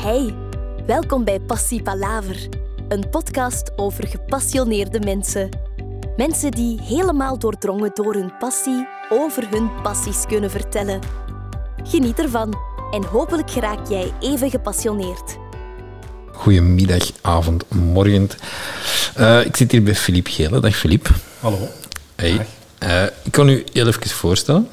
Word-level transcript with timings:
Hey, 0.00 0.34
welkom 0.86 1.24
bij 1.24 1.40
Passie 1.40 1.82
Palaver, 1.82 2.48
een 2.88 3.08
podcast 3.10 3.70
over 3.76 4.06
gepassioneerde 4.06 5.00
mensen. 5.00 5.48
Mensen 6.16 6.50
die 6.50 6.80
helemaal 6.80 7.38
doordrongen 7.38 7.90
door 7.94 8.14
hun 8.14 8.36
passie 8.38 8.88
over 9.08 9.48
hun 9.50 9.70
passies 9.82 10.24
kunnen 10.26 10.50
vertellen. 10.50 11.00
Geniet 11.82 12.18
ervan 12.18 12.54
en 12.90 13.04
hopelijk 13.04 13.50
geraak 13.50 13.88
jij 13.88 14.12
even 14.20 14.50
gepassioneerd. 14.50 15.38
Goedemiddag, 16.32 17.10
avond, 17.20 17.70
morgen. 17.70 18.28
Uh, 19.18 19.44
ik 19.44 19.56
zit 19.56 19.70
hier 19.70 19.82
bij 19.82 19.94
Filip 19.94 20.26
Gele. 20.26 20.60
Dag 20.60 20.76
Filip. 20.76 21.10
Hallo. 21.40 21.68
Hey. 22.14 22.46
Uh, 22.82 23.04
ik 23.04 23.32
kan 23.32 23.48
u 23.48 23.64
heel 23.72 23.86
even 23.86 24.08
voorstellen. 24.08 24.68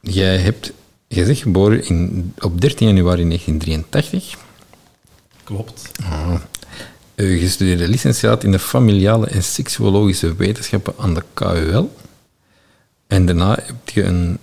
Jij 0.00 0.38
hebt 0.38 0.72
jij 1.08 1.24
bent 1.24 1.38
geboren 1.38 1.84
in, 1.84 2.32
op 2.38 2.60
13 2.60 2.86
januari 2.86 3.24
1983. 3.24 4.36
Klopt. 5.44 5.90
Ah. 6.02 6.34
Uh, 7.14 7.40
je 7.40 7.48
studeerde 7.48 7.88
licentiaat 7.88 8.44
in 8.44 8.50
de 8.52 8.58
familiale 8.58 9.26
en 9.26 9.44
seksuologische 9.44 10.34
wetenschappen 10.34 10.94
aan 10.98 11.14
de 11.14 11.22
KUL. 11.34 11.96
En 13.06 13.26
daarna 13.26 13.58
heb 13.62 13.88
je 13.88 14.02
een, 14.02 14.38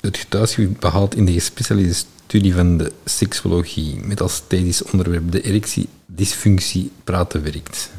het 0.00 0.16
getuigsgebied 0.16 0.80
behaald 0.80 1.14
in 1.14 1.24
de 1.24 1.32
gespecialiseerde 1.32 1.98
studie 2.30 2.54
van 2.54 2.76
de 2.76 2.92
seksuologie, 3.04 4.00
met 4.04 4.20
als 4.20 4.42
thetisch 4.46 4.82
onderwerp 4.82 5.32
de 5.32 5.42
erectie, 5.42 5.88
dysfunctie, 6.06 6.92
praten 7.04 7.42
werkt. 7.42 7.90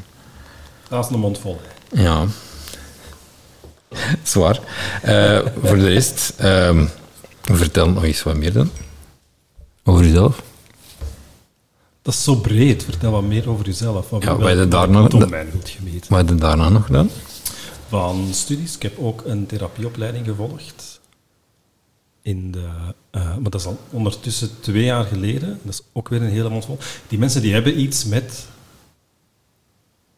Dat 0.89 1.05
is 1.05 1.11
een 1.11 1.19
mond 1.19 1.39
vol. 1.39 1.61
Ja. 1.93 2.27
Zwaar. 4.23 4.59
Uh, 5.05 5.40
voor 5.63 5.77
de 5.77 5.88
rest, 5.88 6.34
uh, 6.41 6.88
vertel 7.41 7.90
nog 7.90 8.04
eens 8.04 8.23
wat 8.23 8.36
meer 8.36 8.54
dan. 8.54 8.70
Over 9.83 10.06
jezelf. 10.06 10.44
Dat 12.02 12.14
is 12.14 12.23
zo 12.23 12.36
breed. 12.36 12.83
Vertel 12.83 13.11
wat 13.11 13.23
meer 13.23 13.50
over 13.50 13.66
jezelf. 13.66 14.09
Wat 14.09 14.23
ja, 14.23 14.38
wat 14.38 14.58
je 14.58 14.67
daarna, 14.67 15.08
da 15.08 15.28
gemeten. 15.64 16.09
wat 16.09 16.20
heb 16.20 16.30
je 16.30 16.36
daarna 16.36 16.70
nog 16.70 16.86
gedaan? 16.86 17.09
Van 17.88 18.28
studies. 18.31 18.75
Ik 18.75 18.81
heb 18.81 19.00
ook 19.00 19.23
een 19.25 19.45
therapieopleiding 19.45 20.26
gevolgd. 20.26 21.00
In 22.22 22.52
de, 22.52 22.67
uh, 23.11 23.23
maar 23.23 23.52
dat 23.52 23.61
is 23.61 23.66
al 23.66 23.80
ondertussen 23.89 24.50
twee 24.59 24.83
jaar 24.83 25.05
geleden. 25.05 25.59
Dat 25.64 25.73
is 25.73 25.81
ook 25.94 26.09
weer 26.09 26.22
een 26.22 26.30
hele 26.30 26.50
mond 26.50 26.66
vol. 26.66 26.78
Die 27.08 27.20
mensen 27.20 27.42
die 27.42 27.53
hebben 27.53 27.80
iets 27.80 28.05
met 28.05 28.45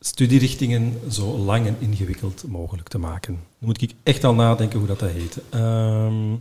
studierichtingen 0.05 0.99
zo 1.11 1.37
lang 1.37 1.67
en 1.67 1.75
ingewikkeld 1.79 2.43
mogelijk 2.47 2.87
te 2.87 2.97
maken. 2.97 3.33
Dan 3.33 3.67
moet 3.67 3.81
ik 3.81 3.93
echt 4.03 4.23
al 4.23 4.33
nadenken 4.33 4.79
hoe 4.79 4.87
dat, 4.87 4.99
dat 4.99 5.09
heette. 5.09 5.41
Um, 5.53 6.31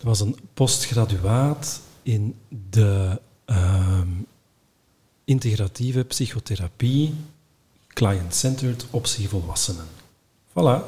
er 0.00 0.10
was 0.10 0.20
een 0.20 0.36
postgraduaat 0.54 1.80
in 2.02 2.34
de 2.70 3.20
um, 3.46 4.26
integratieve 5.24 6.04
psychotherapie, 6.04 7.14
client-centered 7.88 8.86
optie 8.90 9.28
volwassenen. 9.28 9.86
Voilà. 10.48 10.82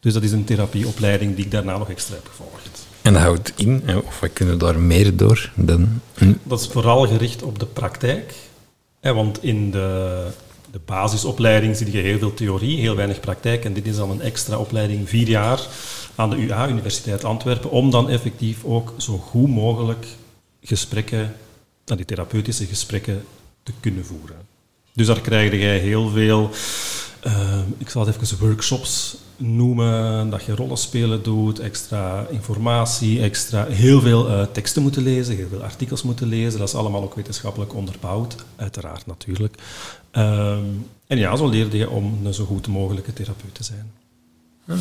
Dus 0.00 0.12
dat 0.12 0.22
is 0.22 0.32
een 0.32 0.44
therapieopleiding 0.44 1.34
die 1.34 1.44
ik 1.44 1.50
daarna 1.50 1.78
nog 1.78 1.90
extra 1.90 2.14
heb 2.14 2.26
gevolgd. 2.26 2.86
En 3.02 3.12
dat 3.12 3.22
houdt 3.22 3.52
in, 3.56 3.82
of 4.04 4.20
wat 4.20 4.32
kunnen 4.32 4.58
daar 4.58 4.78
meer 4.78 5.16
door 5.16 5.52
dan... 5.54 6.00
Dat 6.42 6.60
is 6.60 6.66
vooral 6.66 7.06
gericht 7.06 7.42
op 7.42 7.58
de 7.58 7.66
praktijk. 7.66 8.34
Want 9.00 9.42
in 9.42 9.70
de 9.70 10.30
de 10.72 10.80
basisopleiding 10.84 11.76
zie 11.76 11.92
je 11.92 11.98
heel 11.98 12.18
veel 12.18 12.34
theorie, 12.34 12.80
heel 12.80 12.96
weinig 12.96 13.20
praktijk. 13.20 13.64
En 13.64 13.72
dit 13.72 13.86
is 13.86 13.96
dan 13.96 14.10
een 14.10 14.20
extra 14.20 14.58
opleiding, 14.58 15.08
vier 15.08 15.28
jaar, 15.28 15.60
aan 16.14 16.30
de 16.30 16.36
UA, 16.36 16.68
Universiteit 16.68 17.24
Antwerpen, 17.24 17.70
om 17.70 17.90
dan 17.90 18.10
effectief 18.10 18.64
ook 18.64 18.94
zo 18.96 19.16
goed 19.18 19.48
mogelijk 19.48 20.06
gesprekken, 20.62 21.36
die 21.84 22.04
therapeutische 22.04 22.66
gesprekken, 22.66 23.24
te 23.62 23.72
kunnen 23.80 24.04
voeren. 24.04 24.36
Dus 24.92 25.06
daar 25.06 25.20
krijg 25.20 25.52
je 25.52 25.56
heel 25.56 26.08
veel, 26.08 26.50
uh, 27.26 27.58
ik 27.78 27.90
zal 27.90 28.06
het 28.06 28.16
even 28.22 28.46
workshops 28.46 29.16
noemen, 29.36 30.30
dat 30.30 30.44
je 30.44 30.54
rollenspelen 30.54 31.22
doet, 31.22 31.58
extra 31.58 32.26
informatie, 32.30 33.20
extra 33.20 33.66
heel 33.66 34.00
veel 34.00 34.30
uh, 34.30 34.42
teksten 34.52 34.82
moeten 34.82 35.02
lezen, 35.02 35.36
heel 35.36 35.48
veel 35.48 35.62
artikels 35.62 36.02
moeten 36.02 36.26
lezen. 36.26 36.58
Dat 36.58 36.68
is 36.68 36.74
allemaal 36.74 37.02
ook 37.02 37.14
wetenschappelijk 37.14 37.74
onderbouwd, 37.74 38.36
uiteraard 38.56 39.06
natuurlijk. 39.06 39.56
Um, 40.12 40.86
en 41.06 41.18
ja, 41.18 41.36
zo 41.36 41.48
leerde 41.48 41.76
je 41.76 41.90
om 41.90 42.26
een 42.26 42.34
zo 42.34 42.44
goed 42.44 42.66
mogelijke 42.66 43.12
therapeut 43.12 43.54
te 43.54 43.64
zijn. 43.64 43.92
Ah. 44.68 44.80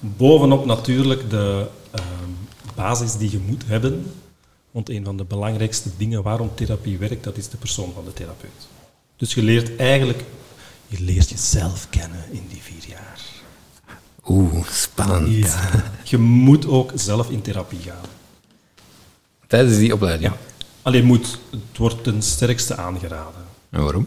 Bovenop 0.00 0.64
natuurlijk 0.64 1.30
de 1.30 1.66
um, 1.94 2.36
basis 2.74 3.16
die 3.16 3.30
je 3.30 3.38
moet 3.46 3.64
hebben. 3.66 4.12
Want 4.70 4.88
een 4.88 5.04
van 5.04 5.16
de 5.16 5.24
belangrijkste 5.24 5.90
dingen 5.96 6.22
waarom 6.22 6.54
therapie 6.54 6.98
werkt, 6.98 7.24
dat 7.24 7.36
is 7.36 7.48
de 7.48 7.56
persoon 7.56 7.92
van 7.94 8.04
de 8.04 8.12
therapeut. 8.12 8.68
Dus 9.16 9.34
je 9.34 9.42
leert 9.42 9.76
eigenlijk, 9.76 10.24
je 10.86 11.00
leert 11.00 11.28
jezelf 11.30 11.86
kennen 11.90 12.24
in 12.30 12.46
die 12.48 12.62
vier 12.62 12.88
jaar. 12.88 13.20
Oeh, 14.26 14.66
spannend. 14.66 15.46
Ja. 15.46 15.84
Je 16.04 16.18
moet 16.18 16.66
ook 16.66 16.92
zelf 16.94 17.30
in 17.30 17.42
therapie 17.42 17.78
gaan. 17.78 18.08
Tijdens 19.46 19.76
die 19.76 19.94
opleiding? 19.94 20.32
Ja. 20.32 20.38
Alleen 20.82 21.04
moet. 21.04 21.38
Het 21.50 21.78
wordt 21.78 22.04
ten 22.04 22.22
sterkste 22.22 22.76
aangeraden. 22.76 23.44
En 23.70 23.82
waarom? 23.82 24.06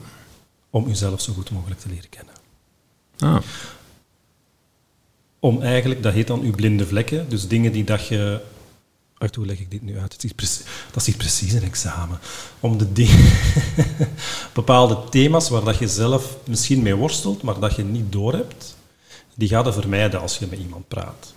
Om 0.74 0.88
jezelf 0.88 1.22
zo 1.22 1.34
goed 1.34 1.52
mogelijk 1.52 1.80
te 1.80 1.90
leren 1.90 2.10
kennen. 2.10 2.34
Ah. 3.20 3.44
Om 5.40 5.62
eigenlijk, 5.62 6.04
dat 6.04 6.14
heet 6.14 6.28
dan 6.28 6.42
uw 6.42 6.52
blinde 6.52 6.88
vlekken, 6.88 7.30
dus 7.30 7.48
dingen 7.48 7.72
die 7.72 7.84
dat 7.84 8.08
je... 8.08 8.42
Ach, 9.18 9.36
hoe 9.36 9.46
leg 9.46 9.60
ik 9.60 9.72
dit 9.72 9.82
nu 9.82 10.00
uit? 10.00 10.14
Het 10.14 10.24
is 10.24 10.32
precies, 10.32 10.64
dat 10.92 11.08
is 11.08 11.16
precies 11.16 11.54
een 11.54 11.64
examen. 11.64 12.20
Om 12.60 12.78
de 12.78 12.94
dingen, 12.94 13.32
bepaalde 14.54 15.10
thema's 15.10 15.50
waar 15.50 15.64
dat 15.64 15.78
je 15.78 15.88
zelf 15.88 16.38
misschien 16.48 16.82
mee 16.82 16.96
worstelt, 16.96 17.42
maar 17.42 17.60
dat 17.60 17.76
je 17.76 17.84
niet 17.84 18.12
doorhebt, 18.12 18.76
die 19.36 19.48
ga 19.48 19.64
je 19.64 19.74
vermijden 19.74 20.22
als 20.22 20.38
je 20.38 20.48
met 20.50 20.60
iemand 20.60 20.88
praat. 20.88 21.34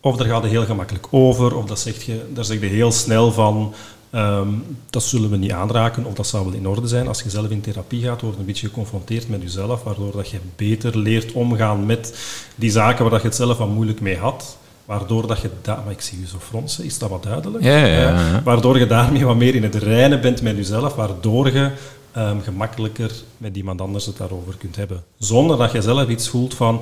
Of 0.00 0.16
daar 0.16 0.28
gaat 0.28 0.42
je 0.42 0.48
heel 0.48 0.64
gemakkelijk 0.64 1.06
over, 1.10 1.56
of 1.56 1.64
dat 1.64 1.80
zeg 1.80 2.02
je, 2.02 2.30
daar 2.32 2.44
zeg 2.44 2.60
je 2.60 2.66
heel 2.66 2.92
snel 2.92 3.32
van, 3.32 3.74
Um, 4.16 4.64
dat 4.90 5.02
zullen 5.02 5.30
we 5.30 5.36
niet 5.36 5.52
aanraken, 5.52 6.04
of 6.04 6.14
dat 6.14 6.26
zou 6.26 6.44
wel 6.44 6.54
in 6.54 6.68
orde 6.68 6.86
zijn. 6.86 7.08
Als 7.08 7.22
je 7.22 7.30
zelf 7.30 7.50
in 7.50 7.60
therapie 7.60 8.02
gaat, 8.02 8.20
wordt 8.20 8.38
een 8.38 8.44
beetje 8.44 8.66
geconfronteerd 8.66 9.28
met 9.28 9.42
jezelf, 9.42 9.82
waardoor 9.82 10.12
dat 10.12 10.30
je 10.30 10.38
beter 10.56 10.98
leert 10.98 11.32
omgaan 11.32 11.86
met 11.86 12.18
die 12.54 12.70
zaken 12.70 13.02
waar 13.02 13.10
dat 13.10 13.22
je 13.22 13.26
het 13.26 13.36
zelf 13.36 13.58
wat 13.58 13.68
moeilijk 13.68 14.00
mee 14.00 14.16
had. 14.16 14.56
Waardoor 14.84 15.26
dat 15.26 15.40
je... 15.40 15.50
Da 15.62 15.82
maar 15.84 15.92
ik 15.92 16.00
zie 16.00 16.20
je 16.20 16.26
zo 16.26 16.36
fronsen, 16.38 16.84
is 16.84 16.98
dat 16.98 17.10
wat 17.10 17.22
duidelijk? 17.22 17.64
Ja, 17.64 17.76
ja, 17.76 18.00
ja, 18.00 18.42
Waardoor 18.42 18.78
je 18.78 18.86
daarmee 18.86 19.24
wat 19.24 19.36
meer 19.36 19.54
in 19.54 19.62
het 19.62 19.74
reinen 19.74 20.20
bent 20.20 20.42
met 20.42 20.56
jezelf, 20.56 20.94
waardoor 20.94 21.52
je 21.52 21.70
um, 22.16 22.40
gemakkelijker 22.40 23.12
met 23.38 23.56
iemand 23.56 23.80
anders 23.80 24.06
het 24.06 24.16
daarover 24.16 24.56
kunt 24.58 24.76
hebben. 24.76 25.04
Zonder 25.18 25.56
dat 25.56 25.72
je 25.72 25.82
zelf 25.82 26.08
iets 26.08 26.28
voelt 26.28 26.54
van, 26.54 26.80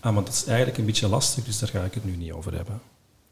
ah, 0.00 0.14
maar 0.14 0.24
dat 0.24 0.32
is 0.32 0.44
eigenlijk 0.44 0.78
een 0.78 0.84
beetje 0.84 1.08
lastig, 1.08 1.44
dus 1.44 1.58
daar 1.58 1.68
ga 1.68 1.80
ik 1.80 1.94
het 1.94 2.04
nu 2.04 2.16
niet 2.16 2.32
over 2.32 2.54
hebben. 2.54 2.80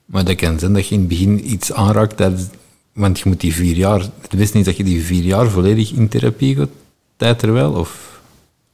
Maar 0.05 0.25
dat 0.25 0.37
kan 0.37 0.59
zijn 0.59 0.73
dat 0.73 0.89
je 0.89 0.95
in 0.95 1.01
het 1.01 1.09
begin 1.09 1.53
iets 1.53 1.73
aanraakt 1.73 2.19
dat 2.19 2.49
want 2.93 3.19
je 3.19 3.29
moet 3.29 3.41
die 3.41 3.55
vier 3.55 3.77
jaar... 3.77 4.01
Het 4.01 4.33
wist 4.33 4.55
niet 4.55 4.65
dat 4.65 4.77
je 4.77 4.85
die 4.85 5.03
vier 5.03 5.23
jaar 5.23 5.51
volledig 5.51 5.93
in 5.93 6.09
therapie 6.09 6.57
gaat, 6.57 6.69
tijd 7.17 7.43
er 7.43 7.53
wel, 7.53 7.73
of... 7.73 8.21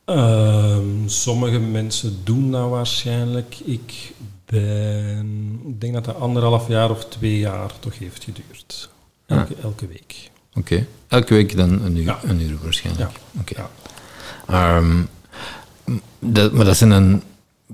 Uh, 0.06 0.78
sommige 1.06 1.58
mensen 1.58 2.16
doen 2.24 2.50
dat 2.50 2.70
waarschijnlijk. 2.70 3.56
Ik 3.64 4.12
ben... 4.44 5.60
Ik 5.66 5.80
denk 5.80 5.94
dat 5.94 6.04
dat 6.04 6.20
anderhalf 6.20 6.68
jaar 6.68 6.90
of 6.90 7.04
twee 7.04 7.38
jaar 7.38 7.70
toch 7.78 7.98
heeft 7.98 8.24
geduurd. 8.24 8.88
Elke, 9.26 9.54
ah. 9.56 9.64
elke 9.64 9.86
week. 9.86 10.30
Oké. 10.54 10.86
Elke 11.08 11.34
week 11.34 11.56
dan 11.56 11.82
een 11.82 11.96
uur, 11.96 12.16
een 12.22 12.40
uur 12.40 12.58
waarschijnlijk. 12.62 13.10
Ja. 13.10 13.40
Oké. 13.40 13.68
Ja. 14.48 14.76
Um, 14.76 15.08
dat, 16.18 16.52
maar 16.52 16.64
dat 16.64 16.76
zijn 16.76 16.90
dan 16.90 17.22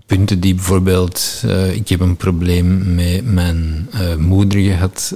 punten 0.06 0.40
die 0.40 0.54
bijvoorbeeld... 0.54 1.42
Uh, 1.44 1.74
ik 1.74 1.88
heb 1.88 2.00
een 2.00 2.16
probleem 2.16 2.94
met 2.94 3.24
mijn 3.24 3.88
uh, 3.94 4.14
moeder 4.16 4.60
gehad... 4.60 5.14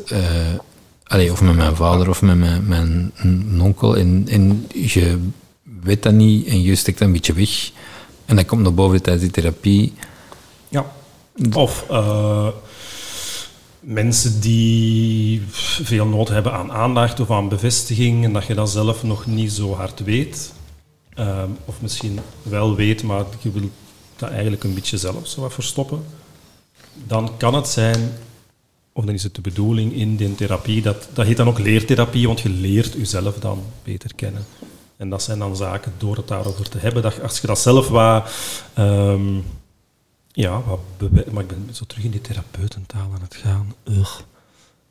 Allee, 1.07 1.33
of 1.33 1.41
met 1.41 1.57
mijn 1.57 1.77
vader 1.77 2.09
of 2.09 2.23
met 2.23 2.37
mijn, 2.37 3.13
mijn 3.17 3.61
onkel. 3.61 3.97
En, 3.97 4.27
en 4.29 4.67
je 4.73 5.19
weet 5.83 6.03
dat 6.03 6.13
niet 6.13 6.47
en 6.47 6.63
je 6.63 6.75
steekt 6.75 6.99
dat 6.99 7.07
een 7.07 7.15
beetje 7.15 7.33
weg. 7.33 7.71
En 8.25 8.37
dat 8.37 8.47
komt 8.47 8.63
naar 8.63 8.75
boven 8.75 9.03
tijdens 9.03 9.25
die 9.25 9.33
therapie. 9.33 9.93
Ja. 10.69 10.87
Of 11.53 11.85
uh, 11.91 12.49
mensen 13.81 14.41
die 14.41 15.43
veel 15.83 16.07
nood 16.07 16.29
hebben 16.29 16.53
aan 16.53 16.73
aandacht 16.73 17.21
of 17.21 17.31
aan 17.31 17.49
bevestiging 17.49 18.25
en 18.25 18.33
dat 18.33 18.47
je 18.47 18.55
dat 18.55 18.71
zelf 18.71 19.03
nog 19.03 19.27
niet 19.27 19.53
zo 19.53 19.75
hard 19.75 20.05
weet. 20.05 20.53
Uh, 21.19 21.43
of 21.65 21.75
misschien 21.81 22.19
wel 22.43 22.75
weet, 22.75 23.03
maar 23.03 23.25
je 23.41 23.51
wilt 23.51 23.71
dat 24.17 24.31
eigenlijk 24.31 24.65
een 24.65 24.75
beetje 24.75 24.99
zelf 24.99 25.27
zo 25.27 25.41
wat 25.41 25.53
verstoppen. 25.53 26.05
Dan 27.07 27.31
kan 27.37 27.55
het 27.55 27.69
zijn 27.69 28.13
of 28.97 29.05
dan 29.05 29.15
is 29.15 29.23
het 29.23 29.35
de 29.35 29.41
bedoeling 29.41 29.93
in 29.93 30.17
die 30.17 30.35
therapie, 30.35 30.83
dat, 30.83 31.09
dat 31.13 31.27
heet 31.27 31.37
dan 31.37 31.49
ook 31.49 31.59
leertherapie, 31.59 32.27
want 32.27 32.41
je 32.41 32.49
leert 32.49 32.93
jezelf 32.93 33.39
dan 33.39 33.63
beter 33.83 34.15
kennen. 34.15 34.45
En 34.97 35.11
dat 35.11 35.23
zijn 35.23 35.39
dan 35.39 35.57
zaken 35.57 35.93
door 35.99 36.17
het 36.17 36.29
daarover 36.29 36.69
te 36.69 36.79
hebben. 36.79 37.03
Dat, 37.03 37.23
als 37.23 37.39
je 37.41 37.47
dat 37.47 37.59
zelf 37.59 37.89
wat... 37.89 38.31
Um, 38.79 39.45
ja, 40.33 40.63
wat 40.63 40.81
maar 41.31 41.43
ik 41.43 41.49
ben 41.49 41.69
zo 41.73 41.85
terug 41.87 42.05
in 42.05 42.11
die 42.11 42.21
therapeutentaal 42.21 43.11
aan 43.15 43.21
het 43.23 43.35
gaan. 43.35 43.75
Ugh. 43.85 44.21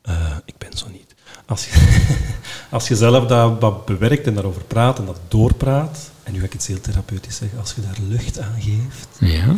Eh, 0.02 0.36
ik 0.44 0.54
ben 0.58 0.78
zo 0.78 0.86
niet. 0.92 1.14
Als 1.46 1.64
je, 1.66 2.04
als 2.76 2.88
je 2.88 2.96
zelf 2.96 3.26
dat 3.26 3.60
wat 3.60 3.84
bewerkt 3.84 4.26
en 4.26 4.34
daarover 4.34 4.64
praat 4.64 4.98
en 4.98 5.06
dat 5.06 5.20
doorpraat, 5.28 6.10
en 6.22 6.32
nu 6.32 6.38
ga 6.38 6.44
ik 6.44 6.54
iets 6.54 6.66
heel 6.66 6.80
therapeutisch 6.80 7.36
zeggen, 7.36 7.58
als 7.58 7.74
je 7.74 7.80
daar 7.80 7.98
lucht 8.08 8.38
aan 8.38 8.60
geeft, 8.60 9.08
Ja. 9.20 9.54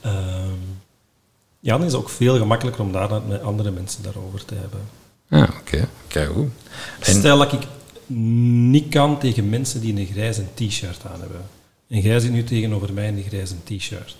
ehm, 0.00 0.58
ja, 1.66 1.76
dan 1.76 1.86
is 1.86 1.92
het 1.92 2.00
ook 2.00 2.08
veel 2.08 2.38
gemakkelijker 2.38 2.82
om 2.82 2.92
daar 2.92 3.22
met 3.28 3.42
andere 3.42 3.70
mensen 3.70 4.02
daarover 4.02 4.44
te 4.44 4.54
hebben. 4.54 4.80
Ah, 5.28 5.58
oké. 5.60 5.88
Kijk 6.06 6.30
goed. 6.30 6.50
En, 7.00 7.14
Stel 7.14 7.38
dat 7.38 7.52
ik 7.52 7.66
niet 8.70 8.88
kan 8.88 9.18
tegen 9.18 9.48
mensen 9.48 9.80
die 9.80 9.96
een 9.96 10.06
grijze 10.06 10.44
t-shirt 10.54 11.00
aan 11.12 11.20
hebben. 11.20 11.40
En 11.88 12.00
jij 12.00 12.20
zit 12.20 12.32
nu 12.32 12.44
tegenover 12.44 12.92
mij 12.92 13.06
in 13.06 13.16
een 13.16 13.22
grijze 13.22 13.54
t-shirt. 13.64 14.16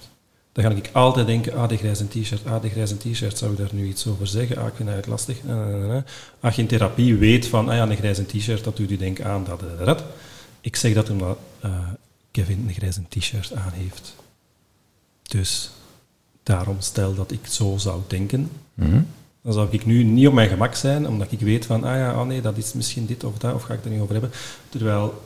Dan 0.53 0.65
ga 0.65 0.71
ik 0.71 0.91
altijd 0.93 1.27
denken, 1.27 1.55
ah, 1.55 1.69
de 1.69 1.77
grijze 1.77 2.09
t-shirt, 2.09 2.47
ah, 2.47 2.63
de 2.63 2.69
grijze 2.69 2.97
t-shirt, 2.97 3.39
zou 3.39 3.53
ik 3.53 3.59
daar 3.59 3.71
nu 3.73 3.87
iets 3.87 4.07
over 4.07 4.27
zeggen? 4.27 4.57
Ah, 4.57 4.67
ik 4.67 4.75
vind 4.77 4.89
het 4.89 5.07
lastig. 5.07 5.39
Eh, 5.47 5.53
eh, 5.53 5.97
eh. 5.97 6.03
Als 6.41 6.55
je 6.55 6.63
in 6.63 6.69
therapie 6.69 7.17
weet 7.17 7.47
van, 7.47 7.69
ah 7.69 7.75
ja, 7.75 7.83
een 7.83 7.97
grijze 7.97 8.27
t-shirt, 8.27 8.65
dat 8.65 8.77
doet 8.77 8.91
u 8.91 8.97
denken 8.97 9.25
aan 9.25 9.45
dat, 9.45 9.61
dat, 9.61 9.87
dat. 9.87 10.05
Ik 10.61 10.77
zeg 10.77 10.95
dat 10.95 11.11
omdat 11.11 11.39
Kevin 12.31 12.65
een 12.69 12.75
grijze 12.75 13.01
t-shirt 13.09 13.55
aan 13.55 13.73
heeft. 13.73 14.15
Dus 15.23 15.71
daarom 16.47 16.77
stel 16.81 17.15
dat 17.15 17.31
ik 17.31 17.47
zo 17.47 17.75
zou 17.77 18.01
denken, 18.07 18.51
Mhm. 18.75 19.01
dan 19.43 19.53
zou 19.53 19.69
ik 19.71 19.87
nu 19.87 20.03
niet 20.03 20.27
op 20.27 20.33
mijn 20.33 20.49
gemak 20.49 20.75
zijn, 20.75 21.09
omdat 21.09 21.33
ik 21.33 21.41
weet 21.41 21.67
van, 21.67 21.85
ah 21.85 21.97
ja, 21.97 22.21
oh 22.21 22.27
nee, 22.27 22.41
dat 22.41 22.57
is 22.57 22.73
misschien 22.73 23.07
dit 23.07 23.25
of 23.25 23.39
dat, 23.39 23.55
of 23.55 23.63
ga 23.63 23.75
ik 23.75 23.85
er 23.85 23.91
niet 23.91 24.01
over 24.01 24.13
hebben. 24.13 24.31
Terwijl, 24.69 25.23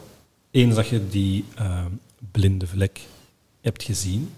eens 0.51 0.75
dat 0.75 0.89
je 0.89 1.09
die 1.09 1.45
eh, 1.57 1.85
blinde 2.31 2.67
vlek 2.67 3.01
hebt 3.61 3.83
gezien, 3.83 4.31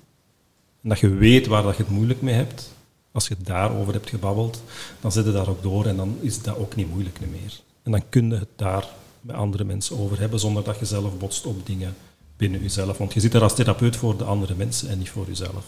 en 0.82 0.88
dat 0.88 0.99
je 0.99 1.08
weet 1.08 1.46
waar 1.46 1.62
dat 1.62 1.76
je 1.76 1.82
het 1.82 1.93
moeilijk 1.93 2.23
mee 2.23 2.34
hebt, 2.34 2.73
als 3.12 3.29
je 3.29 3.37
daarover 3.43 3.93
hebt 3.93 4.08
gebabbeld, 4.08 4.62
dan 5.00 5.12
zit 5.12 5.25
je 5.25 5.32
daar 5.32 5.49
ook 5.49 5.62
door 5.62 5.87
en 5.87 5.96
dan 5.96 6.17
is 6.20 6.43
dat 6.43 6.56
ook 6.56 6.76
niet 6.76 6.90
moeilijk 6.90 7.19
meer. 7.20 7.61
En 7.82 7.90
dan 7.93 8.02
kun 8.08 8.29
je 8.31 8.34
het 8.34 8.49
daar 8.56 8.87
met 9.20 9.37
andere 9.37 9.64
mensen 9.64 9.99
over 9.99 10.20
hebben, 10.20 10.40
zonder 10.40 10.64
dat 10.64 10.79
je 10.79 10.84
zelf 10.84 11.19
botst 11.19 11.46
op 11.46 11.67
dingen 11.67 11.94
binnen 12.37 12.62
jezelf. 12.62 12.99
Want 12.99 13.12
je 13.12 13.20
zit 13.20 13.34
er 13.34 13.43
als 13.43 13.55
therapeut 13.55 13.96
voor 13.96 14.17
de 14.17 14.25
andere 14.25 14.55
mensen 14.55 14.88
en 14.88 14.99
niet 14.99 15.11
voor 15.11 15.26
jezelf. 15.26 15.64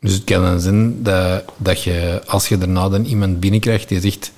Dus 0.00 0.12
het 0.12 0.24
kan 0.24 0.42
dan 0.42 0.60
zijn 0.60 1.02
dat, 1.02 1.44
dat 1.56 1.82
je, 1.82 2.22
als 2.26 2.48
je 2.48 2.58
daarna 2.58 2.88
dan 2.88 3.04
iemand 3.04 3.40
binnenkrijgt 3.40 3.88
die 3.88 4.00
zegt, 4.00 4.32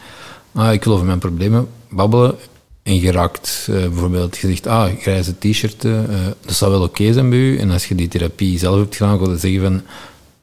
ah, 0.52 0.72
ik 0.72 0.84
wil 0.84 0.92
over 0.92 1.06
mijn 1.06 1.18
problemen 1.18 1.68
babbelen, 1.88 2.36
en 2.82 3.00
je 3.00 3.12
raakt 3.12 3.66
eh, 3.70 3.74
bijvoorbeeld, 3.74 4.36
je 4.36 4.48
zegt, 4.48 4.66
ah, 4.66 4.98
grijze 4.98 5.38
t-shirt, 5.38 5.84
eh, 5.84 6.00
dat 6.40 6.54
zou 6.54 6.70
wel 6.70 6.82
oké 6.82 7.12
zijn 7.12 7.30
bij 7.30 7.38
u. 7.38 7.58
En 7.58 7.70
als 7.70 7.86
je 7.86 7.94
die 7.94 8.08
therapie 8.08 8.58
zelf 8.58 8.78
hebt 8.78 8.96
gedaan, 8.96 9.18
ga 9.18 9.30
je 9.30 9.36
zeggen 9.36 9.60
van, 9.60 9.82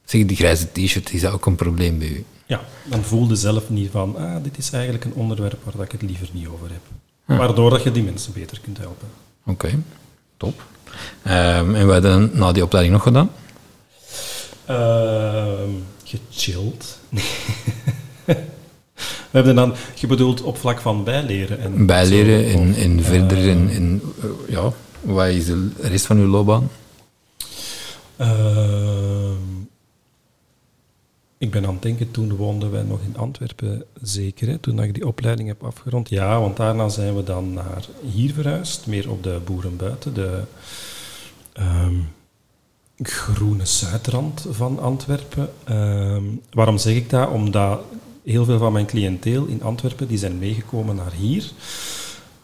zeg, 0.05 0.25
die 0.25 0.37
grijze 0.37 0.71
t-shirt, 0.71 1.13
is 1.13 1.21
dat 1.21 1.33
ook 1.33 1.45
een 1.45 1.55
probleem 1.55 1.99
bij 1.99 2.07
u? 2.07 2.23
Ja, 2.45 2.61
dan 2.83 3.03
voel 3.03 3.27
je 3.27 3.35
zelf 3.35 3.69
niet 3.69 3.91
van, 3.91 4.17
ah, 4.17 4.43
dit 4.43 4.57
is 4.57 4.71
eigenlijk 4.71 5.05
een 5.05 5.13
onderwerp 5.13 5.63
waar 5.63 5.73
dat 5.75 5.85
ik 5.85 5.91
het 5.91 6.01
liever 6.01 6.27
niet 6.31 6.47
over 6.47 6.67
heb. 6.67 6.81
Waardoor 7.37 7.69
dat 7.69 7.83
je 7.83 7.91
die 7.91 8.03
mensen 8.03 8.33
beter 8.33 8.59
kunt 8.59 8.77
helpen. 8.77 9.07
Oké, 9.45 9.79
top. 10.37 10.63
Ehm, 11.23 11.75
en 11.75 11.87
wat 11.87 12.03
hebben 12.03 12.31
na 12.33 12.51
die 12.51 12.63
opleiding 12.63 12.95
nog 12.95 13.03
gedaan? 13.03 13.29
Ehm, 14.69 15.69
gechilled. 16.03 16.99
We 19.31 19.37
hebben 19.37 19.55
dan, 19.55 19.73
je 19.95 20.07
bedoelt 20.07 20.41
op 20.41 20.57
vlak 20.57 20.79
van 20.79 21.03
bijleren. 21.03 21.59
En 21.59 21.85
Bijleren 21.85 22.51
zo, 22.51 22.57
en, 22.57 22.75
en 22.75 23.03
verder, 23.03 23.49
en, 23.49 23.69
en 23.69 24.01
eh, 24.21 24.53
ja, 24.53 24.71
wat 25.01 25.27
is 25.27 25.45
de 25.45 25.69
rest 25.81 26.05
van 26.05 26.17
uw 26.17 26.27
loopbaan? 26.27 26.69
Ehm, 28.17 29.33
ik 31.37 31.51
ben 31.51 31.65
aan 31.65 31.73
het 31.73 31.81
denken, 31.81 32.11
toen 32.11 32.35
woonden 32.35 32.71
wij 32.71 32.83
nog 32.83 32.99
in 33.01 33.17
Antwerpen, 33.17 33.85
zeker, 34.01 34.47
hè, 34.47 34.57
toen 34.57 34.83
ik 34.83 34.93
die 34.93 35.07
opleiding 35.07 35.47
heb 35.47 35.63
afgerond. 35.63 36.09
Ja, 36.09 36.39
want 36.39 36.57
daarna 36.57 36.89
zijn 36.89 37.15
we 37.15 37.23
dan 37.23 37.53
naar 37.53 37.85
hier 38.11 38.33
verhuisd, 38.33 38.87
meer 38.87 39.11
op 39.11 39.23
de 39.23 39.39
boerenbuiten, 39.45 40.13
de 40.13 40.41
ehm, 41.53 41.95
groene 43.01 43.65
zuidrand 43.65 44.45
van 44.49 44.79
Antwerpen. 44.79 45.49
Ehm, 45.63 46.23
waarom 46.51 46.77
zeg 46.77 46.95
ik 46.95 47.09
dat? 47.09 47.29
Omdat 47.29 47.81
heel 48.23 48.45
veel 48.45 48.57
van 48.57 48.73
mijn 48.73 48.85
cliënteel 48.85 49.45
in 49.45 49.63
Antwerpen, 49.63 50.07
die 50.07 50.17
zijn 50.17 50.37
meegekomen 50.37 50.95
naar 50.95 51.13
hier. 51.13 51.51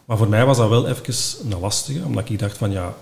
Maar 0.04 0.16
voor 0.16 0.28
mij 0.28 0.46
was 0.46 0.56
dat 0.56 0.68
wel 0.68 0.86
even 0.86 1.14
een 1.50 1.60
lastige, 1.60 2.04
omdat 2.04 2.28
ik 2.28 2.38
dacht 2.38 2.58
van 2.58 2.70
ja, 2.70 2.94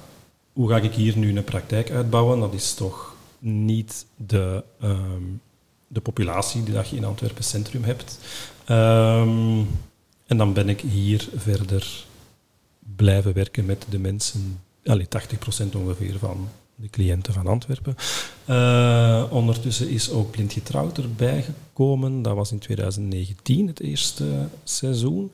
hoe 0.53 0.69
ga 0.69 0.77
ik 0.77 0.95
hier 0.95 1.19
nu 1.19 1.37
een 1.37 1.45
praktijk 1.45 1.91
uitbouwen? 1.91 2.41
Dat 2.41 2.55
is 2.55 2.75
toch 2.75 3.15
niet 3.39 4.07
de, 4.17 4.65
ehm, 4.81 5.23
de 5.89 6.01
populatie 6.01 6.63
die 6.63 6.75
dat 6.75 6.89
je 6.89 6.97
in 6.97 7.05
Antwerpen 7.05 7.45
Centrum 7.45 7.85
hebt. 7.85 8.19
Ehm, 8.65 9.63
en 10.27 10.37
dan 10.37 10.53
ben 10.53 10.69
ik 10.69 10.81
hier 10.81 11.29
verder 11.37 12.05
blijven 12.97 13.33
werken 13.33 13.65
met 13.65 13.87
de 13.89 13.99
mensen, 13.99 14.61
allee, 14.85 15.09
80% 15.09 15.75
ongeveer 15.75 16.19
van 16.19 16.49
de 16.77 16.89
cliënten 16.89 17.33
van 17.33 17.47
Antwerpen. 17.47 17.97
Eh, 18.45 19.25
ondertussen 19.31 19.89
is 19.89 20.11
ook 20.11 20.31
Blind 20.31 20.53
Getrouwd 20.53 20.99
erbij 20.99 21.43
gekomen. 21.43 22.23
Dat 22.23 22.35
was 22.35 22.53
in 22.53 22.59
2019 22.59 23.67
het 23.67 23.81
eerste 23.81 24.49
seizoen. 24.65 25.33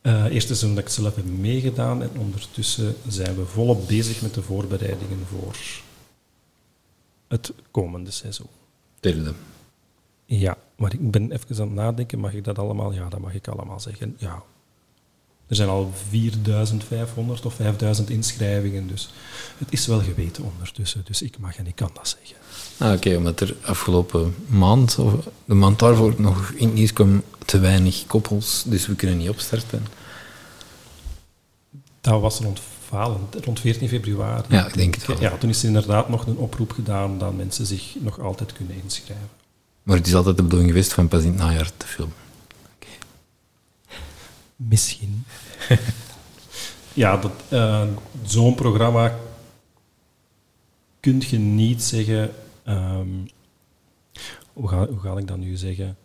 Eh 0.00 0.24
eerste 0.24 0.54
seizoen 0.54 0.74
dat 0.74 0.84
ik 0.84 0.90
zelf 0.90 1.16
heb 1.16 1.24
meegedaan. 1.24 2.02
En 2.02 2.10
ondertussen 2.18 2.94
zijn 3.08 3.36
we 3.36 3.46
volop 3.46 3.88
bezig 3.88 4.22
met 4.22 4.34
de 4.34 4.42
voorbereidingen 4.42 5.26
voor 5.26 5.56
het 7.28 7.52
komende 7.70 8.10
seizoen. 8.10 8.46
Derde. 9.00 9.32
Ja, 10.26 10.56
maar 10.76 10.92
ik 10.92 11.10
ben 11.10 11.32
even 11.32 11.56
aan 11.56 11.66
het 11.66 11.76
nadenken. 11.76 12.18
Mag 12.18 12.32
ik 12.32 12.44
dat 12.44 12.58
allemaal? 12.58 12.92
Ja, 12.92 13.08
dat 13.08 13.20
mag 13.20 13.34
ik 13.34 13.48
allemaal 13.48 13.80
zeggen. 13.80 14.14
Ja. 14.18 14.42
Er 15.54 15.60
zijn 15.60 15.72
al 15.72 15.92
4500 16.08 17.46
of 17.46 17.54
5000 17.54 18.10
inschrijvingen, 18.10 18.86
dus 18.86 19.10
het 19.58 19.72
is 19.72 19.86
wel 19.86 20.00
geweten 20.00 20.44
ondertussen. 20.44 21.02
Dus 21.04 21.22
ik 21.22 21.38
mag 21.38 21.56
en 21.56 21.66
ik 21.66 21.74
kan 21.74 21.90
dat 21.94 22.16
zeggen. 22.18 22.36
Ah, 22.78 22.92
Oké, 22.92 23.16
omdat 23.16 23.40
er 23.40 23.56
afgelopen 23.62 24.34
maand, 24.46 24.98
of 24.98 25.12
de 25.44 25.54
maand 25.54 25.78
daarvoor, 25.78 26.14
nog 26.18 26.50
in 26.50 26.66
het 26.66 26.74
nieuws 26.74 26.92
kwam 26.92 27.22
te 27.44 27.58
weinig 27.58 28.06
koppels, 28.06 28.64
dus 28.66 28.86
we 28.86 28.94
kunnen 28.94 29.16
niet 29.16 29.28
opstarten. 29.28 29.86
Dat 32.00 32.20
was 32.20 32.38
rond 32.38 32.60
rond 33.44 33.60
14 33.60 33.88
februari. 33.88 34.44
Ja, 34.48 34.66
ik 34.66 34.74
denk 34.74 34.94
het 34.94 35.06
wel. 35.06 35.20
Ja, 35.20 35.36
toen 35.36 35.50
is 35.50 35.60
er 35.60 35.66
inderdaad 35.66 36.08
nog 36.08 36.26
een 36.26 36.36
oproep 36.36 36.72
gedaan 36.72 37.18
dat 37.18 37.36
mensen 37.36 37.66
zich 37.66 37.94
nog 37.98 38.20
altijd 38.20 38.52
kunnen 38.52 38.74
inschrijven. 38.82 39.28
Maar 39.82 39.96
het 39.96 40.06
is 40.06 40.14
altijd 40.14 40.36
de 40.36 40.42
bedoeling 40.42 40.70
geweest 40.70 40.92
van 40.92 41.08
pas 41.08 41.22
in 41.22 41.28
het 41.28 41.36
najaar 41.36 41.70
te 41.76 41.86
filmen. 41.86 42.23
Misschien. 44.56 45.24
ja, 46.92 47.16
dat, 47.16 47.32
eh, 47.48 47.86
zo'n 48.24 48.54
programma 48.54 49.18
kun 51.00 51.22
je 51.28 51.38
niet 51.38 51.82
zeggen. 51.82 52.30
ehm, 52.64 53.08
hoe, 54.52 54.68
ga, 54.68 54.86
ga 55.02 55.16
ik 55.16 55.28
dat 55.28 55.36
nu 55.36 55.56
zeggen? 55.56 55.96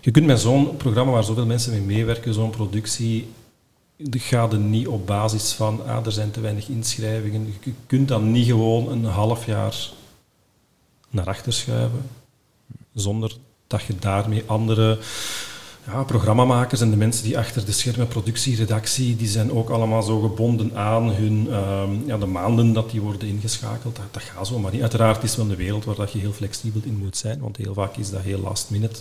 Je 0.00 0.10
kunt 0.10 0.26
met 0.26 0.40
zo'n 0.40 0.76
programma 0.76 1.12
waar 1.12 1.24
zoveel 1.24 1.46
mensen 1.46 1.72
mee 1.72 1.80
meewerken, 1.80 2.34
zo'n 2.34 2.50
productie, 2.50 3.28
gaat 4.10 4.52
er 4.52 4.58
niet 4.58 4.86
op 4.86 5.06
basis 5.06 5.52
van 5.52 5.86
ah, 5.86 6.06
er 6.06 6.12
zijn 6.12 6.30
te 6.30 6.40
weinig 6.40 6.68
inschrijvingen. 6.68 7.54
Je 7.60 7.72
kunt 7.86 8.08
dan 8.08 8.30
niet 8.30 8.46
gewoon 8.46 8.88
een 8.90 9.04
half 9.04 9.46
jaar 9.46 9.90
naar 11.10 11.26
achter 11.26 11.52
schuiven, 11.52 12.10
zonder 12.94 13.36
dat 13.66 13.82
je 13.82 13.96
daarmee 13.96 14.42
andere 14.46 14.98
ja, 15.86 16.02
programmamakers 16.02 16.80
en 16.80 16.90
de 16.90 16.96
mensen 16.96 17.24
die 17.24 17.38
achter 17.38 17.64
de 17.64 17.72
schermen, 17.72 18.08
productie, 18.08 18.56
redactie, 18.56 19.16
die 19.16 19.28
zijn 19.28 19.52
ook 19.52 19.70
allemaal 19.70 20.02
zo 20.02 20.20
gebonden 20.20 20.76
aan 20.76 21.10
hun, 21.10 21.46
ehm, 21.50 21.90
ja, 22.06 22.18
de 22.18 22.26
maanden 22.26 22.72
dat 22.72 22.90
die 22.90 23.00
worden 23.00 23.28
ingeschakeld. 23.28 23.98
Dat, 24.10 24.22
gaat 24.22 24.46
zo 24.46 24.58
maar 24.58 24.72
niet. 24.72 24.80
Uiteraard 24.80 25.22
is 25.22 25.36
wel 25.36 25.50
een 25.50 25.56
wereld 25.56 25.84
waar 25.84 25.94
dat 25.94 26.12
je 26.12 26.18
heel 26.18 26.32
flexibel 26.32 26.80
in 26.84 26.96
moet 26.96 27.16
zijn, 27.16 27.40
want 27.40 27.56
heel 27.56 27.74
vaak 27.74 27.96
is 27.96 28.10
dat 28.10 28.20
heel 28.20 28.40
last 28.40 28.70
minute. 28.70 29.00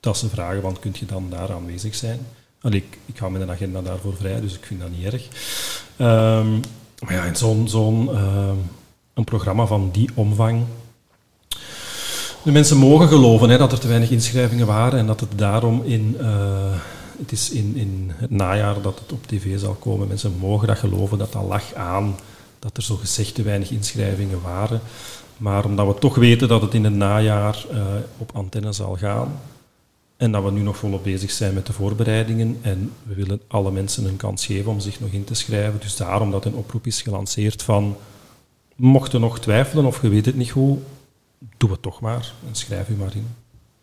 Dat 0.00 0.18
ze 0.18 0.28
vragen, 0.28 0.62
want 0.62 0.78
kun 0.78 0.94
je 0.98 1.06
dan 1.06 1.26
daar 1.30 1.52
aanwezig 1.52 1.94
zijn? 1.94 2.20
Allee, 2.60 2.78
ik, 2.78 2.98
ik 3.06 3.18
hou 3.18 3.32
mijn 3.32 3.50
agenda 3.50 3.82
daarvoor 3.82 4.16
vrij, 4.16 4.40
dus 4.40 4.54
ik 4.54 4.64
vind 4.64 4.80
dat 4.80 4.90
niet 4.90 5.04
erg. 5.04 5.28
Ehm, 5.96 6.50
maar 7.04 7.12
ja, 7.14 7.34
zo'n 7.34 7.68
zo'n 7.68 8.10
ehm, 8.14 8.56
een 9.14 9.24
programma 9.24 9.66
van 9.66 9.90
die 9.92 10.10
omvang, 10.14 10.64
de 12.42 12.52
mensen 12.52 12.76
mogen 12.76 13.08
geloven 13.08 13.48
hè, 13.48 13.58
dat 13.58 13.72
er 13.72 13.78
te 13.78 13.88
weinig 13.88 14.10
inschrijvingen 14.10 14.66
waren 14.66 14.98
en 14.98 15.06
dat 15.06 15.20
het 15.20 15.38
daarom 15.38 15.82
in, 15.84 16.16
eh, 16.20 16.28
het 17.18 17.32
is 17.32 17.50
in, 17.50 17.76
in 17.76 18.10
het 18.14 18.30
najaar 18.30 18.82
dat 18.82 18.98
het 18.98 19.12
op 19.12 19.26
tv 19.26 19.58
zal 19.58 19.74
komen. 19.74 20.08
Mensen 20.08 20.32
mogen 20.40 20.66
dat 20.66 20.78
geloven, 20.78 21.18
dat 21.18 21.32
dat 21.32 21.44
lag 21.44 21.74
aan 21.74 22.16
dat 22.58 22.76
er 22.76 22.82
zo 22.82 22.96
gezegd 22.96 23.34
te 23.34 23.42
weinig 23.42 23.70
inschrijvingen 23.70 24.42
waren. 24.42 24.80
Maar 25.36 25.64
omdat 25.64 25.86
we 25.86 25.94
toch 25.94 26.14
weten 26.14 26.48
dat 26.48 26.62
het 26.62 26.74
in 26.74 26.84
het 26.84 26.94
najaar 26.94 27.64
eh, 27.70 27.78
op 28.18 28.30
antenne 28.34 28.72
zal 28.72 28.96
gaan 28.96 29.40
en 30.16 30.32
dat 30.32 30.44
we 30.44 30.50
nu 30.50 30.60
nog 30.60 30.76
volop 30.76 31.02
bezig 31.02 31.30
zijn 31.30 31.54
met 31.54 31.66
de 31.66 31.72
voorbereidingen 31.72 32.58
en 32.62 32.92
we 33.02 33.14
willen 33.14 33.40
alle 33.48 33.70
mensen 33.70 34.04
een 34.04 34.16
kans 34.16 34.46
geven 34.46 34.70
om 34.70 34.80
zich 34.80 35.00
nog 35.00 35.10
in 35.10 35.24
te 35.24 35.34
schrijven. 35.34 35.80
Dus 35.80 35.96
daarom 35.96 36.30
dat 36.30 36.44
een 36.44 36.54
oproep 36.54 36.86
is 36.86 37.02
gelanceerd 37.02 37.62
van 37.62 37.96
mocht 38.76 39.12
je 39.12 39.18
nog 39.18 39.40
twijfelen 39.40 39.84
of 39.84 40.02
je 40.02 40.08
weet 40.08 40.26
het 40.26 40.36
niet 40.36 40.50
hoe, 40.50 40.78
doe 41.56 41.70
het 41.70 41.82
toch 41.82 42.00
maar 42.00 42.32
en 42.48 42.54
schrijf 42.54 42.88
u 42.88 42.94
maar 42.94 43.16
in. 43.16 43.26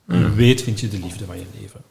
Wie 0.06 0.26
weet 0.26 0.62
vind 0.62 0.80
je 0.80 0.88
de 0.88 1.00
liefde 1.00 1.26
van 1.26 1.38
je 1.38 1.46
leven. 1.60 1.82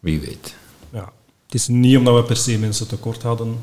Wie 0.00 0.20
weet. 0.20 0.54
Ja. 0.90 1.12
Het 1.44 1.54
is 1.54 1.68
niet 1.68 1.96
omdat 1.96 2.14
we 2.14 2.22
per 2.22 2.36
se 2.36 2.58
mensen 2.58 2.88
tekort 2.88 3.22
hadden, 3.22 3.58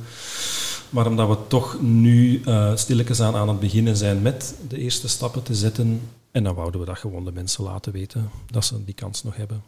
maar 0.89 1.07
omdat 1.07 1.27
we 1.27 1.37
toch 1.47 1.81
nu 1.81 2.41
uh, 2.45 2.75
stilletjes 2.75 3.21
aan 3.21 3.35
aan 3.35 3.47
het 3.47 3.59
beginnen 3.59 3.97
zijn 3.97 4.21
met 4.21 4.55
de 4.67 4.77
eerste 4.77 5.07
stappen 5.07 5.43
te 5.43 5.55
zetten. 5.55 6.01
En 6.31 6.43
dan 6.43 6.55
wouden 6.55 6.79
we 6.79 6.85
dat 6.85 6.97
gewoon 6.97 7.25
de 7.25 7.31
mensen 7.31 7.63
laten 7.63 7.91
weten, 7.91 8.29
dat 8.49 8.65
ze 8.65 8.85
die 8.85 8.93
kans 8.93 9.23
nog 9.23 9.35
hebben. 9.35 9.63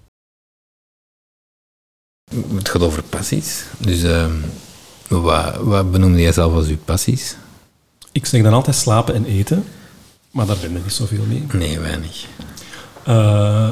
Het 2.53 2.69
gaat 2.69 2.81
over 2.81 3.03
passies. 3.03 3.65
Dus 3.79 4.03
uh, 4.03 4.33
wat, 5.07 5.57
wat 5.57 5.91
benoemde 5.91 6.21
jij 6.21 6.31
zelf 6.31 6.53
als 6.53 6.67
uw 6.67 6.77
passies? 6.85 7.35
Ik 8.11 8.25
zeg 8.25 8.43
dan 8.43 8.53
altijd 8.53 8.75
slapen 8.75 9.15
en 9.15 9.25
eten, 9.25 9.63
maar 10.33 10.45
daar 10.45 10.57
ben 10.61 10.75
ik 10.75 10.83
niet 10.83 10.93
zoveel 10.93 11.25
mee. 11.27 11.43
Nee, 11.51 11.79
weinig. 11.79 12.25
Uh, 13.07 13.69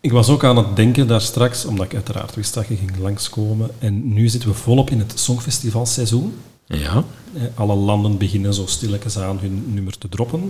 ik 0.00 0.12
was 0.12 0.28
ook 0.28 0.44
aan 0.44 0.56
het 0.56 0.76
denken 0.76 1.06
daar 1.06 1.20
straks, 1.20 1.64
omdat 1.64 1.86
ik 1.86 1.94
uiteraard 1.94 2.34
wist 2.34 2.54
dat 2.54 2.68
je 2.68 2.76
ging 2.76 2.98
langskomen. 2.98 3.70
En 3.78 4.12
nu 4.12 4.28
zitten 4.28 4.48
we 4.48 4.54
volop 4.54 4.90
in 4.90 4.98
het 4.98 5.12
Songfestivalseizoen. 5.14 6.34
Ja. 6.66 7.04
Eh, 7.34 7.42
alle 7.54 7.74
landen 7.74 8.18
beginnen 8.18 8.54
zo 8.54 8.66
stilletjes 8.66 9.18
aan 9.18 9.38
hun 9.38 9.64
nummer 9.74 9.98
te 9.98 10.08
droppen. 10.08 10.40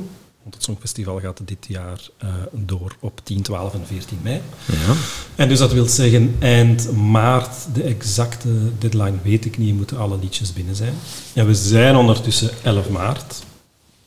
Want 0.42 0.54
het 0.54 0.64
Songfestival 0.64 1.20
gaat 1.20 1.40
dit 1.44 1.66
jaar 1.68 2.00
uh, 2.24 2.34
door 2.52 2.96
op 3.00 3.20
10, 3.24 3.42
12 3.42 3.74
en 3.74 3.86
14 3.86 4.18
mei. 4.22 4.40
Ja. 4.66 4.94
En 5.34 5.48
dus 5.48 5.58
dat 5.58 5.72
wil 5.72 5.86
zeggen, 5.86 6.36
eind 6.38 6.92
maart, 6.96 7.74
de 7.74 7.82
exacte 7.82 8.48
deadline 8.78 9.16
weet 9.22 9.44
ik 9.44 9.58
niet, 9.58 9.76
moeten 9.76 9.98
alle 9.98 10.18
liedjes 10.18 10.52
binnen 10.52 10.76
zijn. 10.76 10.94
En 11.32 11.46
we 11.46 11.54
zijn 11.54 11.96
ondertussen 11.96 12.50
11 12.62 12.88
maart. 12.88 13.42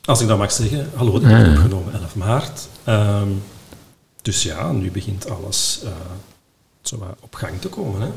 Als 0.08 0.20
ik 0.20 0.28
dat 0.28 0.38
mag 0.38 0.52
zeggen, 0.52 0.90
hallo, 0.94 1.16
ik 1.16 1.22
heb 1.22 1.48
opgenomen 1.48 1.92
11 1.92 2.14
maart. 2.14 2.68
Um, 2.88 3.42
dus 4.22 4.42
ja, 4.42 4.72
nu 4.72 4.90
begint 4.90 5.30
alles 5.30 5.80
uh, 5.84 5.90
zo 6.82 7.16
op 7.20 7.34
gang 7.34 7.60
te 7.60 7.68
komen. 7.68 8.00
Hè. 8.00 8.08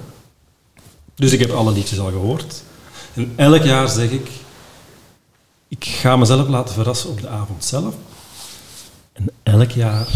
Dus 1.15 1.31
ik 1.31 1.39
heb 1.39 1.51
alle 1.51 1.71
liedjes 1.71 1.99
al 1.99 2.09
gehoord. 2.09 2.63
En 3.13 3.33
elk 3.35 3.63
jaar 3.63 3.89
zeg 3.89 4.09
ik, 4.09 4.29
ik 5.67 5.85
ga 5.85 6.15
mezelf 6.15 6.47
laten 6.47 6.73
verrassen 6.73 7.09
op 7.09 7.21
de 7.21 7.27
avond 7.27 7.65
zelf. 7.65 7.95
En 9.13 9.29
elk 9.43 9.71
jaar 9.71 10.07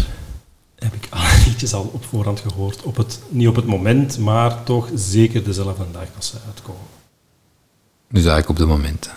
heb 0.74 0.94
ik 0.94 1.06
alle 1.10 1.42
liedjes 1.46 1.74
al 1.74 1.90
op 1.92 2.04
voorhand 2.04 2.40
gehoord. 2.40 2.82
Op 2.82 2.96
het, 2.96 3.20
niet 3.28 3.48
op 3.48 3.56
het 3.56 3.66
moment, 3.66 4.18
maar 4.18 4.64
toch 4.64 4.88
zeker 4.94 5.44
dezelfde 5.44 5.84
dag 5.92 6.08
als 6.16 6.26
ze 6.26 6.36
uitkomen. 6.46 6.86
Dus 8.08 8.24
eigenlijk 8.24 8.48
op 8.48 8.56
de 8.56 8.66
moment? 8.66 9.10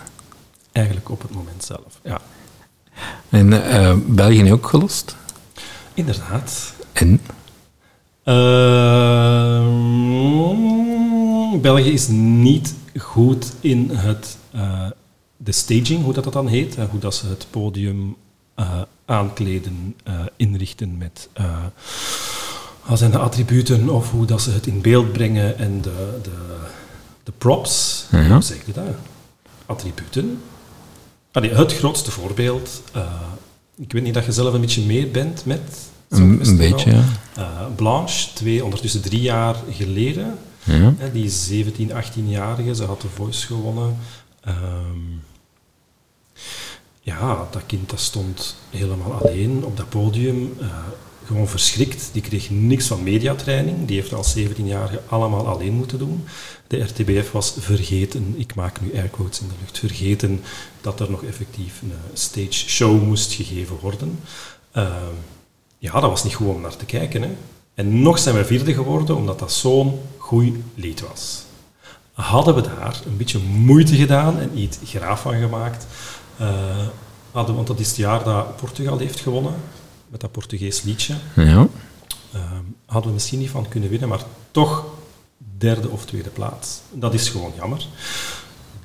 Eigenlijk 0.71 1.09
op 1.09 1.21
het 1.21 1.33
moment 1.33 1.63
zelf, 1.63 1.99
ja. 2.03 2.21
En 3.29 3.51
uh, 3.51 3.94
België 4.06 4.51
ook 4.51 4.68
gelost? 4.68 5.15
Inderdaad. 5.94 6.74
En? 6.94 7.22
Uh, 8.25 9.63
België 11.62 11.91
is 11.91 12.08
niet 12.08 12.74
goed 12.98 13.51
in 13.60 13.89
het, 13.94 14.38
uh, 14.56 14.86
de 15.38 15.51
staging, 15.51 16.03
hoe 16.03 16.13
dat, 16.13 16.24
dat 16.24 16.34
dan 16.34 16.48
heet. 16.48 16.77
Uh, 16.77 16.84
hoe 16.89 17.00
dat 17.00 17.15
ze 17.15 17.27
het 17.27 17.48
podium 17.50 18.15
eh, 18.56 18.82
aankleden, 19.06 19.96
inrichten 20.36 20.98
met 20.98 21.29
wat 22.86 22.98
zijn 23.00 23.12
de 23.12 23.18
attributen 23.18 23.89
of 23.89 24.12
hoe 24.12 24.25
dat 24.25 24.41
ze 24.41 24.51
het 24.51 24.68
in 24.68 24.82
beeld 24.82 25.12
brengen 25.12 25.58
en 25.58 25.82
de, 25.82 26.20
de, 26.24 26.58
de 27.24 27.32
props. 27.38 28.06
Hoe 28.10 28.41
zeg 28.41 28.65
je 28.65 28.72
dat? 28.72 28.84
Attributen. 29.65 30.41
Allee, 31.31 31.53
het 31.53 31.74
grootste 31.74 32.12
voorbeeld. 32.12 32.81
ik 33.75 33.91
weet 33.91 34.03
niet 34.03 34.13
dat 34.13 34.25
je 34.25 34.31
zelf 34.31 34.53
een 34.53 34.62
beetje 34.62 34.86
mee 34.86 35.07
bent 35.07 35.45
met 35.45 35.62
een, 36.09 36.48
een 36.48 36.57
beetje, 36.57 36.91
ja. 36.91 37.03
Uh, 37.38 37.65
Blanche, 37.75 38.33
twee, 38.33 38.63
ondertussen 38.63 39.01
drie 39.01 39.21
jaar 39.21 39.55
geleden. 39.71 40.38
Ja. 40.63 40.93
Hè, 40.98 41.12
die 41.12 41.29
17, 41.29 41.91
18-jarige, 41.91 42.75
ze 42.75 42.83
had 42.83 43.01
de 43.01 43.07
Voice 43.15 43.45
gewonnen. 43.45 43.98
Um, 44.48 45.21
ja, 47.01 47.48
dat 47.51 47.63
kind 47.65 47.89
dat 47.89 48.00
stond 48.00 48.55
helemaal 48.69 49.13
alleen 49.13 49.63
op 49.63 49.77
dat 49.77 49.89
podium. 49.89 50.57
Gewoon 51.29 51.48
verschrikt. 51.48 52.09
Die 52.12 52.21
kreeg 52.21 52.50
niks 52.50 52.88
van 52.88 53.03
mediatraining. 53.03 53.88
Die 53.88 53.95
heeft 53.95 54.13
als 54.13 54.38
17-jarige 54.38 55.01
allemaal 55.07 55.48
alleen 55.48 55.74
moeten 55.74 55.98
doen. 55.98 56.25
De 56.67 56.79
RTBF 56.79 57.31
was 57.31 57.53
vergeten, 57.59 58.33
ik 58.38 58.55
maak 58.55 58.81
nu 58.81 58.95
airquotes 58.95 59.39
in 59.39 59.48
de 59.48 59.53
lucht, 59.59 59.79
vergeten 59.79 60.41
dat 60.81 61.00
er 61.00 61.12
nog 61.12 61.24
effectief 61.24 61.81
een 61.81 61.93
stage 62.13 62.69
show 62.69 63.03
moest 63.03 63.33
gegeven 63.33 63.77
worden. 63.81 64.19
Uh, 64.74 64.93
ja, 65.77 65.91
dat 66.00 66.09
was 66.09 66.24
niet 66.24 66.36
gewoon 66.36 66.55
om 66.55 66.62
naar 66.62 66.75
te 66.75 66.86
kijken. 66.86 67.21
Hè. 67.21 67.29
En 67.74 68.01
nog 68.01 68.19
zijn 68.19 68.36
we 68.36 68.45
vierde 68.45 68.74
geworden, 68.74 69.15
omdat 69.15 69.39
dat 69.39 69.51
zo'n 69.51 70.00
goed 70.17 70.55
lied 70.75 71.01
was. 71.01 71.43
Hadden 72.12 72.55
we 72.55 72.62
daar 72.62 73.01
een 73.05 73.17
beetje 73.17 73.39
moeite 73.39 73.95
gedaan 73.95 74.39
en 74.39 74.57
iets 74.57 74.77
graaf 74.83 75.21
van 75.21 75.39
gemaakt, 75.39 75.86
uh, 76.41 76.48
hadden, 77.31 77.55
want 77.55 77.67
dat 77.67 77.79
is 77.79 77.88
het 77.88 77.95
jaar 77.95 78.24
dat 78.24 78.55
Portugal 78.55 78.98
heeft 78.98 79.19
gewonnen, 79.19 79.53
met 80.09 80.21
dat 80.21 80.31
Portugees 80.31 80.81
liedje, 80.81 81.15
ja. 81.35 81.67
uh, 82.35 82.51
hadden 82.85 83.07
we 83.07 83.13
misschien 83.13 83.39
niet 83.39 83.49
van 83.49 83.67
kunnen 83.67 83.89
winnen, 83.89 84.09
maar 84.09 84.23
toch 84.51 84.85
derde 85.57 85.89
of 85.89 86.05
tweede 86.05 86.29
plaats. 86.29 86.81
Dat 86.91 87.13
is 87.13 87.29
gewoon 87.29 87.51
jammer. 87.57 87.85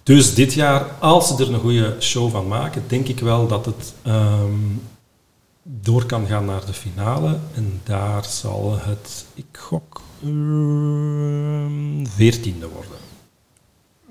Dus 0.03 0.35
dit 0.35 0.53
jaar, 0.53 0.81
als 0.99 1.29
ze 1.29 1.43
er 1.43 1.53
een 1.53 1.61
goede 1.61 1.97
show 2.01 2.31
van 2.31 2.49
maken, 2.49 2.83
denk 2.87 3.09
ik 3.09 3.21
wel 3.21 3.47
dat 3.47 3.67
het 3.67 3.95
um, 4.07 4.83
door 5.63 6.07
kan 6.07 6.27
gaan 6.27 6.45
naar 6.45 6.67
de 6.67 6.73
finale. 6.73 7.39
En 7.55 7.81
daar 7.85 8.25
zal 8.25 8.79
het, 8.81 9.25
ik 9.35 9.47
gok, 9.53 10.01
veertiende 12.17 12.69
worden. 12.69 12.99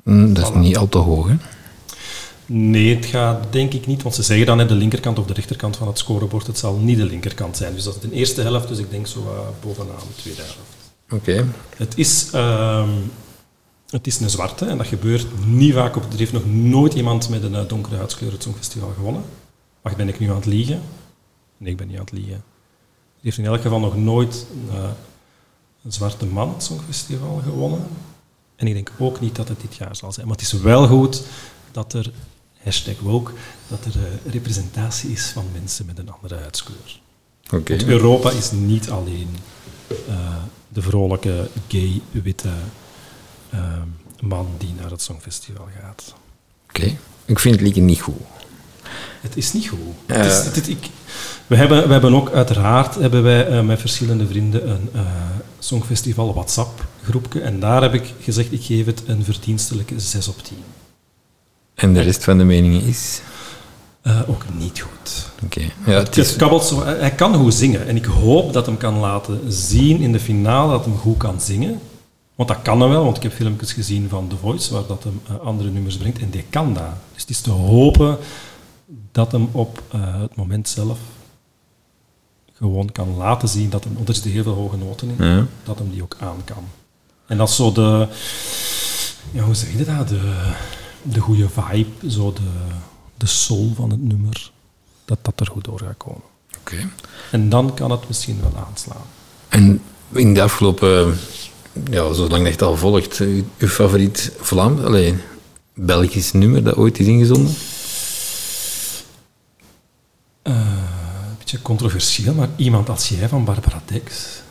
Mm, 0.04 0.34
dat 0.34 0.50
is 0.50 0.56
niet 0.56 0.78
al 0.78 0.90
te 0.90 0.98
hoog, 0.98 1.28
hè? 1.28 1.36
Nee, 2.46 2.96
het 2.96 3.06
gaat 3.06 3.46
denk 3.50 3.74
ik 3.74 3.86
niet, 3.86 4.04
want 4.04 4.16
ze 4.16 4.24
zeggen 4.24 4.46
dan 4.46 4.58
net 4.58 4.70
de 4.70 4.76
linkerkant 4.76 5.20
of 5.20 5.26
de 5.26 5.34
rechterkant 5.34 5.78
van 5.78 5.88
het 5.88 5.98
scorebord. 5.98 6.48
Het 6.48 6.58
zal 6.58 6.76
niet 6.76 6.98
de 6.98 7.06
linkerkant 7.06 7.58
zijn. 7.58 7.74
Dus 7.74 7.84
dat 7.84 7.96
is 7.96 8.02
de 8.02 8.12
eerste 8.12 8.42
helft, 8.42 8.68
dus 8.68 8.78
ik 8.78 8.90
denk 8.90 9.08
zo 9.08 9.20
uh, 9.20 9.40
bovenaan 9.62 9.96
de 9.96 10.22
tweede 10.22 10.42
helft. 10.42 10.60
Oké. 11.10 11.16
Okay. 11.16 11.46
Het 11.78 11.98
is... 11.98 12.30
Uh, 12.34 12.88
het 13.90 14.08
is 14.08 14.20
een 14.20 14.30
zwarte 14.30 14.66
en 14.66 14.78
dat 14.78 14.88
gebeurt 14.88 15.26
niet 15.46 15.74
vaak. 15.74 15.96
Op, 15.96 16.04
er 16.12 16.18
heeft 16.18 16.32
nog 16.32 16.46
nooit 16.46 16.94
iemand 16.94 17.30
met 17.30 17.44
een 17.44 17.68
donkere 17.68 17.96
huidskleur 17.96 18.32
het 18.32 18.44
Songfestival 18.44 18.94
gewonnen. 18.96 19.24
Wacht, 19.82 19.96
ben 19.96 20.08
ik 20.08 20.20
nu 20.20 20.30
aan 20.30 20.36
het 20.36 20.46
liegen? 20.46 20.82
Nee, 21.58 21.72
ik 21.72 21.78
ben 21.78 21.88
niet 21.88 21.98
aan 21.98 22.04
het 22.04 22.14
liegen. 22.14 22.44
Die 23.14 23.22
heeft 23.22 23.38
in 23.38 23.46
elk 23.46 23.62
geval 23.62 23.80
nog 23.80 23.98
nooit 23.98 24.46
een, 24.52 24.76
uh, 24.76 24.84
een 25.84 25.92
zwarte 25.92 26.26
man 26.26 26.50
het 26.54 26.64
Songfestival 26.64 27.42
gewonnen. 27.44 27.88
En 28.56 28.68
ik 28.68 28.74
denk 28.74 28.92
ook 28.98 29.20
niet 29.20 29.36
dat 29.36 29.48
het 29.48 29.62
dit 29.62 29.76
jaar 29.76 29.96
zal 29.96 30.12
zijn. 30.12 30.28
Maar 30.28 30.36
het 30.36 30.46
is 30.46 30.54
wel 30.54 30.88
goed 30.88 31.24
dat 31.72 31.94
er, 31.94 32.12
hashtag 32.64 33.00
woke, 33.00 33.32
dat 33.68 33.86
er 33.86 33.96
uh, 33.96 34.32
representatie 34.34 35.12
is 35.12 35.26
van 35.26 35.46
mensen 35.54 35.86
met 35.86 35.98
een 35.98 36.12
andere 36.12 36.36
huidskleur. 36.36 37.02
Okay. 37.46 37.78
Want 37.78 37.90
Europa 37.90 38.30
is 38.30 38.52
niet 38.52 38.90
alleen 38.90 39.30
uh, 40.10 40.36
de 40.70 40.82
vrolijke, 40.82 41.50
gay, 41.68 42.02
witte 42.12 42.50
man 44.20 44.48
die 44.58 44.74
naar 44.82 44.92
het 44.92 45.02
Songfestival 45.02 45.68
gaat. 45.82 46.14
Oké, 46.70 46.80
okay. 46.80 46.98
ik 47.26 47.40
vind 47.40 47.56
het 47.56 47.64
liedje 47.64 47.82
niet 47.82 48.02
goed. 48.02 48.22
Het 49.22 49.38
is 49.38 49.54
niet 49.54 49.68
goed. 49.68 49.80
Het 50.06 50.26
is, 50.26 50.46
het, 50.46 50.56
het, 50.56 50.70
ik, 50.70 50.90
we, 51.48 51.56
hebben, 51.56 51.88
we 51.88 51.92
hebben 51.92 52.14
ook 52.14 52.32
uiteraard 52.32 52.96
hebben 52.96 53.24
wij, 53.24 53.64
met 53.64 53.80
verschillende 53.80 54.28
vrienden 54.28 54.70
een 54.70 54.90
Songfestival 55.60 56.34
WhatsApp 56.34 56.86
groepje. 57.04 57.42
En 57.42 57.60
daar 57.60 57.82
heb 57.82 57.94
ik 57.94 58.14
gezegd, 58.22 58.52
ik 58.52 58.64
geef 58.64 58.86
het 58.86 59.04
een 59.06 59.24
verdienstelijke 59.24 60.00
6 60.00 60.28
op 60.28 60.44
10. 60.44 60.58
En 61.76 61.94
de 61.94 62.02
rest 62.02 62.24
van 62.24 62.38
de 62.38 62.44
meningen 62.44 62.82
is? 62.82 63.22
Uh, 64.04 64.30
ook 64.30 64.44
niet 64.58 64.80
goed. 64.80 65.26
Oké. 65.44 65.46
Okay. 65.46 65.94
Ja, 65.94 66.04
het 66.04 66.18
is... 66.18 66.36
het 66.36 66.64
zo, 66.64 66.84
hij 66.86 67.12
kan 67.12 67.36
goed 67.36 67.54
zingen. 67.54 67.88
En 67.88 67.96
ik 67.96 68.06
hoop 68.06 68.54
dat 68.54 68.66
hem 68.66 68.78
kan 68.78 68.98
laten 68.98 69.52
zien 69.52 70.00
in 70.00 70.12
de 70.12 70.20
finale 70.20 70.72
dat 70.72 70.86
hem 70.86 70.98
goed 70.98 71.18
kan 71.18 71.42
zingen. 71.42 71.80
Want 72.36 72.50
dat 72.50 72.62
kan 72.62 72.80
hij 72.80 72.90
wel, 72.90 73.04
want 73.04 73.18
ik 73.18 73.24
heb 73.24 73.34
filmpjes 73.34 73.74
gezien 73.74 74.10
van 74.10 74.28
The 74.28 74.36
Voice, 74.38 74.74
waar 74.74 74.86
dat 74.88 75.04
hem 75.04 75.22
andere 75.44 75.70
nummers 75.70 75.98
brengt. 75.98 76.20
En 76.20 76.30
die 76.30 76.46
kan 76.50 76.74
dat. 76.74 76.84
Dus 77.14 77.22
het 77.22 77.30
is 77.30 77.42
te 77.42 77.52
hopen 77.52 78.18
dat 79.12 79.32
hem 79.32 79.50
op 79.52 79.84
uh, 79.96 80.22
het 80.22 80.36
moment 80.36 80.70
zelf 80.70 81.00
gewoon 82.54 82.92
kan 82.92 83.16
laten 83.18 83.48
zien 83.48 83.70
dat 83.70 83.84
hem, 83.84 83.94
want 83.94 84.08
er 84.08 84.14
zitten 84.14 84.32
heel 84.32 84.44
veel 84.44 84.54
hoge 84.54 84.78
noten 84.78 85.10
in, 85.18 85.26
ja. 85.26 85.46
dat 85.64 85.78
hem 85.78 85.92
die 85.92 86.04
ook 86.04 86.16
aan 86.20 86.42
kan. 86.46 86.68
En 87.26 87.38
dat 87.38 87.50
is 87.50 87.56
zo 87.56 87.72
de, 87.72 88.08
ja, 89.32 89.44
hoe 89.44 89.56
zeg 89.56 89.78
je 89.78 89.86
dat, 89.86 90.08
de, 90.08 90.52
de 91.04 91.20
goede 91.20 91.50
vibe, 91.50 92.10
zo 92.10 92.34
de, 92.34 92.42
de 93.18 93.26
soul 93.26 93.74
van 93.76 93.90
het 93.90 94.02
nummer, 94.02 94.52
dat 95.06 95.18
dat 95.22 95.40
er 95.40 95.48
goed 95.48 95.64
door 95.64 95.80
gaat 95.80 95.98
komen. 95.98 96.22
Oké. 96.60 96.74
Okay. 96.74 96.90
En 97.32 97.50
dan 97.50 97.74
kan 97.74 97.92
het 97.92 98.08
misschien 98.08 98.40
wel 98.42 98.66
aanslaan. 98.68 99.06
En 99.50 99.82
in 100.12 100.34
de 100.34 100.42
afgelopen, 100.42 101.18
ja, 101.90 102.14
zolang 102.14 102.44
dat 102.44 102.60
je 102.60 102.66
al 102.66 102.78
volgt, 102.78 103.18
uw, 103.20 103.44
uw 103.58 103.68
favoriet 103.68 104.32
Vlaam, 104.40 104.86
alleen 104.86 105.22
Belgisch 105.74 106.32
nummer 106.32 106.64
dat 106.64 106.76
ooit 106.76 107.00
is 107.00 107.08
ingezonden? 107.08 107.54
Uh, 110.44 110.54
een 111.30 111.38
beetje 111.38 111.62
controversieel, 111.62 112.34
maar 112.34 112.50
iemand 112.56 112.90
als 112.90 113.10
jij 113.10 113.28
van 113.28 113.46
Barbara 113.46 113.82
Dex. 113.86 114.42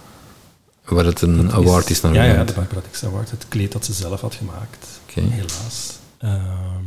Waar 0.85 1.05
het 1.05 1.21
een 1.21 1.47
Dat 1.47 1.53
award 1.53 1.91
is 1.91 2.01
naar 2.01 2.15
Ja, 2.15 2.25
ja, 2.25 2.45
de 2.45 2.53
Barbara 2.53 2.81
Award. 3.05 3.31
Het 3.31 3.47
kleed 3.49 3.73
dat 3.73 3.85
ze 3.85 3.93
zelf 3.93 4.21
had 4.21 4.35
gemaakt. 4.35 4.87
Helaas. 5.15 6.01
Ehm, 6.23 6.85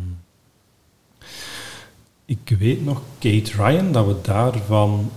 ik 2.25 2.55
weet 2.59 2.85
nog, 2.85 3.01
Kate 3.19 3.51
Ryan, 3.55 3.91
dat 3.91 4.05
we 4.05 4.15
daarvan... 4.21 5.11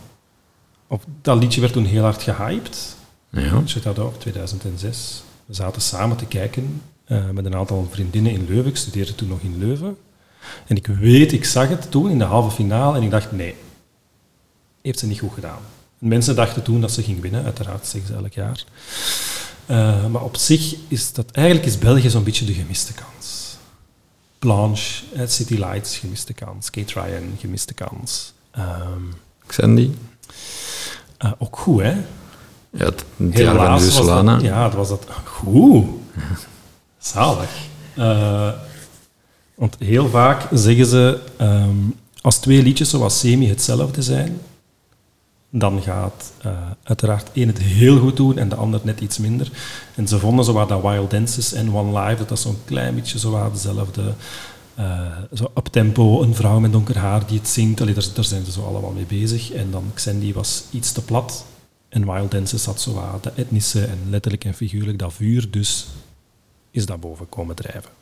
Op, 0.87 1.05
dat 1.23 1.39
liedje 1.39 1.61
werd 1.61 1.73
toen 1.73 1.85
heel 1.85 2.03
hard 2.03 2.23
gehyped. 2.23 2.97
Ja. 3.31 3.63
Up, 3.97 4.15
2006. 4.19 5.23
We 5.47 5.55
zaten 5.55 5.83
samen 5.83 6.17
te 6.17 6.27
kijken 6.27 6.83
eh, 7.05 7.31
met 7.31 7.45
een 7.45 7.55
aantal 7.55 7.89
vriendinnen 7.91 8.33
in 8.33 8.47
Leuven. 8.49 8.71
Ik 8.71 8.77
studeerde 8.77 9.15
toen 9.15 9.29
nog 9.29 9.41
in 9.41 9.59
Leuven. 9.59 9.97
En 10.67 10.77
ik 10.77 10.87
weet, 10.87 11.33
ik 11.33 11.45
zag 11.45 11.69
het 11.69 11.91
toen 11.91 12.11
in 12.11 12.19
de 12.19 12.25
halve 12.25 12.51
finale 12.51 12.97
en 12.97 13.03
ik 13.03 13.11
dacht, 13.11 13.33
nee, 13.33 13.55
heeft 14.83 14.99
ze 14.99 15.07
niet 15.07 15.19
goed 15.19 15.33
gedaan. 15.33 15.61
Mensen 15.99 16.37
dachten 16.37 16.63
toen 16.63 16.81
dat 16.81 16.93
ze 16.93 17.03
ging 17.03 17.21
winnen, 17.21 17.45
uiteraard 17.45 17.87
zeggen 17.87 18.11
ze 18.11 18.23
elk 18.23 18.33
jaar. 18.33 18.65
Eh, 19.67 20.07
maar 20.07 20.23
op 20.23 20.37
zich 20.37 20.75
is 20.89 21.13
dat, 21.13 21.31
eigenlijk 21.31 21.67
is 21.67 21.79
België 21.79 22.11
zo'n 22.11 22.25
beetje 22.25 22.45
de 22.45 22.55
gemiste 22.55 22.93
kans. 22.93 23.38
Blanche, 24.39 25.05
eh, 25.15 25.27
City 25.27 25.55
Lights, 25.55 25.97
gemiste 25.97 26.33
kans. 26.33 26.71
Kate 26.71 27.01
Ryan, 27.01 27.37
gemiste 27.39 27.75
kans. 27.75 28.33
Ehm, 28.51 29.03
Xandy? 29.47 29.91
eh, 31.19 31.33
ook 31.39 31.59
goed, 31.59 31.83
hè? 31.83 31.95
Ja, 32.71 32.85
het 32.85 33.05
het 33.17 33.41
van 33.95 34.07
was 34.07 34.25
dat, 34.25 34.41
ja, 34.43 34.63
dat 34.65 34.75
was 34.75 34.89
dat 34.89 35.07
goed. 35.25 35.87
Zalig. 36.99 37.51
Eh, 37.95 38.51
want 39.55 39.77
heel 39.79 40.09
vaak 40.09 40.47
zeggen 40.53 40.87
ze, 40.87 41.21
ehm, 41.37 41.77
als 42.21 42.39
twee 42.39 42.63
liedjes 42.63 42.91
zoals 42.91 43.19
semi 43.19 43.49
hetzelfde 43.49 44.03
zijn, 44.03 44.41
dan 45.51 45.83
gaat 45.83 46.33
eh, 46.43 46.53
uiteraard 46.83 47.31
één 47.33 47.49
het 47.49 47.59
heel 47.59 47.99
goed 47.99 48.17
doen 48.17 48.39
en 48.39 48.49
de 48.49 48.55
ander 48.55 48.81
net 48.83 49.01
iets 49.01 49.19
minder. 49.19 49.51
En 49.95 50.09
ze 50.09 50.19
vonden 50.19 50.45
zowat 50.45 50.69
dat 50.69 50.83
Wild 50.83 51.11
Dances 51.11 51.53
en 51.53 51.75
One 51.75 52.01
Live, 52.01 52.17
dat 52.17 52.29
dat 52.29 52.39
zo'n 52.39 52.59
klein 52.65 52.95
beetje 52.95 53.19
zowat 53.19 53.53
dezelfde, 53.53 54.13
eh 54.75 55.17
zo 55.33 55.45
up 55.55 55.67
tempo, 55.67 56.23
een 56.23 56.35
vrouw 56.35 56.61
met 56.61 56.73
donker 56.73 56.99
haar 56.99 57.27
die 57.27 57.39
het 57.39 57.49
zingt. 57.49 57.79
Daar, 57.79 57.95
daar 58.15 58.25
zijn 58.25 58.45
ze 58.45 58.53
zo 58.53 58.67
allemaal 58.67 58.93
mee 58.93 59.07
bezig. 59.07 59.53
En 59.53 59.71
dan 59.71 59.91
Xandy 59.95 60.33
was 60.33 60.65
iets 60.71 60.93
te 60.93 61.03
plat. 61.03 61.45
En 61.89 62.13
Wild 62.13 62.31
Dances 62.31 62.65
had 62.65 62.81
zo 62.81 62.93
wat 62.93 63.23
de 63.23 63.33
etnische 63.35 63.85
en 63.85 63.99
letterlijk 64.11 64.45
en 64.45 64.55
figuurlijk 64.55 64.99
dat 64.99 65.13
vuur, 65.13 65.51
dus 65.51 65.87
is 66.71 66.87
dat 66.87 67.01
boven 67.01 67.29
komen 67.29 67.57
drijven. 67.57 67.98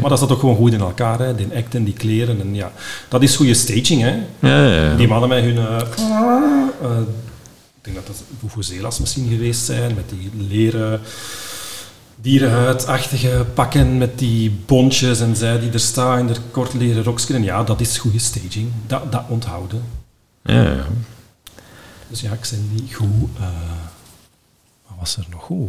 Maar 0.00 0.10
dat 0.10 0.18
zat 0.18 0.32
ook 0.32 0.40
gewoon 0.40 0.56
goed 0.56 0.72
in 0.72 0.80
elkaar, 0.80 1.18
hè. 1.18 1.34
die 1.34 1.46
act 1.54 1.74
en 1.74 1.84
die 1.84 1.94
kleren. 1.94 2.40
En 2.40 2.54
ja, 2.54 2.72
dat 3.08 3.22
is 3.22 3.36
goede 3.36 3.54
staging, 3.54 4.02
hè. 4.02 4.14
Ja, 4.38 4.66
ja, 4.66 4.82
ja. 4.84 4.96
Die 4.96 5.08
mannen 5.08 5.28
met 5.28 5.44
hun... 5.44 5.56
eh, 5.56 5.80
eh, 6.82 6.98
ik 7.76 7.94
denk 7.94 7.96
dat 7.96 8.06
dat 8.06 8.22
Vuvuzelas 8.38 8.98
misschien 8.98 9.28
geweest 9.28 9.64
zijn, 9.64 9.94
met 9.94 10.08
die 10.08 10.30
leren 10.48 11.00
dierenhuidachtige 12.20 13.46
pakken 13.54 13.98
met 13.98 14.18
die 14.18 14.50
bontjes 14.66 15.20
en 15.20 15.36
zij 15.36 15.58
die 15.60 15.70
er 15.70 15.80
staan 15.80 16.18
in 16.18 16.26
de 16.26 16.34
kort 16.50 16.74
leren 16.74 17.02
rokjes. 17.02 17.42
Ja, 17.42 17.62
dat 17.64 17.80
is 17.80 17.98
goede 17.98 18.18
staging. 18.18 18.70
Dat, 18.86 19.12
dat 19.12 19.24
onthouden. 19.28 19.82
Ja, 20.42 20.62
ja. 20.62 20.86
Dus 22.08 22.20
ja, 22.20 22.32
ik 22.32 22.44
zijn 22.44 22.70
die 22.74 22.94
goed. 22.94 23.08
eh, 23.38 23.46
wat 24.86 24.96
was 24.98 25.16
er 25.16 25.26
nog 25.30 25.42
goed? 25.42 25.68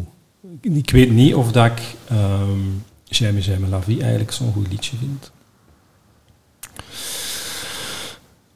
Ik, 0.62 0.76
ik 0.76 0.90
weet 0.90 1.12
niet 1.12 1.36
of 1.36 1.52
dat 1.52 1.66
ik 1.66 1.82
ehm 2.10 2.60
Jaime 3.10 3.40
Jaime 3.42 3.68
La 3.68 3.82
Vie 3.82 4.00
eigenlijk 4.02 4.32
zo'n 4.32 4.54
goed 4.54 4.68
liedje 4.70 4.98
vind. 4.98 5.32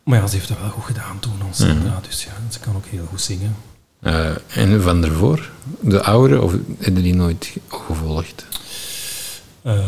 Maar 0.03 0.19
ja, 0.19 0.27
ze 0.27 0.35
heeft 0.35 0.47
dat 0.47 0.59
wel 0.59 0.69
goed 0.69 0.83
gedaan 0.83 1.19
toen, 1.19 1.41
ons 1.47 1.57
Sandra. 1.57 1.99
Dus 2.07 2.23
ja, 2.23 2.31
ze 2.51 2.59
kan 2.59 2.75
ook 2.75 2.85
heel 2.85 3.05
goed 3.05 3.21
zingen. 3.21 3.55
Eh, 3.99 4.29
en 4.55 4.81
van 4.81 5.01
daarvoor? 5.01 5.49
De 5.79 6.03
oude, 6.03 6.41
of 6.41 6.53
hebben 6.79 7.03
die 7.03 7.15
nooit 7.15 7.53
gevolgd? 7.67 8.45
Eh, 9.61 9.79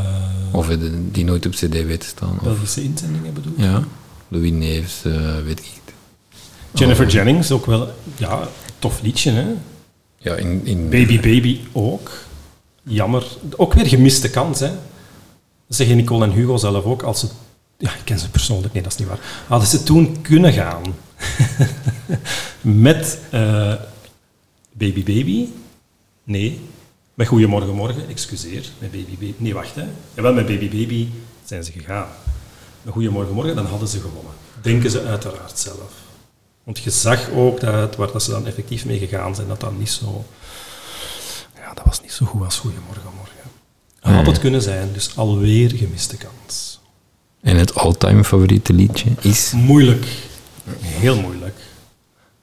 Of 0.51 0.67
hebben 0.67 1.11
die 1.11 1.23
nooit 1.25 1.45
op 1.45 1.51
cd 1.51 1.71
weten 1.85 2.09
staan? 2.09 2.35
Of, 2.37 2.43
Belgische 2.43 2.83
inzendingen 2.83 3.33
bedoel 3.33 3.53
ik. 3.53 3.59
ja, 3.59 3.83
Louis 4.27 4.51
Neefs, 4.51 5.05
eh, 5.05 5.35
weet 5.43 5.59
ik 5.59 5.65
niet. 5.73 5.93
Jennifer 6.73 7.05
Oh. 7.05 7.11
Jennings, 7.11 7.51
ook 7.51 7.65
wel 7.65 7.93
ja, 8.17 8.47
tof 8.79 9.01
liedje, 9.01 9.31
hè? 9.31 9.45
Ja, 10.17 10.35
in, 10.35 10.61
in 10.65 10.89
Baby 10.89 11.15
Baby 11.19 11.59
ook. 11.71 12.11
Jammer. 12.83 13.27
Ook 13.55 13.73
weer 13.73 13.87
gemiste 13.87 14.29
kans, 14.29 14.59
hè. 14.59 14.71
Zeggen 15.67 15.95
Nicole 15.95 16.25
en 16.25 16.31
Hugo 16.31 16.57
zelf 16.57 16.83
ook. 16.83 17.03
Als 17.03 17.19
ze, 17.19 17.27
ja, 17.77 17.89
ik 17.93 18.01
ken 18.03 18.19
ze 18.19 18.29
persoonlijk, 18.29 18.73
nee, 18.73 18.83
dat 18.83 18.91
is 18.91 18.97
niet 18.97 19.07
waar. 19.07 19.19
Hadden 19.47 19.67
ze 19.67 19.83
toen 19.83 20.21
kunnen 20.21 20.53
gaan 20.53 20.81
met 22.87 23.19
eh, 23.29 23.73
Baby 24.71 25.03
Baby? 25.03 25.47
Nee. 26.23 26.59
Met 27.13 27.27
Goeiemorgen 27.27 27.75
Morgen, 27.75 28.07
excuseer. 28.09 28.65
Met 28.79 28.91
Baby 28.91 29.11
Baby. 29.11 29.33
Nee, 29.37 29.53
wacht, 29.53 29.75
hè. 29.75 29.85
Jawel, 30.13 30.33
met 30.33 30.45
Baby 30.45 30.69
Baby 30.69 31.07
zijn 31.43 31.63
ze 31.63 31.71
gegaan. 31.71 32.07
Met 32.81 32.93
Goeiemorgen 32.93 33.33
Morgen, 33.33 33.55
dan 33.55 33.65
hadden 33.65 33.87
ze 33.87 33.99
gewonnen. 33.99 34.33
Denken 34.61 34.91
ze 34.91 35.03
uiteraard 35.03 35.59
zelf. 35.59 35.91
Want 36.63 36.79
je 36.79 36.89
zag 36.89 37.29
ook 37.29 37.59
dat 37.59 37.95
waar 37.95 38.11
dat 38.11 38.23
ze 38.23 38.31
dan 38.31 38.47
effectief 38.47 38.85
mee 38.85 38.99
gegaan 38.99 39.35
zijn, 39.35 39.47
dat 39.47 39.59
dat 39.59 39.77
niet 39.77 39.89
zo... 39.89 40.25
Ja, 41.73 41.83
dat 41.83 41.91
was 41.91 42.01
niet 42.01 42.11
zo 42.11 42.25
goed 42.25 42.43
als 42.43 42.59
Goeiemorgen 42.59 43.11
Morgen. 43.17 44.15
Had 44.17 44.25
het 44.25 44.39
kunnen 44.39 44.61
zijn, 44.61 44.93
dus 44.93 45.17
alweer 45.17 45.69
gemiste 45.69 46.17
kans. 46.17 46.79
En 47.41 47.57
het 47.57 47.75
all-time 47.75 48.23
favoriete 48.23 48.73
liedje 48.73 49.09
is... 49.21 49.51
Moeilijk. 49.51 50.05
Heel 50.79 51.21
moeilijk. 51.21 51.55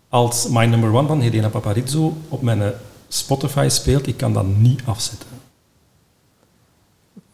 Als 0.09 0.49
My 0.49 0.65
Number 0.65 0.93
One 0.93 1.09
van 1.09 1.21
Helena 1.21 1.49
Paparizou 1.49 2.13
op 2.29 2.43
mijn 2.43 2.63
eh, 2.63 2.69
Spotify 3.09 3.67
speelt, 3.71 4.07
ik 4.07 4.17
kan 4.17 4.33
dat 4.33 4.47
niet 4.47 4.81
afzetten. 4.85 5.29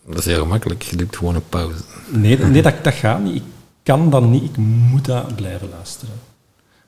Dat 0.06 0.18
is 0.18 0.24
heel 0.24 0.42
gemakkelijk, 0.42 0.82
je 0.82 0.96
doet 0.96 1.16
gewoon 1.16 1.34
een 1.34 1.48
pauze. 1.48 1.82
Nee, 2.08 2.38
nee 2.38 2.62
dat, 2.62 2.84
dat 2.84 2.94
gaat 2.94 3.22
niet. 3.22 3.36
Ik 3.36 3.42
kan 3.82 4.10
dat 4.10 4.22
niet. 4.22 4.42
Ik 4.42 4.56
moet 4.56 5.04
dat 5.04 5.36
blijven 5.36 5.68
luisteren. 5.68 6.14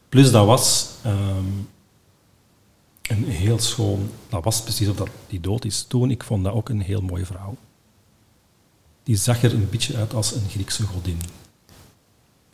Plus, 0.08 0.30
dat 0.30 0.46
was 0.46 0.88
ehm, 1.02 1.44
een 3.08 3.24
heel 3.24 3.58
schoon... 3.58 4.10
Dat 4.28 4.44
was 4.44 4.62
precies 4.62 4.88
of 4.88 4.96
dat 4.96 5.08
die 5.28 5.40
dood 5.40 5.64
is 5.64 5.84
toen. 5.88 6.10
Ik 6.10 6.22
vond 6.24 6.44
dat 6.44 6.52
ook 6.52 6.68
een 6.68 6.80
heel 6.80 7.00
mooie 7.00 7.26
vrouw. 7.26 7.56
Die 9.02 9.16
zag 9.16 9.42
er 9.42 9.52
een 9.54 9.68
beetje 9.70 9.96
uit 9.96 10.14
als 10.14 10.34
een 10.34 10.48
Griekse 10.50 10.82
godin. 10.82 11.20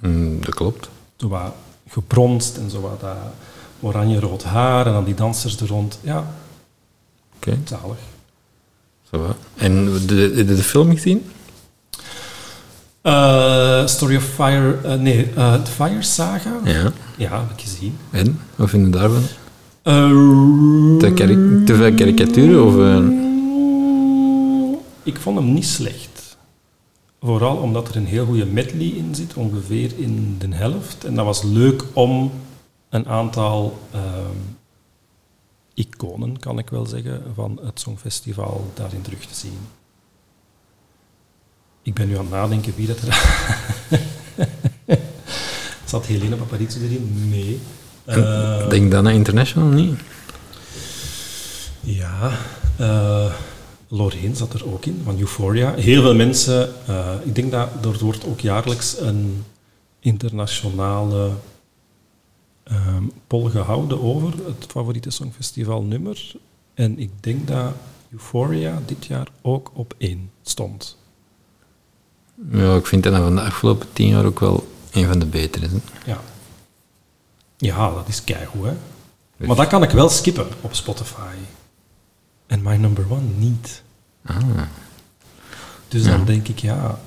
Mm, 0.00 0.40
dat 0.44 0.54
klopt. 0.54 0.88
Zo 1.16 1.28
wat 1.28 1.54
gebronst 1.88 2.56
en 2.56 2.70
zo 2.70 2.80
wat 2.80 3.00
dat 3.00 3.16
oranje-rood 3.80 4.42
haar 4.42 4.86
en 4.86 4.92
dan 4.92 5.04
die 5.04 5.14
dansers 5.14 5.60
er 5.60 5.66
rond. 5.68 5.98
Ja, 6.02 6.34
Oké, 7.36 7.58
zalig. 7.64 7.98
zo. 9.10 9.34
En 9.56 9.84
de, 9.84 10.04
de, 10.34 10.44
de 10.44 10.62
film 10.62 10.90
gezien? 10.92 11.30
Eh, 13.02 13.86
Story 13.86 14.16
of 14.16 14.24
Fire... 14.24 14.78
eh, 14.82 14.94
nee, 14.94 15.30
eh 15.36 15.62
The 15.62 15.70
Fire 15.70 16.02
Saga? 16.02 16.58
Ja. 16.64 16.92
Ja, 17.16 17.40
heb 17.40 17.50
ik 17.50 17.60
gezien. 17.60 17.98
En? 18.10 18.40
Wat 18.56 18.68
vind 18.70 18.84
je 18.86 18.90
daarvan? 18.92 19.22
Te, 19.84 21.74
veel 21.76 21.94
karikaturen? 21.94 22.64
Of, 22.64 22.76
eh, 22.78 23.22
Ik 25.02 25.16
vond 25.16 25.38
hem 25.38 25.52
niet 25.52 25.66
slecht. 25.66 26.36
Vooral 27.20 27.56
omdat 27.56 27.88
er 27.88 27.96
een 27.96 28.06
heel 28.06 28.26
goede 28.26 28.46
medley 28.46 28.86
in 28.86 29.14
zit, 29.14 29.34
ongeveer 29.34 29.98
in 29.98 30.38
de 30.38 30.54
helft. 30.54 31.04
En 31.04 31.14
dat 31.14 31.24
was 31.24 31.42
leuk 31.42 31.84
om 31.92 32.32
een 32.88 33.06
aantal 33.08 33.78
ehm, 33.90 34.36
iconen, 35.74 36.38
kan 36.38 36.58
ik 36.58 36.70
wel 36.70 36.86
zeggen, 36.86 37.22
van 37.34 37.60
het 37.62 37.80
Songfestival 37.80 38.70
daarin 38.74 39.02
terug 39.02 39.26
te 39.26 39.34
zien. 39.34 39.58
Ik 41.82 41.94
ben 41.94 42.08
nu 42.08 42.14
aan 42.14 42.24
het 42.24 42.30
nadenken 42.30 42.74
wie 42.76 42.86
dat 42.86 43.00
er... 43.00 43.12
Zat 45.84 46.06
Helena 46.06 46.36
Paparizou 46.36 46.84
erin? 46.84 47.28
Nee. 47.30 47.60
Eh, 48.04 48.68
denk 48.68 48.90
dan 48.90 49.04
naar 49.04 49.14
International, 49.14 49.68
niet? 49.68 50.00
ja, 51.80 52.30
eh 52.76 53.32
Lorraine 53.88 54.34
zat 54.34 54.52
er 54.52 54.72
ook 54.72 54.86
in, 54.86 55.00
van 55.04 55.18
Euphoria. 55.18 55.74
Heel 55.74 56.02
veel 56.02 56.14
mensen, 56.14 56.72
eh, 56.86 57.14
ik 57.24 57.34
denk 57.34 57.50
dat 57.50 57.68
er 57.82 57.98
wordt 58.04 58.26
ook 58.26 58.40
jaarlijks 58.40 59.00
een 59.00 59.44
internationale 60.00 61.30
ehm 62.64 63.02
poll 63.26 63.50
gehouden 63.50 64.02
over 64.02 64.28
het 64.28 64.66
favoriete 64.68 65.10
songfestival 65.10 65.82
nummer. 65.82 66.32
En 66.74 66.98
ik 66.98 67.10
denk 67.20 67.46
dat 67.46 67.72
Euphoria 68.12 68.82
dit 68.86 69.06
jaar 69.06 69.28
ook 69.42 69.70
op 69.74 69.94
één 69.98 70.30
stond. 70.42 70.96
Ja, 72.50 72.76
ik 72.76 72.86
vind 72.86 73.02
dat 73.02 73.14
van 73.14 73.34
de 73.34 73.40
afgelopen 73.40 73.86
tien 73.92 74.08
jaar 74.08 74.24
ook 74.24 74.40
wel 74.40 74.66
een 74.92 75.06
van 75.06 75.18
de 75.18 75.26
betere. 75.26 75.66
hè. 75.66 75.76
Ja. 76.10 76.20
Ja, 77.56 77.90
dat 77.90 78.08
is 78.08 78.24
keigoed, 78.24 78.64
hè. 78.66 78.76
Maar 79.46 79.56
dat 79.56 79.66
kan 79.66 79.82
ik 79.82 79.90
wel 79.90 80.08
skippen 80.08 80.48
op 80.60 80.74
Spotify. 80.74 81.34
En 82.46 82.62
My 82.62 82.76
Number 82.76 83.04
One 83.10 83.26
niet. 83.36 83.82
Ah. 84.26 84.36
Dus 85.88 86.04
Ja. 86.04 86.10
dan 86.10 86.24
denk 86.24 86.48
ik, 86.48 86.58
ja, 86.58 86.98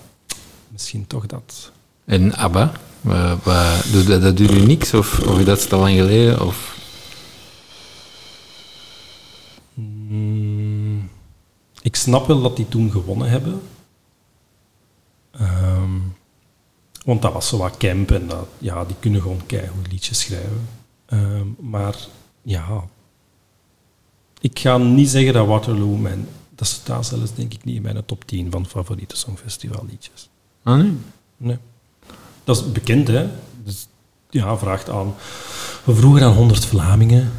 misschien 0.67 1.07
toch 1.07 1.25
dat. 1.25 1.71
En 2.05 2.35
ABBA? 2.35 2.71
Doet 3.91 4.07
dat, 4.07 4.21
dat 4.21 4.37
doet 4.37 4.51
u 4.51 4.65
niks? 4.65 4.93
Of, 4.93 5.19
of 5.19 5.43
dat 5.43 5.57
is 5.57 5.67
te 5.67 5.75
lang 5.75 5.95
geleden? 5.95 6.41
Of, 6.45 6.75
snap 11.97 12.27
wel 12.27 12.41
dat 12.41 12.55
die 12.55 12.67
toen 12.67 12.91
gewonnen 12.91 13.29
hebben. 13.29 13.61
Ehm, 15.31 15.76
want 17.07 17.21
dat 17.21 17.33
was 17.33 17.47
zo 17.47 17.57
wat 17.57 17.77
camp 17.77 18.11
en 18.11 18.27
dat, 18.27 18.47
ja, 18.57 18.85
die 18.85 18.95
kunnen 18.99 19.21
gewoon 19.21 19.45
keihard 19.45 19.91
liedjes 19.91 20.19
schrijven. 20.19 20.67
Ehm, 21.05 21.47
maar 21.59 21.95
ja, 22.41 22.83
ik 24.41 24.59
ga 24.59 24.77
niet 24.77 25.09
zeggen 25.09 25.33
dat 25.33 25.47
Waterloo 25.47 25.95
mijn... 25.95 26.27
Dat 26.55 26.67
staat 26.67 27.05
zelfs 27.05 27.33
denk 27.33 27.53
ik 27.53 27.63
niet 27.63 27.75
in 27.75 27.81
mijn 27.81 28.05
top 28.05 28.25
10 28.25 28.51
van 28.51 28.65
favoriete 28.65 29.17
songfestivalliedjes. 29.17 30.29
Ah, 30.63 30.77
nee? 30.77 30.93
Nee. 31.37 31.57
Dat 32.43 32.57
is 32.57 32.71
bekend, 32.71 33.07
hè. 33.07 33.27
Dus, 33.63 33.87
ja, 34.29 34.57
vraagt 34.57 34.89
aan... 34.89 35.13
Vroeger 35.83 36.23
aan 36.23 36.33
100 36.33 36.65
Vlamingen, 36.65 37.31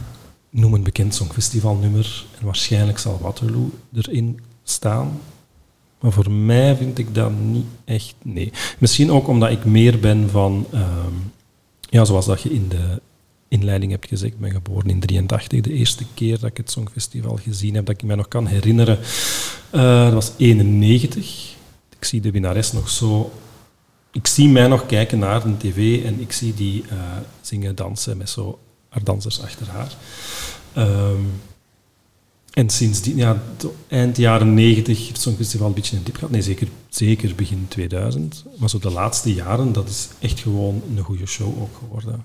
noem 0.50 0.74
een 0.74 0.83
bekend 0.83 1.14
songfestivalnummer. 1.14 2.24
En 2.38 2.44
waarschijnlijk 2.44 2.98
zal 2.98 3.18
Waterloo 3.22 3.70
erin 3.92 4.40
staan. 4.62 5.20
Maar 6.00 6.12
voor 6.12 6.30
mij 6.30 6.76
vind 6.76 6.98
ik 6.98 7.14
dat 7.14 7.32
niet 7.40 7.66
echt... 7.84 8.14
Nee. 8.22 8.52
Misschien 8.78 9.11
ook 9.11 9.28
omdat 9.28 9.50
ik 9.50 9.64
meer 9.64 9.98
ben 9.98 10.30
van... 10.30 10.66
ehm, 10.72 11.14
ja, 11.80 12.04
zoals 12.04 12.26
dat 12.26 12.42
je 12.42 12.50
in 12.50 12.68
de 12.68 13.00
inleiding 13.48 13.90
hebt 13.90 14.08
gezegd, 14.08 14.32
ik 14.32 14.40
ben 14.40 14.50
geboren 14.50 14.90
in 14.90 15.00
83. 15.00 15.61
De 15.61 15.72
eerste 15.72 16.04
keer 16.14 16.38
dat 16.38 16.50
ik 16.50 16.56
het 16.56 16.70
Songfestival 16.70 17.38
gezien 17.42 17.74
heb, 17.74 17.87
dat 17.87 17.94
ik 17.94 18.02
mij 18.02 18.16
nog 18.16 18.28
kan 18.28 18.46
herinneren, 18.46 18.98
eh, 19.70 20.04
dat 20.04 20.12
was 20.12 20.32
91. 20.37 21.54
Ik 21.98 22.04
zie 22.04 22.20
de 22.20 22.30
winnares 22.30 22.72
nog 22.72 22.88
zo... 22.88 23.32
Ik 24.12 24.26
zie 24.26 24.48
mij 24.48 24.66
nog 24.66 24.87
kijken 24.87 25.18
naar 25.18 25.42
de 25.42 25.56
tv 25.56 26.04
en 26.04 26.20
ik 26.20 26.32
zie 26.32 26.54
die 26.54 26.84
eh, 26.88 26.96
zingen, 27.40 27.74
dansen 27.74 28.16
met 28.16 28.30
zo 28.30 28.58
haar 28.88 29.04
dansers 29.04 29.42
achter 29.42 29.66
haar. 29.66 29.92
Ehm, 30.72 31.22
en 32.59 32.71
sindsdien, 32.71 33.16
ja, 33.16 33.42
eind 33.88 34.16
jaren 34.16 34.55
90 34.55 34.97
heeft 34.97 35.09
het 35.09 35.21
Songfestival 35.21 35.66
een 35.66 35.75
beetje 35.75 35.97
een 35.97 36.03
dip 36.03 36.14
gehad. 36.14 36.31
Nee, 36.31 36.42
zeker, 36.42 36.68
zeker 36.88 37.35
begin 37.35 37.66
2000. 37.68 38.44
Maar 38.57 38.68
zo 38.68 38.79
de 38.79 38.90
laatste 38.90 39.35
jaren, 39.35 39.73
dat 39.73 39.88
is 39.88 40.09
echt 40.18 40.40
gewoon 40.40 40.83
een 40.97 41.03
goede 41.03 41.27
show 41.27 41.62
ook 41.62 41.77
geworden. 41.79 42.25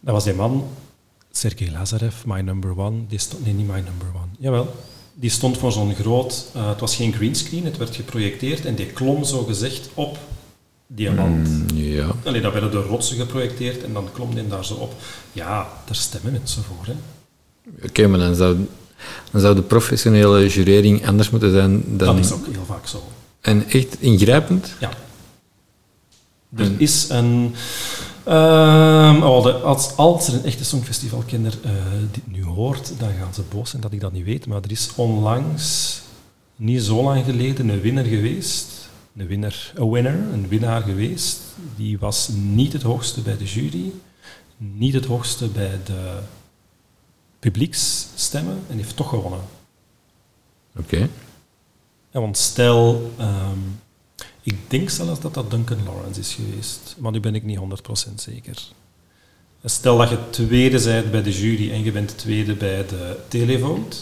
dat 0.00 0.14
was 0.14 0.24
die 0.24 0.34
man, 0.34 0.68
Sergei 1.36 1.70
Lazarev, 1.70 2.24
My 2.24 2.40
Number 2.40 2.78
One. 2.78 3.06
Die 3.08 3.18
stond, 3.18 3.44
nee, 3.44 3.54
niet 3.54 3.66
My 3.66 3.80
Number 3.80 4.06
One. 4.14 4.28
Jawel. 4.38 4.74
Die 5.14 5.30
stond 5.30 5.58
voor 5.58 5.72
zo'n 5.72 5.94
groot... 5.94 6.46
eh, 6.54 6.68
het 6.68 6.80
was 6.80 6.96
geen 6.96 7.12
greenscreen, 7.12 7.64
het 7.64 7.76
werd 7.76 7.96
geprojecteerd 7.96 8.64
en 8.64 8.74
die 8.74 8.86
klom 8.86 9.24
zo 9.24 9.42
gezegd 9.44 9.88
op 9.94 10.18
diamant. 10.86 11.48
Mm, 11.48 11.78
ja. 11.78 12.10
Allee, 12.24 12.40
dat 12.40 12.52
werden 12.52 12.70
de 12.70 12.80
rotsen 12.80 13.16
geprojecteerd 13.16 13.82
en 13.82 13.92
dan 13.92 14.08
klom 14.12 14.34
die 14.34 14.46
daar 14.46 14.64
zo 14.64 14.74
op. 14.74 14.94
Ja, 15.32 15.68
daar 15.86 15.94
stemmen 15.96 16.32
mensen 16.32 16.62
voor. 16.62 16.86
Hè. 16.86 16.94
Oké, 17.86 18.06
maar 18.06 18.18
dan 18.18 18.34
zou, 18.34 18.56
dan 19.30 19.40
zou 19.40 19.54
de 19.54 19.62
professionele 19.62 20.48
jurering 20.48 21.06
anders 21.06 21.30
moeten 21.30 21.52
zijn 21.52 21.84
dan... 21.96 22.16
Dat 22.16 22.24
is 22.24 22.32
ook 22.32 22.46
heel 22.46 22.64
vaak 22.66 22.86
zo. 22.86 23.02
En 23.40 23.68
echt 23.68 24.00
ingrijpend? 24.00 24.74
Ja. 24.80 24.90
Er 26.56 26.72
is 26.80 27.08
een... 27.08 27.54
ehm, 28.24 29.22
oh, 29.22 29.62
als, 29.64 29.96
als 29.96 30.28
er 30.28 30.34
een 30.34 30.44
echte 30.44 30.64
songfestivalkenner 30.64 31.58
eh, 31.62 31.72
dit 32.12 32.32
nu 32.32 32.44
hoort, 32.44 32.92
dan 32.98 33.12
gaan 33.18 33.34
ze 33.34 33.42
boos 33.48 33.70
zijn 33.70 33.82
dat 33.82 33.92
ik 33.92 34.00
dat 34.00 34.12
niet 34.12 34.24
weet. 34.24 34.46
Maar 34.46 34.62
er 34.62 34.70
is 34.70 34.90
onlangs, 34.96 36.00
niet 36.56 36.82
zo 36.82 37.02
lang 37.02 37.24
geleden, 37.24 37.68
een 37.68 37.80
winnaar 37.80 38.04
geweest. 38.04 38.74
Een 39.16 39.26
winnaar, 39.26 39.72
een 39.74 39.90
winner, 39.90 40.14
een 40.32 40.48
winnaar 40.48 40.82
geweest. 40.82 41.40
Die 41.76 41.98
was 41.98 42.28
niet 42.28 42.72
het 42.72 42.82
hoogste 42.82 43.20
bij 43.20 43.36
de 43.36 43.44
jury, 43.44 43.92
niet 44.56 44.94
het 44.94 45.04
hoogste 45.04 45.48
bij 45.48 45.80
de 45.84 46.18
publieksstemmen 47.38 48.58
en 48.68 48.76
heeft 48.76 48.96
toch 48.96 49.08
gewonnen. 49.08 49.40
Oké. 50.76 51.08
Ja, 52.10 52.20
want 52.20 52.36
stel, 52.36 53.12
ehm, 53.18 53.58
ik 54.44 54.56
denk 54.68 54.90
zelfs 54.90 55.20
dat 55.20 55.34
dat 55.34 55.50
Duncan 55.50 55.84
Lawrence 55.84 56.20
is 56.20 56.32
geweest, 56.34 56.96
maar 56.98 57.12
nu 57.12 57.20
ben 57.20 57.34
ik 57.34 57.42
niet 57.44 57.58
100% 57.58 58.14
zeker. 58.14 58.62
Stel 59.64 59.98
dat 59.98 60.08
je 60.10 60.18
tweede 60.30 60.80
bent 60.82 61.10
bij 61.10 61.22
de 61.22 61.32
jury 61.32 61.70
en 61.72 61.84
je 61.84 61.92
bent 61.92 62.18
tweede 62.18 62.54
bij 62.54 62.86
de 62.86 63.16
televote. 63.28 63.96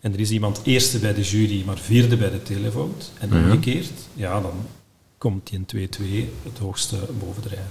En 0.00 0.12
er 0.12 0.20
is 0.20 0.30
iemand 0.30 0.60
eerste 0.64 0.98
bij 0.98 1.14
de 1.14 1.22
jury, 1.22 1.62
maar 1.66 1.78
vierde 1.78 2.16
bij 2.16 2.30
de 2.30 2.42
televote. 2.42 3.06
En 3.18 3.28
Mhm. 3.28 3.44
omgekeerd, 3.44 3.90
ja, 4.14 4.40
dan 4.40 4.52
komt 5.18 5.46
die 5.46 5.58
in 5.58 5.64
2-2 5.66 6.28
het 6.42 6.58
hoogste 6.58 6.96
bovendrijven. 7.18 7.70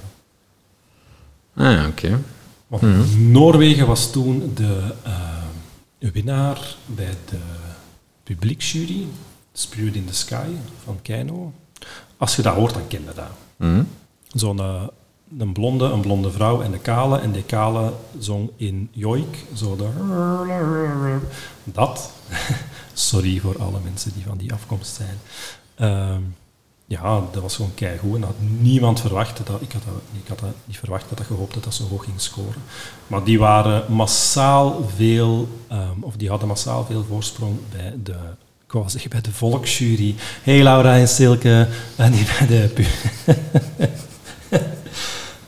Ah, 1.54 1.72
ja, 1.72 1.88
oké. 1.88 2.22
Want 2.68 3.18
Noorwegen 3.20 3.88
was 3.88 4.12
toen 4.12 4.52
de 4.56 4.94
eh, 5.04 5.44
winnaar 6.14 6.76
bij 6.86 7.14
de 7.30 7.38
publieksjury, 8.24 9.06
Spirit 9.60 9.95
in 9.95 10.06
the 10.06 10.13
Sky 10.13 10.48
van 10.84 11.00
Keino. 11.02 11.54
Als 12.17 12.36
je 12.36 12.41
dat 12.41 12.56
hoort, 12.56 12.74
dan 12.74 12.88
ken 12.88 13.04
je 13.04 13.13
dat. 13.15 13.26
Mhm. 13.56 13.84
Zo'n 14.28 14.60
eh, 14.60 14.84
een 15.38 15.54
blonde, 15.54 15.86
een 15.86 16.02
blonde 16.02 16.32
vrouw 16.32 16.62
en 16.62 16.72
de 16.72 16.80
kale. 16.80 17.19
En 17.19 17.32
die 17.32 17.43
kale 17.43 17.93
zong 18.19 18.50
in 18.56 18.89
Joik, 18.91 19.45
zo 19.56 19.76
de... 19.76 19.89
Dat. 21.63 22.12
Sorry 22.93 23.39
voor 23.39 23.62
alle 23.62 23.80
mensen 23.84 24.13
die 24.13 24.24
van 24.24 24.38
die 24.38 24.54
afkomst 24.54 24.95
zijn. 24.95 25.17
Ehm, 25.76 26.22
ja, 26.86 27.22
dat 27.32 27.41
was 27.41 27.56
gewoon 27.56 27.74
keigoed. 27.74 28.15
En 28.15 28.24
had 28.24 28.39
niemand 28.60 29.00
verwacht. 29.00 29.48
Dat, 29.48 29.62
ik, 29.62 29.72
had 29.72 29.84
dat, 29.84 29.93
ik 30.24 30.28
had 30.28 30.39
dat 30.39 30.54
niet 30.65 30.78
verwacht 30.78 31.10
dat 31.10 31.17
dat 31.17 31.28
gehoopt 31.28 31.54
dat 31.54 31.63
dat 31.63 31.74
zo 31.74 31.88
hoog 31.88 32.04
ging 32.04 32.22
scoren. 32.22 32.62
Maar 33.08 33.24
die 33.24 33.39
waren 33.39 33.93
massaal 33.93 34.89
veel, 34.95 35.48
ehm, 35.67 36.02
of 36.02 36.15
die 36.15 36.30
hadden 36.30 36.48
massaal 36.48 36.86
veel 36.86 37.04
voorsprong 37.04 37.58
bij 37.69 37.93
de, 38.04 38.17
ik 38.74 38.90
zeggen 38.90 39.10
bij 39.10 39.22
de 39.22 39.32
volksjury. 39.32 40.16
Hey 40.44 40.64
Laura 40.64 40.98
en 40.98 41.08
Silke. 41.08 41.68
En 41.96 42.12
die 42.12 42.26
bij 42.38 42.48
de... 42.48 42.70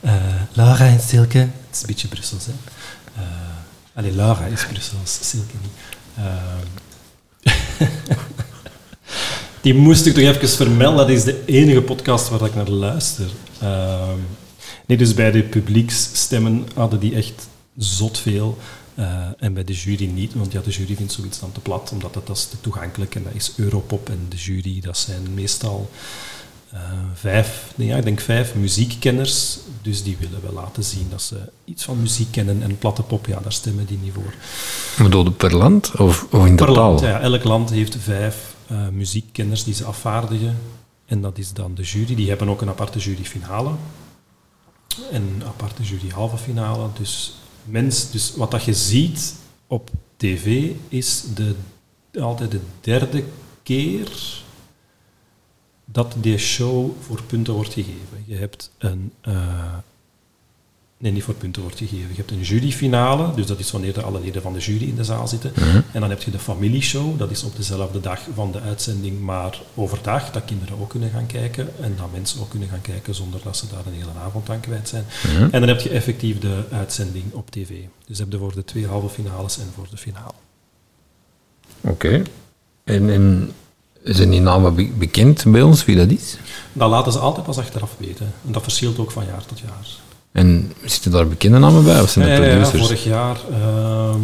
Eh, 0.00 0.14
Laura 0.52 0.86
en 0.86 1.00
Silke. 1.00 1.38
Het 1.38 1.48
is 1.72 1.80
een 1.80 1.86
beetje 1.86 2.08
Brussels, 2.08 2.46
hè. 2.46 2.52
Eh, 3.16 3.22
allee, 3.94 4.12
Laura 4.12 4.44
is 4.44 4.66
Brussels, 4.66 5.18
Silke 5.20 5.54
niet. 5.62 5.72
Die 9.60 9.74
moest 9.74 10.06
ik 10.06 10.14
toch 10.14 10.22
even 10.22 10.48
vermelden. 10.48 11.06
Dat 11.06 11.16
is 11.16 11.24
de 11.24 11.42
enige 11.44 11.82
podcast 11.82 12.28
waar 12.28 12.44
ik 12.44 12.54
naar 12.54 12.68
luister. 12.68 13.30
Nee, 14.86 14.96
dus 14.98 15.14
bij 15.14 15.30
de 15.30 15.42
publieksstemmen 15.42 16.68
hadden 16.74 17.00
die 17.00 17.14
echt 17.14 17.46
zot 17.76 18.18
veel. 18.18 18.58
Eh, 18.94 19.26
en 19.38 19.54
bij 19.54 19.64
de 19.64 19.72
jury 19.72 20.06
niet, 20.06 20.34
want 20.34 20.52
ja, 20.52 20.60
de 20.60 20.70
jury 20.70 20.96
vindt 20.96 21.12
zoiets 21.12 21.40
dan 21.40 21.52
te 21.52 21.60
plat, 21.60 21.90
omdat 21.92 22.14
dat, 22.14 22.26
dat 22.26 22.36
is 22.36 22.46
te 22.46 22.60
toegankelijk 22.60 23.14
en 23.14 23.22
dat 23.22 23.34
is 23.34 23.52
Europop 23.56 24.08
en 24.08 24.26
de 24.28 24.36
jury, 24.36 24.80
dat 24.80 24.98
zijn 24.98 25.34
meestal 25.34 25.90
eh, 26.70 26.80
vijf, 27.14 27.72
nee, 27.74 27.88
ja, 27.88 27.96
ik 27.96 28.04
denk 28.04 28.20
vijf 28.20 28.54
muziekkenners, 28.54 29.58
dus 29.82 30.02
die 30.02 30.16
willen 30.20 30.42
wel 30.42 30.52
laten 30.52 30.84
zien 30.84 31.06
dat 31.10 31.22
ze 31.22 31.36
iets 31.64 31.84
van 31.84 32.00
muziek 32.00 32.32
kennen 32.32 32.62
en 32.62 32.78
platte 32.78 33.02
pop, 33.02 33.26
ja, 33.26 33.40
daar 33.40 33.52
stemmen 33.52 33.86
die 33.86 33.98
niet 34.02 34.12
voor. 34.12 34.34
Bedoel 35.04 35.24
je 35.24 35.30
per 35.30 35.56
land 35.56 35.96
of, 35.96 36.26
of 36.30 36.46
in 36.46 36.56
Per 36.56 36.66
totaal? 36.66 36.88
land, 36.88 37.00
ja, 37.00 37.20
elk 37.20 37.44
land 37.44 37.70
heeft 37.70 37.96
vijf 37.96 38.54
eh, 38.66 38.88
muziekkenners 38.88 39.64
die 39.64 39.74
ze 39.74 39.84
afvaardigen. 39.84 40.58
En 41.06 41.20
dat 41.20 41.38
is 41.38 41.52
dan 41.52 41.74
de 41.74 41.82
jury. 41.82 42.14
Die 42.14 42.28
hebben 42.28 42.48
ook 42.48 42.60
een 42.62 42.68
aparte 42.68 42.98
jury 42.98 43.24
finale. 43.24 43.70
En 45.10 45.22
een 45.22 45.42
aparte 45.46 45.82
jury 45.82 46.10
halve 46.10 46.36
finale. 46.36 46.88
Dus, 46.98 47.34
mens, 47.64 48.10
dus 48.10 48.34
wat 48.36 48.50
dat 48.50 48.64
je 48.64 48.74
ziet 48.74 49.34
op 49.66 49.90
tv 50.16 50.70
is 50.88 51.24
de, 51.34 51.54
altijd 52.20 52.50
de 52.50 52.60
derde 52.80 53.24
keer 53.62 54.40
dat 55.84 56.14
die 56.20 56.38
show 56.38 56.90
voor 57.00 57.22
punten 57.22 57.54
wordt 57.54 57.72
gegeven. 57.72 58.24
Je 58.26 58.36
hebt 58.36 58.70
een... 58.78 59.12
eh, 59.20 59.76
nee, 61.02 61.12
niet 61.12 61.22
voor 61.22 61.34
punten 61.34 61.62
wordt 61.62 61.78
gegeven. 61.78 62.08
Je 62.08 62.16
hebt 62.16 62.30
een 62.30 62.40
juryfinale, 62.42 63.34
dus 63.34 63.46
dat 63.46 63.58
is 63.58 63.70
wanneer 63.70 63.96
er 63.96 64.04
alle 64.04 64.20
leden 64.20 64.42
van 64.42 64.52
de 64.52 64.58
jury 64.58 64.88
in 64.88 64.94
de 64.94 65.04
zaal 65.04 65.28
zitten. 65.28 65.52
En 65.92 66.00
dan 66.00 66.10
heb 66.10 66.22
je 66.22 66.30
de 66.30 66.38
familieshow, 66.38 67.18
dat 67.18 67.30
is 67.30 67.42
op 67.42 67.56
dezelfde 67.56 68.00
dag 68.00 68.20
van 68.34 68.52
de 68.52 68.60
uitzending, 68.60 69.20
maar 69.20 69.60
overdag, 69.74 70.30
dat 70.30 70.44
kinderen 70.44 70.80
ook 70.80 70.90
kunnen 70.90 71.10
gaan 71.10 71.26
kijken 71.26 71.68
en 71.80 71.94
dat 71.96 72.12
mensen 72.12 72.40
ook 72.40 72.50
kunnen 72.50 72.68
gaan 72.68 72.80
kijken 72.80 73.14
zonder 73.14 73.40
dat 73.44 73.56
ze 73.56 73.66
daar 73.68 73.86
een 73.86 73.92
hele 73.92 74.18
avond 74.26 74.50
aan 74.50 74.60
kwijt 74.60 74.88
zijn. 74.88 75.04
En 75.50 75.60
dan 75.60 75.68
heb 75.68 75.80
je 75.80 75.88
effectief 75.88 76.38
de 76.38 76.62
uitzending 76.70 77.24
op 77.32 77.50
tv. 77.50 77.70
Dus 78.06 78.18
heb 78.18 78.32
je 78.32 78.38
voor 78.38 78.54
de 78.54 78.64
twee 78.64 78.86
halve 78.86 79.08
finales 79.08 79.58
en 79.58 79.66
voor 79.74 79.86
de 79.90 79.96
finale. 79.96 80.32
Oké. 81.80 82.22
En, 82.84 83.10
en 83.10 83.52
zijn 84.02 84.30
die 84.30 84.40
namen 84.40 84.74
be- 84.74 84.90
bekend 84.98 85.44
bij 85.46 85.62
ons, 85.62 85.84
wie 85.84 85.96
dat 85.96 86.10
is? 86.10 86.36
Dat 86.72 86.90
laten 86.90 87.12
ze 87.12 87.18
altijd 87.18 87.46
pas 87.46 87.58
achteraf 87.58 87.94
weten. 87.98 88.32
En 88.46 88.52
dat 88.52 88.62
verschilt 88.62 88.98
ook 88.98 89.10
van 89.10 89.24
jaar 89.26 89.44
tot 89.44 89.58
jaar. 89.58 89.86
En 90.32 90.72
zitten 90.84 91.10
daar 91.10 91.28
bekende 91.28 91.58
namen 91.58 91.84
bij, 91.84 92.00
of 92.02 92.10
zijn 92.10 92.28
dat 92.28 92.38
Ja, 92.38 92.44
ja, 92.54 92.64
vorig 92.64 93.04
jaar, 93.04 93.36
ehm, 93.50 94.20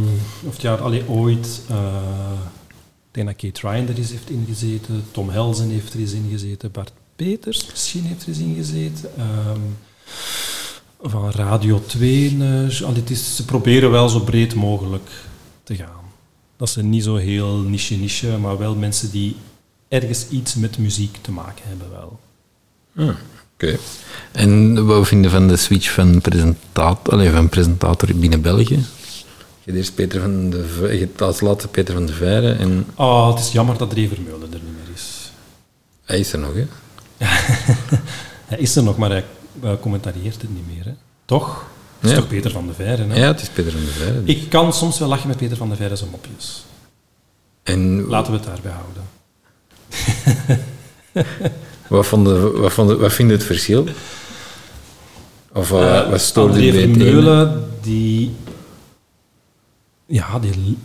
of 0.47 0.53
het 0.53 0.63
jaar, 0.63 0.81
allee, 0.81 1.09
ooit, 1.09 1.61
eh 1.69 1.77
ik 3.09 3.25
denk 3.25 3.27
dat 3.27 3.37
Kate 3.53 3.69
Ryan 3.69 3.89
er 3.89 3.99
eens 3.99 4.11
heeft 4.11 4.31
ingezeten, 4.31 5.05
Tom 5.11 5.29
Helzen 5.31 5.71
heeft 5.71 5.95
er 5.95 6.01
eens 6.01 6.13
ingezeten, 6.13 6.71
Bart 6.71 6.93
Peters 7.17 7.67
misschien 7.71 8.05
heeft 8.05 8.23
er 8.23 8.29
eens 8.29 8.39
ingezeten, 8.39 9.11
ehm, 9.19 9.61
van 11.03 11.31
Radio 11.31 11.83
2. 11.87 12.37
eh, 12.41 12.81
allee, 12.83 13.01
het 13.01 13.11
is, 13.11 13.37
ze 13.37 13.45
proberen 13.45 13.91
wel 13.91 14.09
zo 14.09 14.21
breed 14.21 14.55
mogelijk 14.55 15.11
te 15.63 15.77
gaan. 15.77 15.87
Dat 16.57 16.71
ze 16.71 16.83
niet 16.83 17.05
zo 17.05 17.17
heel 17.17 17.57
niche-niche, 17.57 18.39
maar 18.39 18.59
wel 18.59 18.75
mensen 18.75 19.11
die 19.11 19.37
ergens 19.89 20.29
iets 20.29 20.55
met 20.55 20.79
muziek 20.79 21.17
te 21.21 21.31
maken 21.33 21.65
hebben 21.69 21.91
wel. 21.91 22.19
Ah, 22.97 23.15
Oké. 23.63 23.77
En 24.33 24.87
wat 24.87 25.09
vinden 25.09 25.31
van 25.31 25.49
de 25.49 25.57
switch 25.57 25.91
van 25.93 26.21
presentator, 26.21 27.13
allee, 27.13 27.31
van 27.31 27.49
presentator 27.49 28.09
binnen 28.15 28.41
België? 28.43 28.75
Je 28.75 29.65
hebt 29.75 29.77
eerst 29.77 29.95
Peter 29.95 30.21
van 30.21 30.51
de 30.51 30.89
je 30.93 30.99
hebt 30.99 31.23
als 31.23 31.41
laatste 31.41 31.69
Peter 31.69 31.95
van 31.95 32.07
de 32.07 32.13
Veire 32.13 32.53
en 32.53 32.87
Oh, 32.95 33.29
het 33.29 33.39
is 33.39 33.53
jammer 33.53 33.79
dat 33.79 33.91
Dre 33.91 34.09
Vermeulen 34.09 34.53
er 34.53 34.61
niet 34.65 34.75
meer 34.85 34.95
is. 34.95 35.31
hij 36.05 36.19
is 36.19 36.33
er 36.33 36.39
nog, 36.39 36.51
hè? 36.55 36.67
Hij 38.49 38.59
is 38.59 38.77
er 38.77 38.83
nog, 38.83 38.97
maar 38.97 39.11
hij 39.11 39.25
commentarieert 39.81 40.41
het 40.43 40.55
niet 40.55 40.67
meer. 40.77 40.85
Hè? 40.85 40.93
Toch? 41.25 41.67
Het 41.99 42.11
is 42.11 42.17
Ja. 42.17 42.17
toch 42.23 42.29
Peter 42.29 42.51
van 42.51 42.67
de 42.67 42.73
Veire? 42.75 43.07
Hè? 43.07 43.15
Ja, 43.21 43.27
het 43.27 43.41
is 43.43 43.49
Peter 43.49 43.73
van 43.73 43.81
de 43.81 43.87
Veire. 43.91 44.25
dus. 44.25 44.35
Ik 44.37 44.49
kan 44.51 44.73
soms 44.73 44.99
wel 44.99 45.09
lachen 45.09 45.29
met 45.29 45.37
Peter 45.37 45.57
van 45.57 45.69
de 45.69 45.77
Veire 45.77 45.97
zijn 45.97 46.11
mopjes. 46.11 46.65
En 47.63 48.07
Laten 48.07 48.33
we 48.33 48.39
het 48.39 48.47
daarbij 48.47 48.73
houden. 48.73 49.03
wat, 51.89 52.07
vonden, 52.07 52.61
wat, 52.61 52.73
vonden, 52.73 52.99
wat 53.01 53.13
vind 53.13 53.29
je 53.29 53.35
het 53.35 53.45
verschil? 53.45 53.87
Of 55.53 55.69
wat, 55.69 55.83
Eh, 55.83 56.11
wat 56.11 56.21
stoorde 56.21 56.65
je 56.65 56.73
bij 56.73 56.81
het 56.81 56.91
ene? 56.91 57.05
Vermeulen, 57.05 57.71
die... 57.81 58.31
Ja, 60.07 60.39
die... 60.39 60.77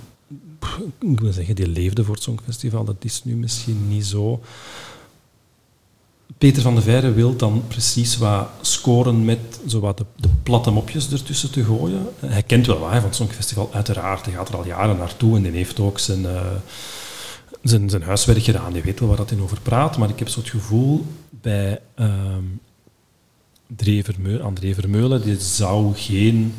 Ik 0.99 1.19
wil 1.19 1.33
zeggen, 1.33 1.55
die 1.55 1.67
leefde 1.67 2.03
voor 2.03 2.13
het 2.13 2.23
Songfestival. 2.23 2.83
Dat 2.83 2.95
is 2.99 3.23
nu 3.23 3.35
misschien 3.35 3.87
niet 3.87 4.05
zo. 4.05 4.41
Peter 6.37 6.61
van 6.61 6.75
de 6.75 6.81
Veire 6.81 7.13
wil 7.13 7.35
dan 7.35 7.63
precies 7.67 8.17
wat 8.17 8.47
scoren 8.61 9.25
met 9.25 9.39
zo 9.67 9.79
wat 9.79 9.97
de, 9.97 10.05
de 10.15 10.29
platte 10.43 10.71
mopjes 10.71 11.11
ertussen 11.11 11.51
te 11.51 11.63
gooien. 11.63 12.07
Hij 12.19 12.43
kent 12.43 12.65
wel 12.65 12.89
hè, 12.89 12.95
van 12.95 13.03
het 13.03 13.15
Songfestival, 13.15 13.69
uiteraard. 13.73 14.25
Hij 14.25 14.33
gaat 14.33 14.49
er 14.49 14.55
al 14.55 14.65
jaren 14.65 14.97
naartoe 14.97 15.35
en 15.35 15.41
die 15.43 15.51
heeft 15.51 15.79
ook 15.79 15.99
zijn, 15.99 16.25
eh, 16.25 16.41
zijn, 17.63 17.89
zijn 17.89 18.03
huiswerk 18.03 18.43
gedaan. 18.43 18.73
Die 18.73 18.81
weet 18.81 18.99
wel 18.99 19.07
waar 19.07 19.17
dat 19.17 19.31
in 19.31 19.41
over 19.41 19.61
praat. 19.61 19.97
Maar 19.97 20.09
ik 20.09 20.19
heb 20.19 20.29
zo 20.29 20.39
het 20.39 20.49
gevoel 20.49 21.05
bij 21.29 21.81
ehm 21.95 22.43
André, 23.69 24.03
Vermeulen, 24.03 24.41
André 24.41 24.73
Vermeulen, 24.73 25.21
die 25.21 25.39
zou 25.39 25.95
geen 25.95 26.53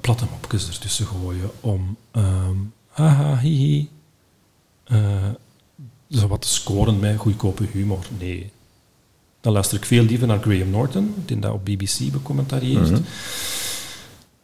platte 0.00 0.24
mopjes 0.30 0.68
ertussen 0.68 1.06
gooien 1.06 1.50
om 1.60 1.96
ehm 2.10 2.56
haha, 2.96 3.38
hihi, 3.38 3.88
eh, 4.84 5.28
zo 6.10 6.28
wat 6.28 6.42
te 6.42 6.48
scoren 6.48 6.98
met 6.98 7.18
goedkope 7.18 7.64
humor. 7.72 8.06
Nee. 8.18 8.50
Dan 9.40 9.52
luister 9.52 9.78
ik 9.78 9.84
veel 9.84 10.04
liever 10.04 10.26
naar 10.26 10.40
Graham 10.40 10.70
Norton, 10.70 11.14
die 11.24 11.38
dat 11.38 11.52
op 11.52 11.64
BBC 11.64 12.12
becommentarieert. 12.12 13.00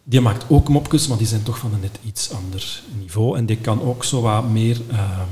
Die 0.05 0.20
maakt 0.20 0.44
ook 0.48 0.68
mopjes, 0.68 1.07
maar 1.09 1.18
die 1.18 1.27
zijn 1.27 1.42
toch 1.42 1.59
van 1.59 1.75
een 1.75 1.81
net 1.81 1.98
iets 2.05 2.31
ander 2.31 2.83
niveau. 2.98 3.37
En 3.37 3.46
die 3.46 3.57
kan 3.57 3.83
ook 3.83 4.05
zo 4.05 4.20
wat 4.20 4.48
meer... 4.48 4.81
ehm, 4.90 5.29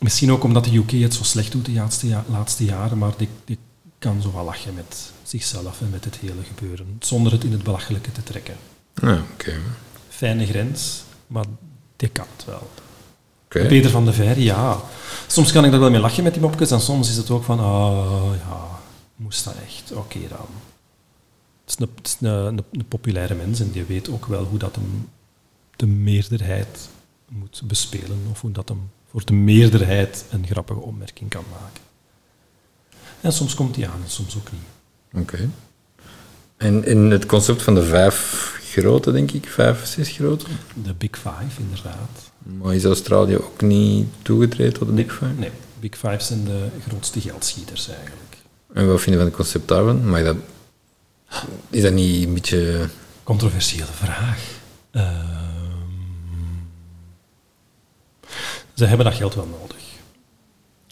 misschien 0.00 0.32
ook 0.32 0.44
omdat 0.44 0.64
de 0.64 0.76
UK 0.76 0.90
het 0.90 1.14
zo 1.14 1.22
slecht 1.22 1.52
doet 1.52 1.64
de 1.66 1.72
laatste, 1.72 2.06
ja- 2.08 2.24
laatste 2.28 2.64
jaren, 2.64 2.98
maar 2.98 3.12
die, 3.16 3.28
die 3.44 3.58
kan 3.98 4.22
zo 4.22 4.30
wat 4.30 4.44
lachen 4.44 4.74
met 4.74 5.12
zichzelf 5.22 5.80
en 5.80 5.90
met 5.90 6.04
het 6.04 6.16
hele 6.16 6.42
gebeuren, 6.54 6.96
zonder 7.00 7.32
het 7.32 7.44
in 7.44 7.52
het 7.52 7.62
belachelijke 7.62 8.12
te 8.12 8.22
trekken. 8.22 8.56
Ah, 9.02 9.18
Oké. 9.32 9.52
Fijne 10.08 10.46
grens, 10.46 11.02
maar 11.26 11.44
die 11.96 12.08
kan 12.08 12.26
het 12.36 12.44
wel. 12.44 12.70
Oké. 13.44 13.66
Peter 13.66 13.90
van 13.90 14.04
de 14.04 14.12
Veire, 14.12 14.42
ja. 14.42 14.80
Soms 15.26 15.52
kan 15.52 15.64
ik 15.64 15.72
er 15.72 15.80
wel 15.80 15.90
mee 15.90 16.00
lachen 16.00 16.22
met 16.22 16.32
die 16.32 16.42
mopjes 16.42 16.70
en 16.70 16.80
soms 16.80 17.08
is 17.10 17.16
het 17.16 17.30
ook 17.30 17.44
van, 17.44 17.58
ah 17.60 18.32
ja, 18.48 18.68
moest 19.16 19.44
dat 19.44 19.54
echt? 19.66 19.92
Oké 19.92 20.18
dan. 20.28 20.46
Het 21.64 21.78
is, 21.78 21.86
een, 21.86 21.90
het 21.96 22.06
is 22.06 22.16
een, 22.20 22.28
een, 22.46 22.64
een 22.72 22.88
populaire 22.88 23.34
mens 23.34 23.60
en 23.60 23.70
die 23.70 23.84
weet 23.84 24.10
ook 24.10 24.26
wel 24.26 24.44
hoe 24.44 24.58
dat 24.58 24.74
hem 24.74 25.08
de 25.76 25.86
meerderheid 25.86 26.88
moet 27.28 27.62
bespelen 27.64 28.26
of 28.30 28.40
hoe 28.40 28.52
dat 28.52 28.68
hem 28.68 28.90
voor 29.18 29.26
de 29.26 29.32
meerderheid 29.32 30.24
een 30.30 30.46
grappige 30.46 30.80
opmerking 30.80 31.30
kan 31.30 31.44
maken. 31.50 31.82
En 33.20 33.32
soms 33.32 33.54
komt 33.54 33.76
hij 33.76 33.88
aan 33.88 34.00
en 34.04 34.10
soms 34.10 34.36
ook 34.36 34.48
niet. 34.52 35.22
Oké. 35.22 35.48
En 36.56 36.84
in 36.84 37.10
het 37.10 37.26
concept 37.26 37.62
van 37.62 37.74
de 37.74 37.84
vijf 37.84 38.52
grote, 38.62 39.12
denk 39.12 39.30
ik, 39.30 39.48
vijf, 39.48 39.86
zes 39.86 40.08
grote. 40.08 40.44
De 40.82 40.94
Big 40.94 41.10
Five, 41.10 41.60
inderdaad. 41.60 42.30
Maar 42.42 42.74
is 42.74 42.84
Australië 42.84 43.36
ook 43.36 43.60
niet 43.60 44.06
toegetreden 44.22 44.72
tot 44.72 44.88
de 44.88 44.94
Big 44.94 45.12
Five? 45.12 45.32
Nee, 45.36 45.50
Big 45.80 45.96
Five 45.96 46.20
zijn 46.20 46.44
de 46.44 46.68
grootste 46.88 47.20
geldschieters 47.20 47.88
eigenlijk. 47.88 48.36
En 48.72 48.88
wat 48.88 49.00
vind 49.00 49.10
je 49.10 49.16
van 49.16 49.26
het 49.26 49.36
concept 49.36 49.68
daarvan? 49.68 50.08
Maar 50.08 50.24
dat, 50.24 50.36
is 51.70 51.82
dat 51.82 51.92
niet 51.92 52.26
een 52.26 52.34
beetje... 52.34 52.88
Controversiële 53.22 53.92
vraag. 53.92 54.40
Ehm, 54.90 55.37
ze 58.78 58.84
hebben 58.84 59.06
dat 59.06 59.14
geld 59.14 59.34
wel 59.34 59.46
nodig, 59.60 59.84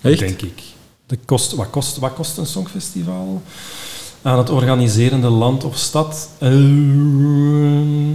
Echt? 0.02 0.18
denk 0.18 0.42
ik. 0.42 0.62
De 1.06 1.18
kost, 1.24 1.52
wat, 1.52 1.70
kost, 1.70 1.96
wat 1.96 2.14
kost 2.14 2.38
een 2.38 2.46
songfestival? 2.46 3.42
Aan 4.22 4.38
het 4.38 4.50
organiserende 4.50 5.28
land 5.28 5.64
of 5.64 5.76
stad? 5.76 6.30
Ehm, 6.38 8.12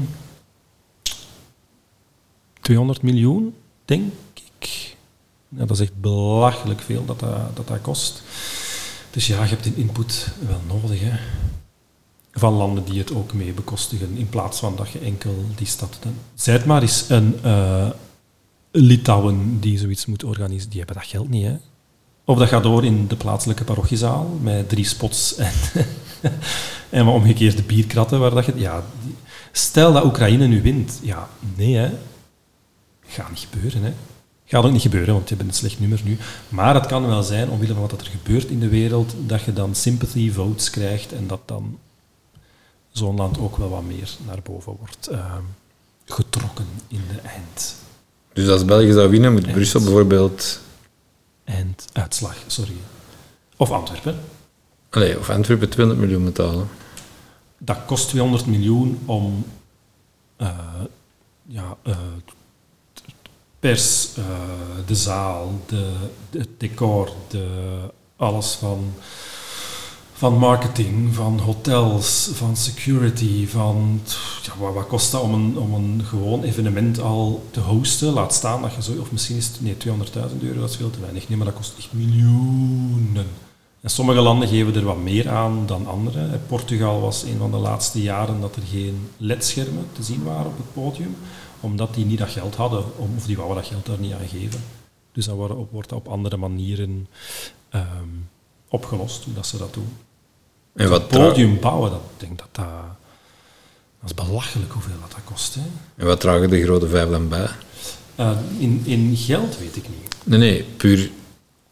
200 2.62 3.02
miljoen, 3.02 3.56
denk 3.86 4.12
ik. 4.34 4.96
Ja, 5.50 5.66
dat 5.66 5.70
is 5.70 5.80
echt 5.80 6.02
belachelijk 6.02 6.82
veel 6.82 7.06
dat 7.06 7.20
dat, 7.20 7.56
dat, 7.56 7.68
dat 7.68 7.82
kost. 7.82 8.24
Dus 9.12 9.28
ja, 9.28 9.44
je 9.44 9.50
hebt 9.50 9.66
een 9.66 9.76
input 9.76 10.28
wel 10.48 10.62
nodig, 10.68 11.00
hè 11.00 11.20
van 12.34 12.54
landen 12.54 12.84
die 12.84 13.00
het 13.00 13.14
ook 13.14 13.34
mee 13.34 13.54
bekostigen, 13.54 14.18
in 14.18 14.30
plaats 14.30 14.60
van 14.60 14.76
dat 14.76 14.90
je 14.90 15.00
enkel 15.00 15.46
die 15.56 15.68
stad... 15.68 16.00
Zij 16.34 16.54
het 16.54 16.66
maar 16.66 16.82
eens 16.82 17.06
een 17.10 17.40
eh, 17.44 17.90
Litouwen 18.72 19.60
die 19.60 19.78
zoiets 19.78 20.06
moet 20.06 20.24
organiseren. 20.24 20.70
Die 20.70 20.80
hebben 20.80 20.98
dat 20.98 21.06
geld 21.06 21.30
niet, 21.30 21.46
hè. 21.46 21.56
Of 22.26 22.38
dat 22.38 22.48
gaat 22.48 22.64
door 22.64 22.86
in 22.86 23.08
de 23.08 23.16
plaatselijke 23.16 23.64
parochiezaal, 23.64 24.38
met 24.42 24.70
drie 24.70 24.86
spots 24.86 25.36
en, 25.36 25.54
en 26.90 27.08
omgekeerde 27.08 27.64
bierkratten. 27.64 28.20
Waar 28.20 28.34
dat 28.34 28.46
je, 28.46 28.54
ja, 28.56 28.84
stel 29.52 29.94
dat 29.94 30.06
Oekraïne 30.06 30.48
nu 30.48 30.62
wint. 30.62 31.00
Ja, 31.02 31.30
nee, 31.56 31.76
hè. 31.76 31.92
Gaat 33.06 33.30
niet 33.30 33.48
gebeuren, 33.52 33.84
hè. 33.84 33.94
Gaat 34.46 34.64
ook 34.64 34.72
niet 34.72 34.82
gebeuren, 34.82 35.14
want 35.14 35.30
je 35.30 35.36
bent 35.36 35.50
een 35.50 35.56
slecht 35.56 35.80
nummer 35.80 36.02
nu. 36.04 36.18
Maar 36.50 36.74
het 36.74 36.86
kan 36.86 37.08
wel 37.08 37.24
zijn, 37.24 37.50
omwille 37.50 37.74
van 37.74 37.82
wat 37.82 38.02
er 38.02 38.08
gebeurt 38.08 38.50
in 38.50 38.60
de 38.60 38.68
wereld, 38.68 39.14
dat 39.26 39.42
je 39.42 39.54
dan 39.54 39.76
sympathy 39.76 40.32
votes 40.32 40.70
krijgt 40.70 41.14
en 41.14 41.28
dat 41.28 41.42
dan 41.46 41.80
zo'n 42.92 43.16
land 43.16 43.40
ook 43.40 43.58
wel 43.58 43.70
wat 43.70 43.84
meer 43.84 44.10
naar 44.26 44.42
boven 44.44 44.76
wordt 44.80 45.08
ehm, 45.08 45.44
getrokken 46.06 46.68
in 46.88 47.02
de 47.08 47.20
eind. 47.20 47.76
Dus 48.34 48.50
als 48.50 48.66
België 48.66 48.92
zou 48.92 49.10
winnen, 49.10 49.32
moet? 49.34 49.52
Brussel 49.52 49.82
bijvoorbeeld... 49.82 50.60
Einduitslag, 51.44 52.36
sorry. 52.48 52.76
Of 53.58 53.72
Antwerpen. 53.72 54.16
Allee, 54.90 55.20
of 55.20 55.30
Antwerpen 55.30 55.70
200 55.70 56.06
miljoen 56.08 56.26
betalen. 56.26 56.68
Dat 57.58 57.78
kost 57.86 58.10
200 58.10 58.46
miljoen 58.46 59.00
om... 59.06 59.46
eh, 60.38 60.50
ja, 61.48 61.78
eh, 61.84 61.98
pers, 63.60 64.10
uh, 64.18 64.26
de 64.86 64.96
zaal, 64.96 65.62
de, 65.68 65.92
de, 66.30 66.40
het 66.40 66.60
decor, 66.60 67.10
de, 67.28 67.46
alles 68.16 68.54
van, 68.54 68.94
van 70.22 70.38
marketing, 70.38 71.16
van 71.16 71.40
hotels, 71.40 72.30
van 72.34 72.56
security, 72.56 73.48
van 73.48 74.02
ja, 74.44 74.72
wat, 74.72 74.88
kost 74.88 75.12
dat 75.12 75.22
om 75.22 75.34
een, 75.34 75.58
om 75.58 75.74
een 75.74 76.02
gewoon 76.06 76.44
evenement 76.44 77.00
al 77.00 77.44
te 77.52 77.60
hosten? 77.60 78.14
Laat 78.14 78.34
staan 78.34 78.62
dat 78.62 78.74
je 78.74 78.82
zo, 78.82 79.00
of 79.00 79.12
misschien 79.12 79.38
is 79.38 79.48
het 79.48 79.62
nee, 79.62 79.76
200.000 79.76 80.42
euro, 80.42 80.60
dat 80.60 80.70
is 80.70 80.76
veel 80.76 80.90
te 80.90 81.00
weinig. 81.00 81.30
Nee, 81.30 81.38
maar 81.38 81.46
dat 81.46 81.56
kost 81.56 81.74
echt 81.78 81.94
miljoenen. 81.94 83.26
En 83.82 83.90
sommige 83.90 84.22
landen 84.22 84.48
geven 84.48 84.76
er 84.76 84.84
wat 84.84 84.98
meer 84.98 85.30
aan 85.30 85.66
dan 85.66 85.88
andere. 85.88 86.40
Portugal 86.48 87.02
was 87.02 87.24
een 87.24 87.38
van 87.38 87.52
de 87.52 87.58
laatste 87.58 88.02
jaren 88.02 88.42
dat 88.42 88.56
er 88.56 88.64
geen 88.72 89.08
ledschermen 89.18 89.86
te 89.92 90.04
zien 90.04 90.24
waren 90.24 90.52
op 90.52 90.58
het 90.58 90.74
podium, 90.74 91.16
omdat 91.60 91.94
die 91.94 92.06
niet 92.06 92.20
dat 92.20 92.30
geld 92.30 92.56
hadden, 92.56 92.84
of 92.98 93.26
die 93.26 93.38
wouden 93.38 93.58
dat 93.58 93.68
geld 93.68 93.86
daar 93.86 94.00
niet 94.00 94.14
aan 94.14 94.28
geven. 94.28 94.62
Dus 95.12 95.26
dan 95.26 95.68
wordt 95.72 95.90
dat 95.90 96.00
op 96.00 96.08
andere 96.08 96.38
manieren 96.38 97.08
um, 97.74 98.30
opgelost, 98.68 99.24
hoe 99.24 99.34
dat 99.34 99.48
ze 99.48 99.58
dat 99.58 99.74
doen. 99.74 99.90
En 100.76 100.90
wat 100.90 101.08
podium 101.08 101.60
bouwen, 101.60 101.92
dat, 101.92 102.02
denk 102.18 102.38
dat 102.38 102.48
dat... 102.52 102.66
Dat 104.02 104.10
is 104.10 104.26
belachelijk 104.26 104.72
hoeveel 104.72 104.94
dat, 105.02 105.12
dat 105.12 105.20
kost. 105.24 105.56
Hè. 105.56 105.62
En 105.96 106.06
wat 106.06 106.20
dragen 106.20 106.50
de 106.50 106.64
grote 106.64 106.88
vijf 106.88 107.10
dan 107.10 107.30
bij? 107.30 107.48
Uh, 108.20 108.32
in, 108.58 108.82
in 108.86 109.16
geld 109.16 109.58
weet 109.60 109.76
ik 109.76 109.84
niet. 109.84 110.16
Nee, 110.24 110.40
nee, 110.40 110.64
puur... 110.78 111.10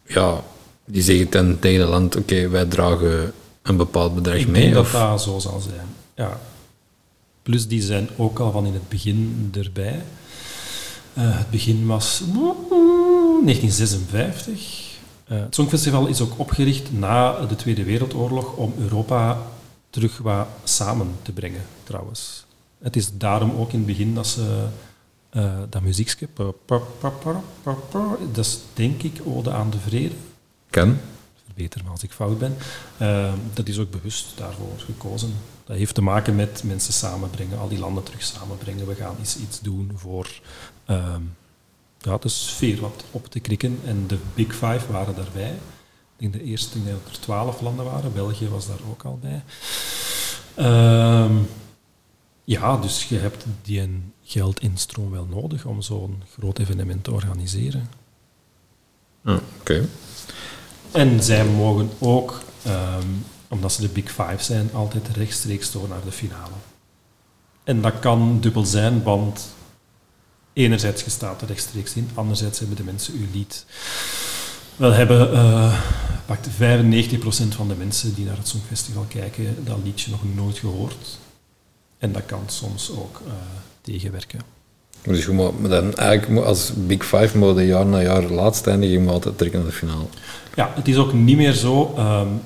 Ja, 0.06 0.44
die 0.86 1.02
zeggen 1.02 1.30
ten 1.30 1.60
tegen 1.60 1.80
het 1.80 1.90
land, 1.90 2.16
oké, 2.16 2.50
wij 2.50 2.66
dragen 2.66 3.34
een 3.62 3.78
bepaald 3.78 4.16
bedrag 4.16 4.36
mee. 4.36 4.46
Ik 4.46 4.54
denk 4.54 4.74
dat 4.74 4.92
dat 4.92 5.22
zo 5.22 5.40
zal 5.40 5.60
zijn, 5.60 5.88
ja. 6.16 6.40
Plus 7.44 7.68
die 7.68 7.82
zijn 7.82 8.10
ook 8.18 8.40
al 8.40 8.52
van 8.52 8.66
in 8.66 8.74
het 8.74 8.90
begin 8.90 9.52
erbij. 9.58 10.02
Uh, 11.18 11.38
het 11.38 11.50
begin 11.50 11.86
was 11.86 12.22
1956. 13.44 14.89
Uh, 15.32 15.40
het 15.40 15.56
Songfestival 15.56 16.08
is 16.08 16.22
ook 16.22 16.40
opgericht 16.40 16.92
na 16.92 17.46
de 17.46 17.56
Tweede 17.56 17.84
Wereldoorlog 17.84 18.54
om 18.54 18.74
Europa 18.78 19.38
terug 19.90 20.18
wat 20.18 20.48
samen 20.64 21.16
te 21.22 21.32
brengen, 21.32 21.62
trouwens. 21.84 22.46
Het 22.80 22.96
is 22.96 23.18
daarom 23.18 23.52
ook 23.52 23.72
in 23.72 23.78
het 23.78 23.88
begin 23.88 24.16
dat 24.16 24.28
ze 24.28 24.68
uh, 25.34 25.54
dat 25.70 25.82
muziekje... 25.82 26.28
Dat 28.32 28.46
is 28.46 28.60
denk 28.74 29.04
ik 29.04 29.22
Ode 29.26 29.52
aan 29.52 29.70
de 29.70 29.80
Vrede. 29.80 30.16
Kan. 30.70 30.98
Verbeter 31.46 31.82
me 31.84 31.90
als 31.90 32.04
ik 32.04 32.12
fout 32.12 32.40
ben. 32.40 32.56
Uh, 33.02 33.34
dat 33.54 33.68
is 33.68 33.78
ook 33.78 33.92
bewust 33.92 34.38
daarvoor 34.38 34.74
gekozen. 34.78 35.34
Dat 35.64 35.78
heeft 35.78 35.96
te 35.96 36.02
maken 36.02 36.36
met 36.36 36.64
mensen 36.66 36.94
samenbrengen, 36.94 37.60
al 37.60 37.68
die 37.68 37.80
landen 37.80 38.04
terug 38.04 38.24
samenbrengen. 38.24 38.88
We 38.88 38.96
gaan 38.96 39.16
eens 39.20 39.38
iets 39.38 39.60
doen 39.60 39.92
voor 39.96 40.30
uh, 40.90 41.16
ja, 42.00 42.18
de 42.18 42.30
sfeer 42.30 42.82
wat 42.82 43.04
op 43.12 43.28
te 43.28 43.40
krikken. 43.40 43.80
En 43.86 44.04
de 44.08 44.18
Big 44.34 44.54
Five 44.54 44.92
waren 44.92 45.16
daarbij. 45.16 45.54
Ik 46.18 46.32
denk 46.32 46.34
de 46.34 46.44
eerste 46.44 46.84
denk 46.84 46.96
dat 47.04 47.14
er 47.14 47.20
twaalf 47.20 47.62
landen 47.62 47.86
waren. 47.86 48.14
België 48.14 48.50
was 48.50 48.68
daar 48.68 48.80
ook 48.90 49.04
al 49.04 49.20
bij. 49.22 49.44
Uh, 50.58 51.36
ja, 52.44 52.78
dus 52.78 53.04
je 53.04 53.18
hebt 53.18 53.46
die 53.62 54.02
geldinstroom 54.24 55.12
wel 55.12 55.26
nodig 55.26 55.66
om 55.66 55.82
zo'n 55.82 56.24
groot 56.38 56.60
evenement 56.60 57.04
te 57.04 57.12
organiseren. 57.12 57.90
Oké. 59.26 59.88
En 60.92 61.24
zij 61.24 61.46
mogen 61.46 61.90
ook, 62.00 62.42
um, 62.68 63.26
omdat 63.48 63.72
ze 63.72 63.82
de 63.82 63.88
Big 63.88 64.12
Five 64.12 64.44
zijn, 64.44 64.74
altijd 64.74 65.08
rechtstreeks 65.08 65.72
door 65.72 65.88
naar 65.88 66.04
de 66.04 66.12
finale. 66.12 66.56
En 67.64 67.82
dat 67.82 68.00
kan 68.00 68.40
dubbel 68.40 68.66
zijn, 68.66 69.04
want 69.04 69.54
enerzijds 70.60 71.04
je 71.04 71.10
staat 71.10 71.42
er 71.42 71.48
rechtstreeks 71.48 71.94
in, 71.94 72.10
anderzijds 72.14 72.60
hebben 72.60 72.78
de 72.78 72.84
mensen 72.84 73.14
uw 73.14 73.26
lied. 73.34 73.66
Wel 74.76 74.92
hebben 74.92 75.34
uh, 75.34 75.80
pakt 76.26 76.48
95% 76.48 76.52
van 77.50 77.68
de 77.68 77.76
mensen 77.78 78.14
die 78.14 78.26
naar 78.26 78.38
het 78.38 78.48
Songfestival 78.48 79.06
kijken 79.08 79.56
dat 79.66 79.78
liedje 79.84 80.12
nog 80.12 80.22
nooit 80.36 80.58
gehoord. 80.58 81.18
En 81.98 82.12
dat 82.12 82.26
kan 82.26 82.44
soms 82.46 82.92
ook 82.92 83.22
uh, 83.26 83.34
tegenwerken. 83.82 84.40
Dus 85.02 85.26
je 85.26 85.32
moet 85.32 85.70
dan 85.70 85.96
eigenlijk 85.96 86.46
als 86.46 86.72
Big 86.76 87.06
Five 87.06 87.38
moet 87.38 87.60
jaar 87.60 87.86
na 87.86 88.02
jaar 88.02 88.24
laatst 88.24 88.68
eindigen, 88.68 88.96
je 88.96 89.02
moet 89.02 89.14
altijd 89.14 89.38
trekken 89.38 89.60
naar 89.60 89.70
de 89.70 89.76
finale. 89.76 90.06
Ja, 90.56 90.72
het 90.76 90.88
is 90.88 90.98
ook 90.98 91.14
niet 91.14 91.38
meer 91.38 91.54
zo 91.54 91.96
um, 91.98 92.42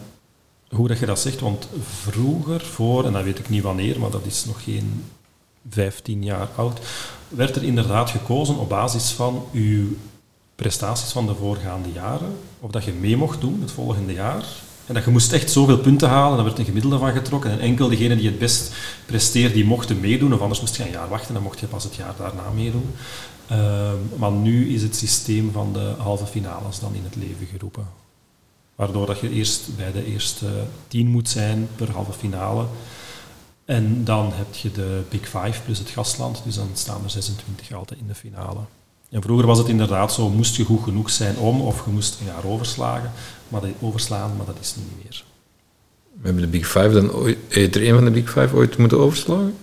hoe 0.69 0.87
dat 0.87 0.99
je 0.99 1.05
dat 1.05 1.19
zegt, 1.19 1.39
want 1.39 1.67
vroeger, 2.01 2.61
voor, 2.61 3.05
en 3.05 3.13
dat 3.13 3.23
weet 3.23 3.39
ik 3.39 3.49
niet 3.49 3.63
wanneer, 3.63 3.99
maar 3.99 4.09
dat 4.09 4.25
is 4.25 4.45
nog 4.45 4.63
geen 4.63 5.03
15 5.69 6.23
jaar 6.23 6.47
oud, 6.55 6.79
werd 7.27 7.55
er 7.55 7.63
inderdaad 7.63 8.09
gekozen 8.09 8.57
op 8.57 8.69
basis 8.69 9.11
van 9.11 9.45
uw 9.53 9.87
prestaties 10.55 11.11
van 11.11 11.25
de 11.25 11.35
voorgaande 11.35 11.91
jaren, 11.91 12.37
of 12.59 12.71
dat 12.71 12.83
je 12.83 12.91
mee 12.91 13.17
mocht 13.17 13.41
doen 13.41 13.61
het 13.61 13.71
volgende 13.71 14.13
jaar. 14.13 14.45
En 14.85 14.93
dat 14.93 15.03
je 15.03 15.11
moest 15.11 15.33
echt 15.33 15.51
zoveel 15.51 15.77
punten 15.77 16.09
halen, 16.09 16.35
daar 16.35 16.45
werd 16.45 16.59
een 16.59 16.65
gemiddelde 16.65 16.97
van 16.97 17.11
getrokken. 17.11 17.51
En 17.51 17.59
enkel 17.59 17.89
degenen 17.89 18.17
die 18.17 18.27
het 18.27 18.39
best 18.39 18.73
presteerden, 19.05 19.53
die 19.53 19.65
mochten 19.65 19.99
meedoen, 19.99 20.33
of 20.33 20.41
anders 20.41 20.59
moest 20.59 20.75
je 20.75 20.83
een 20.83 20.91
jaar 20.91 21.09
wachten, 21.09 21.33
dan 21.33 21.43
mocht 21.43 21.59
je 21.59 21.67
pas 21.67 21.83
het 21.83 21.95
jaar 21.95 22.13
daarna 22.17 22.49
meedoen. 22.55 22.93
Uh, 23.51 23.91
maar 24.17 24.31
nu 24.31 24.73
is 24.73 24.81
het 24.81 24.95
systeem 24.95 25.51
van 25.51 25.73
de 25.73 25.93
halve 25.97 26.25
finales 26.25 26.79
dan 26.79 26.95
in 26.95 27.03
het 27.03 27.15
leven 27.15 27.47
geroepen. 27.51 27.87
Waardoor 28.75 29.05
dat 29.05 29.19
je 29.19 29.29
eerst 29.29 29.75
bij 29.75 29.91
de 29.91 30.05
eerste 30.05 30.47
tien 30.87 31.07
moet 31.07 31.29
zijn 31.29 31.67
per 31.75 31.91
halve 31.91 32.13
finale. 32.13 32.65
En 33.65 34.03
dan 34.03 34.31
heb 34.33 34.55
je 34.55 34.71
de 34.71 35.01
Big 35.09 35.21
Five 35.21 35.61
plus 35.65 35.79
het 35.79 35.89
gastland, 35.89 36.41
dus 36.45 36.55
dan 36.55 36.69
staan 36.73 37.03
er 37.03 37.09
26 37.09 37.73
altijd 37.73 37.99
in 37.99 38.07
de 38.07 38.15
finale. 38.15 38.59
En 39.09 39.21
vroeger 39.21 39.47
was 39.47 39.57
het 39.57 39.67
inderdaad 39.67 40.13
zo, 40.13 40.29
moest 40.29 40.55
je 40.55 40.65
goed 40.65 40.83
genoeg 40.83 41.09
zijn 41.09 41.37
om, 41.37 41.61
of 41.61 41.85
je 41.85 41.91
moest 41.91 42.19
een 42.19 42.25
jaar 42.25 42.45
overslagen, 42.45 43.11
maar 43.47 43.61
dat, 43.61 43.69
overslaan, 43.79 44.35
maar 44.37 44.45
dat 44.45 44.57
is 44.59 44.75
niet 44.75 45.03
meer. 45.03 45.23
We 46.13 46.25
hebben 46.25 46.41
de 46.41 46.49
Big 46.49 46.67
Five 46.67 46.89
dan 46.89 47.11
ooit, 47.11 47.37
heeft 47.47 47.75
er 47.75 47.87
een 47.87 47.93
van 47.93 48.05
de 48.05 48.11
Big 48.11 48.31
Five 48.31 48.55
ooit 48.55 48.77
moeten 48.77 48.99
overslagen? 48.99 49.55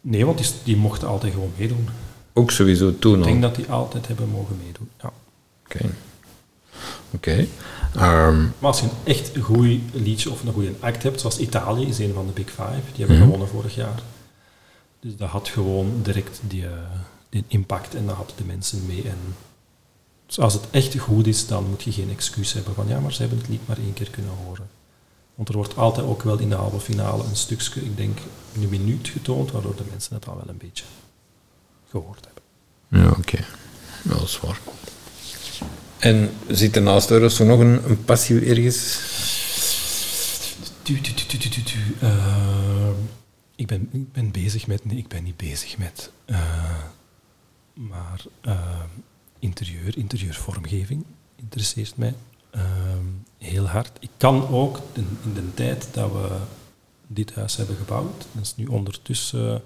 Nee, 0.00 0.26
want 0.26 0.38
die, 0.38 0.46
die 0.64 0.76
mochten 0.76 1.08
altijd 1.08 1.32
gewoon 1.32 1.52
meedoen. 1.56 1.88
Ook 2.32 2.50
sowieso 2.50 2.98
toen 2.98 3.14
al? 3.14 3.18
Ik 3.18 3.24
denk 3.24 3.42
dat 3.42 3.54
die 3.54 3.70
altijd 3.70 4.06
hebben 4.06 4.28
mogen 4.28 4.56
meedoen, 4.64 4.88
ja. 5.02 5.12
Oké. 5.64 5.90
Oké. 7.10 7.46
Ehm, 7.94 8.40
maar 8.40 8.70
als 8.70 8.80
je 8.80 8.86
een 8.86 9.12
echt 9.12 9.30
goed 9.40 9.80
liedje 9.92 10.30
of 10.30 10.42
een 10.42 10.52
goede 10.52 10.72
act 10.80 11.02
hebt, 11.02 11.20
zoals 11.20 11.38
Italië 11.38 11.86
is 11.86 11.98
een 11.98 12.14
van 12.14 12.26
de 12.26 12.32
Big 12.32 12.50
Five, 12.50 12.82
die 12.92 12.98
hebben 12.98 13.16
mm 13.16 13.22
gewonnen 13.22 13.48
vorig 13.48 13.74
jaar. 13.74 14.02
Dus 15.00 15.16
dat 15.16 15.28
had 15.28 15.48
gewoon 15.48 16.00
direct 16.02 16.40
die, 16.42 16.62
uh, 16.62 16.70
die 17.28 17.44
impact 17.48 17.94
en 17.94 18.06
dat 18.06 18.16
hadden 18.16 18.36
de 18.36 18.44
mensen 18.44 18.86
mee. 18.86 19.02
En 19.08 19.18
dus 20.26 20.38
als 20.40 20.54
het 20.54 20.64
echt 20.70 20.98
goed 20.98 21.26
is, 21.26 21.46
dan 21.46 21.68
moet 21.68 21.82
je 21.82 21.92
geen 21.92 22.10
excuus 22.10 22.52
hebben 22.52 22.74
van 22.74 22.88
ja, 22.88 23.00
maar 23.00 23.12
ze 23.12 23.20
hebben 23.20 23.38
het 23.38 23.48
lied 23.48 23.66
maar 23.66 23.78
één 23.78 23.92
keer 23.92 24.10
kunnen 24.10 24.32
horen. 24.44 24.68
Want 25.34 25.48
er 25.48 25.56
wordt 25.56 25.76
altijd 25.76 26.06
ook 26.06 26.22
wel 26.22 26.38
in 26.38 26.48
de 26.48 26.54
halve 26.54 26.80
finale 26.80 27.24
een 27.24 27.36
stukje, 27.36 27.80
ik 27.80 27.96
denk, 27.96 28.18
een 28.54 28.68
minuut 28.68 29.08
getoond, 29.08 29.50
waardoor 29.50 29.76
de 29.76 29.84
mensen 29.90 30.14
het 30.14 30.28
al 30.28 30.36
wel 30.36 30.48
een 30.48 30.56
beetje 30.56 30.84
gehoord 31.90 32.24
hebben. 32.24 32.42
Ja, 32.88 33.08
oké. 33.08 33.18
Okay. 33.18 33.44
dat 34.02 34.22
is 34.22 34.40
waar. 34.40 34.58
En 35.98 36.30
zit 36.48 36.76
er 36.76 36.82
naast 36.82 37.10
Eurosong 37.10 37.48
nog 37.48 37.58
een, 37.58 37.90
een 37.90 38.04
passie 38.04 38.40
ergens? 38.46 39.00
Uh, 42.02 42.88
ik, 43.56 43.66
ben, 43.66 43.88
ik 43.92 44.12
ben 44.12 44.30
bezig 44.30 44.66
met... 44.66 44.84
Nee, 44.84 44.96
ik 44.96 45.08
ben 45.08 45.24
niet 45.24 45.36
bezig 45.36 45.78
met... 45.78 46.10
Uh, 46.26 46.38
maar 47.72 48.24
uh, 48.42 48.58
interieur, 49.38 49.96
interieurvormgeving 49.98 51.04
interesseert 51.36 51.96
mij 51.96 52.14
heel 53.38 53.66
hard. 53.66 53.90
Ik 54.00 54.10
kan 54.16 54.48
ook 54.48 54.80
in, 54.92 55.18
in 55.24 55.34
de 55.34 55.54
tijd 55.54 55.88
dat 55.92 56.12
we 56.12 56.36
dit 57.06 57.34
huis 57.34 57.56
hebben 57.56 57.76
gebouwd, 57.76 58.26
dat 58.32 58.42
is 58.42 58.56
nu 58.56 58.66
ondertussen 58.66 59.62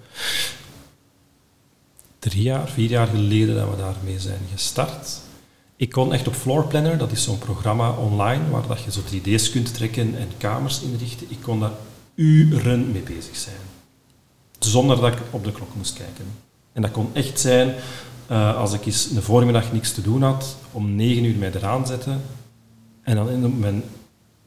drie 2.19 2.41
jaar, 2.41 2.69
vier 2.69 2.89
jaar 2.89 3.07
geleden 3.07 3.55
dat 3.55 3.69
we 3.69 3.77
daarmee 3.77 4.19
zijn 4.19 4.41
gestart. 4.51 5.21
Ik 5.83 5.91
kon 5.91 6.13
echt 6.13 6.27
op 6.27 6.33
Floor 6.33 6.67
Planner, 6.67 6.97
dat 6.97 7.11
is 7.11 7.23
zo'n 7.23 7.37
programma 7.37 7.91
online 7.91 8.49
waar 8.49 8.67
dat 8.67 8.81
je 8.83 8.91
zo 8.91 8.99
3D's 9.01 9.49
kunt 9.49 9.73
trekken 9.73 10.17
en 10.17 10.27
kamers 10.37 10.81
inrichten. 10.81 11.27
Ik 11.29 11.37
kon 11.41 11.59
daar 11.59 11.71
uren 12.15 12.91
mee 12.91 13.01
bezig 13.01 13.35
zijn. 13.35 13.55
Zonder 14.59 15.01
dat 15.01 15.13
ik 15.13 15.19
op 15.29 15.43
de 15.43 15.51
klok 15.51 15.75
moest 15.75 15.93
kijken. 15.93 16.25
En 16.73 16.81
dat 16.81 16.91
kon 16.91 17.09
echt 17.13 17.39
zijn 17.39 17.75
uh, 18.31 18.57
als 18.57 18.73
ik 18.73 18.85
eens 18.85 19.09
een 19.15 19.21
voormiddag 19.21 19.71
niks 19.71 19.93
te 19.93 20.01
doen 20.01 20.21
had, 20.21 20.55
om 20.71 20.95
9 20.95 21.23
uur 21.23 21.35
mij 21.35 21.51
eraan 21.53 21.87
zetten 21.87 22.21
en 23.01 23.15
dan 23.15 23.29
in 23.29 23.59
mijn 23.59 23.83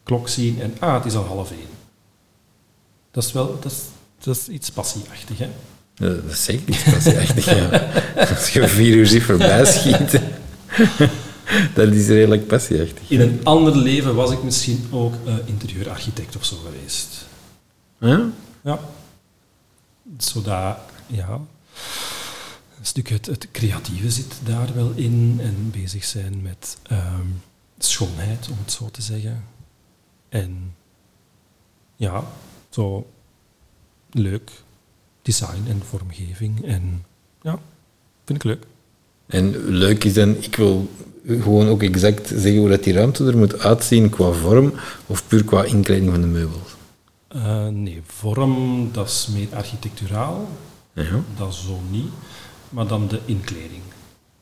klok 0.03 0.29
zien 0.29 0.61
en 0.61 0.75
ah, 0.79 0.95
het 0.95 1.05
is 1.05 1.15
al 1.15 1.25
half 1.25 1.51
één. 1.51 1.69
Dat 3.11 3.25
is 3.25 3.33
wel 3.33 3.59
dat 3.61 3.73
is, 3.73 3.79
dat 4.19 4.47
iets 4.47 4.71
passieachtig, 4.71 5.39
hè? 5.39 5.49
Ja, 5.95 6.15
dat 6.15 6.33
is 6.33 6.45
zeker 6.45 6.69
iets 6.69 6.83
passieachtig, 6.83 7.45
ja. 7.45 7.91
Als 8.35 8.49
je 8.49 8.69
vier 8.69 8.95
uur 8.95 9.07
ziet 9.07 9.23
voorbij 9.23 9.65
schieten. 9.65 10.23
Dat 11.75 11.93
is 11.93 12.07
redelijk 12.07 12.47
passieachtig. 12.47 13.11
In 13.11 13.21
een 13.21 13.41
ander 13.43 13.77
leven 13.77 14.15
was 14.15 14.31
ik 14.31 14.43
misschien 14.43 14.87
ook 14.91 15.15
uh, 15.27 15.35
interieurarchitect 15.45 16.37
of 16.37 16.45
zo 16.45 16.57
geweest. 16.57 17.27
Ja? 17.99 18.31
Ja. 18.61 18.81
Zodat, 20.19 20.79
ja. 21.07 21.41
een 22.79 22.87
stuk 22.87 23.09
het, 23.09 23.27
het 23.27 23.49
creatieve 23.51 24.11
zit 24.11 24.35
daar 24.45 24.75
wel 24.75 24.93
in 24.95 25.39
en 25.41 25.71
bezig 25.71 26.05
zijn 26.05 26.43
met 26.43 26.79
ehm, 26.83 27.27
schoonheid, 27.79 28.49
om 28.51 28.57
het 28.65 28.73
zo 28.73 28.91
te 28.91 29.03
zeggen. 29.03 29.45
En 30.29 30.75
ja, 31.97 32.25
zo 32.71 33.11
leuk 34.11 34.51
design 35.23 35.65
en 35.69 35.83
vormgeving. 35.85 36.65
En 36.65 37.05
ja, 37.43 37.59
vind 38.25 38.39
ik 38.39 38.45
leuk. 38.45 38.67
En 39.27 39.69
leuk 39.69 40.05
is 40.05 40.15
dan, 40.15 40.37
ik 40.41 40.57
wil 40.57 40.91
gewoon 41.27 41.69
ook 41.69 41.83
exact 41.83 42.29
zeggen 42.29 42.57
hoe 42.57 42.69
dat 42.69 42.85
die 42.85 42.93
ruimte 42.93 43.25
er 43.25 43.37
moet 43.37 43.59
uitzien 43.59 44.11
qua 44.11 44.31
vorm 44.31 44.73
of 45.07 45.27
puur 45.27 45.45
qua 45.45 45.65
inkleding 45.65 46.11
van 46.11 46.21
de 46.21 46.27
meubels. 46.27 46.77
Uh, 47.37 47.67
nee, 47.67 48.03
vorm, 48.07 48.89
dat 48.93 49.09
is 49.09 49.29
meer 49.33 49.49
architecturaal. 49.55 50.49
Ja. 50.93 51.23
Dat 51.39 51.53
is 51.53 51.65
zo 51.67 51.81
niet. 51.91 52.11
Maar 52.69 52.87
dan 52.87 53.09
de 53.09 53.21
inkleding, 53.25 53.83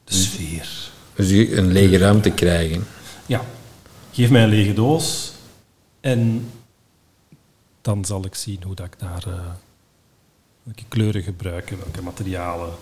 de 0.04 0.14
sfeer. 0.14 0.90
Dus 1.14 1.30
je 1.30 1.56
een 1.56 1.72
lege 1.72 1.98
ruimte 1.98 2.30
krijgen. 2.30 2.86
Ja, 3.26 3.44
geef 4.12 4.30
mij 4.30 4.42
een 4.42 4.48
lege 4.48 4.72
doos 4.72 5.32
en 6.00 6.50
dan 7.80 8.04
zal 8.04 8.24
ik 8.24 8.34
zien 8.34 8.62
hoe 8.64 8.74
dat 8.74 8.86
ik 8.86 8.98
daar 8.98 9.24
uh, 9.28 9.34
welke 10.62 10.84
kleuren 10.88 11.22
gebruiken, 11.22 11.78
welke 11.78 12.02
materialen. 12.02 12.72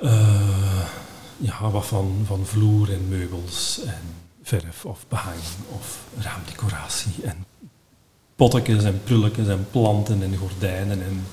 Uh, 0.00 0.88
ja, 1.36 1.70
wat 1.70 1.86
van, 1.86 2.22
van 2.26 2.46
vloer 2.46 2.92
en 2.92 3.08
meubels 3.08 3.80
en 3.86 4.02
verf 4.42 4.84
of 4.84 5.04
behang 5.08 5.40
of 5.68 5.98
raamdecoratie 6.18 7.12
en 7.22 7.44
pottekens 8.36 8.84
en 8.84 9.00
prulletjes 9.04 9.48
en 9.48 9.66
planten 9.70 10.22
en 10.22 10.36
gordijnen 10.36 11.02
en 11.02 11.26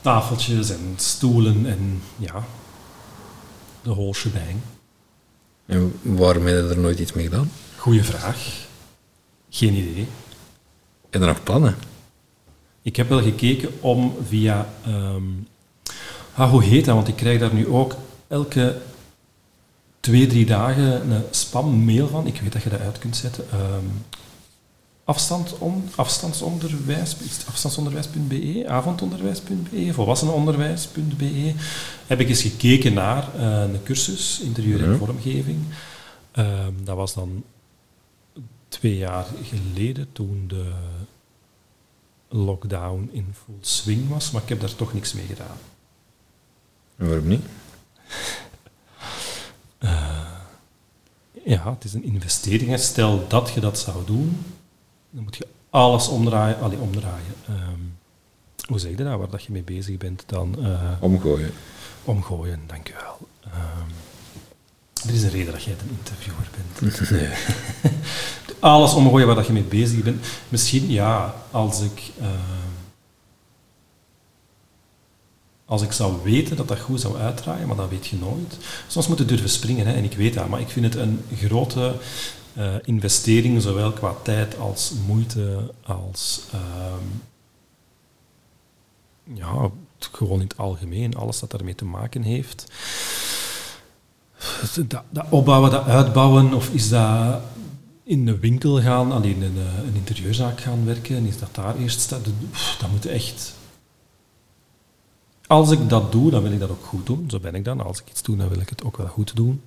tafeltjes 0.00 0.70
en 0.70 0.94
stoelen 0.96 1.66
en 1.66 2.02
ja, 2.16 2.44
de 3.82 3.90
whole 3.90 4.14
shebang. 4.14 4.60
En 5.66 5.98
waarom 6.02 6.46
heb 6.46 6.56
je 6.56 6.68
er 6.68 6.78
nooit 6.78 6.98
iets 6.98 7.12
mee 7.12 7.24
gedaan? 7.24 7.50
Goeie 7.76 8.04
vraag. 8.04 8.66
Geen 9.50 9.74
idee. 9.74 10.06
En 11.10 11.20
er 11.20 11.26
nog 11.26 11.42
plannen? 11.42 11.76
Ik 12.82 12.96
heb 12.96 13.08
wel 13.08 13.22
gekeken 13.22 13.70
om 13.80 14.14
via... 14.26 14.68
Um, 14.86 15.48
ah, 16.34 16.50
hoe 16.50 16.62
heet 16.64 16.84
dat? 16.84 16.94
Want 16.94 17.08
ik 17.08 17.16
krijg 17.16 17.40
daar 17.40 17.54
nu 17.54 17.66
ook 17.66 17.96
elke 18.30 18.76
twee, 20.00 20.26
drie 20.26 20.46
dagen 20.46 21.10
een 21.10 21.22
spam-mail 21.30 22.08
van. 22.08 22.26
Ik 22.26 22.40
weet 22.40 22.52
dat 22.52 22.62
je 22.62 22.70
dat 22.70 22.80
uit 22.80 22.98
kunt 22.98 23.16
zetten. 23.16 23.44
Um, 23.54 24.04
afstand 25.04 25.58
on, 25.58 25.88
afstandsonderwijs, 25.94 27.16
afstandsonderwijs.be, 27.48 28.64
avondonderwijs.be, 28.68 29.92
volwassenenonderwijs.be, 29.92 31.54
heb 32.06 32.20
ik 32.20 32.28
eens 32.28 32.42
gekeken 32.42 32.92
naar 32.92 33.28
uh, 33.36 33.60
een 33.60 33.82
cursus, 33.82 34.40
interieur 34.40 34.84
en 34.84 34.98
vormgeving. 34.98 35.58
Um, 36.34 36.84
dat 36.84 36.96
was 36.96 37.14
dan 37.14 37.44
twee 38.68 38.96
jaar 38.96 39.26
geleden, 39.42 40.08
toen 40.12 40.44
de 40.48 40.72
lockdown 42.28 43.08
in 43.12 43.34
full 43.44 43.54
swing 43.60 44.08
was, 44.08 44.30
maar 44.30 44.42
ik 44.42 44.48
heb 44.48 44.60
daar 44.60 44.74
toch 44.74 44.94
niks 44.94 45.12
mee 45.12 45.26
gedaan. 45.26 45.56
En 46.96 47.06
waarom 47.06 47.28
niet? 47.28 47.44
Uh, 49.80 50.30
ja, 51.44 51.70
het 51.70 51.84
is 51.84 51.94
een 51.94 52.04
investering. 52.04 52.78
Stel 52.78 53.28
dat 53.28 53.50
je 53.54 53.60
dat 53.60 53.78
zou 53.78 54.04
doen, 54.04 54.44
dan 55.10 55.22
moet 55.22 55.36
je 55.36 55.46
alles 55.70 56.08
omdraaien. 56.08 56.60
Allee, 56.60 56.78
omdraaien. 56.78 57.34
Um, 57.50 57.98
hoe 58.66 58.78
zeg 58.78 58.90
je 58.90 58.96
dat? 58.96 59.18
Waar 59.18 59.30
dat 59.30 59.42
je 59.42 59.52
mee 59.52 59.62
bezig 59.62 59.96
bent 59.96 60.22
dan? 60.26 60.56
Uh, 60.58 60.92
omgooien. 61.00 61.52
Omgooien, 62.04 62.60
dank 62.66 62.86
je 62.86 62.92
wel. 62.92 63.28
Um, 63.44 63.90
er 65.08 65.14
is 65.14 65.22
een 65.22 65.30
reden 65.30 65.52
dat 65.52 65.62
jij 65.62 65.72
een 65.72 65.96
interviewer 65.98 66.48
bent. 66.56 67.10
Nee. 67.10 67.28
alles 68.60 68.94
omgooien 68.94 69.26
waar 69.26 69.36
dat 69.36 69.46
je 69.46 69.52
mee 69.52 69.62
bezig 69.62 70.02
bent. 70.02 70.26
Misschien, 70.48 70.90
ja, 70.90 71.34
als 71.50 71.80
ik... 71.80 72.10
Uh, 72.20 72.26
als 75.70 75.82
ik 75.82 75.92
zou 75.92 76.14
weten 76.22 76.56
dat 76.56 76.68
dat 76.68 76.78
goed 76.78 77.00
zou 77.00 77.16
uitdraaien, 77.16 77.66
maar 77.66 77.76
dat 77.76 77.88
weet 77.88 78.06
je 78.06 78.16
nooit. 78.16 78.58
Soms 78.88 79.08
moet 79.08 79.18
je 79.18 79.24
durven 79.24 79.48
springen, 79.48 79.86
hè, 79.86 79.92
en 79.92 80.04
ik 80.04 80.12
weet 80.12 80.34
dat, 80.34 80.48
maar 80.48 80.60
ik 80.60 80.68
vind 80.68 80.84
het 80.84 80.94
een 80.94 81.20
grote 81.36 81.94
uh, 82.58 82.74
investering, 82.84 83.62
zowel 83.62 83.92
qua 83.92 84.14
tijd 84.22 84.58
als 84.58 84.92
moeite, 85.06 85.72
als 85.82 86.40
uh, 86.54 86.60
ja, 89.34 89.70
gewoon 89.98 90.40
in 90.40 90.46
het 90.46 90.56
algemeen, 90.56 91.14
alles 91.14 91.40
dat 91.40 91.50
daarmee 91.50 91.74
te 91.74 91.84
maken 91.84 92.22
heeft. 92.22 92.64
Dat, 94.86 95.04
dat, 95.10 95.24
opbouwen, 95.28 95.70
dat 95.70 95.84
uitbouwen, 95.84 96.54
of 96.54 96.68
is 96.68 96.88
dat 96.88 97.40
in 98.04 98.24
de 98.24 98.38
winkel 98.38 98.80
gaan, 98.80 99.12
alleen 99.12 99.42
in 99.42 99.42
een, 99.42 99.86
een 99.86 99.94
interieurzaak 99.94 100.60
gaan 100.60 100.84
werken, 100.84 101.26
is 101.26 101.38
dat 101.38 101.54
daar 101.54 101.76
eerst 101.76 102.00
staat, 102.00 102.24
dat 102.80 102.90
moet 102.90 103.06
echt... 103.06 103.58
Als 105.50 105.70
ik 105.70 105.88
dat 105.88 106.12
doe, 106.12 106.30
dan 106.30 106.42
wil 106.42 106.52
ik 106.52 106.58
dat 106.58 106.70
ook 106.70 106.84
goed 106.84 107.06
doen. 107.06 107.30
Zo 107.30 107.38
ben 107.38 107.54
ik 107.54 107.64
dan. 107.64 107.80
Als 107.80 108.00
ik 108.00 108.10
iets 108.10 108.22
doe, 108.22 108.36
dan 108.36 108.48
wil 108.48 108.60
ik 108.60 108.68
het 108.68 108.84
ook 108.84 108.96
wel 108.96 109.06
goed 109.06 109.36
doen. 109.36 109.62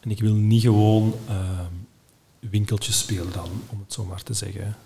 En 0.00 0.10
ik 0.10 0.20
wil 0.20 0.34
niet 0.34 0.62
gewoon 0.62 1.14
uh, 1.28 1.34
winkeltjes 2.38 2.98
spelen 2.98 3.32
dan, 3.32 3.48
om 3.68 3.78
het 3.84 3.92
zo 3.92 4.04
maar 4.04 4.22
te 4.22 4.34
zeggen. 4.34 4.76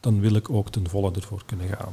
Dan 0.00 0.20
wil 0.20 0.34
ik 0.34 0.50
ook 0.50 0.70
ten 0.70 0.88
volle 0.88 1.12
ervoor 1.12 1.42
kunnen 1.46 1.68
gaan. 1.68 1.92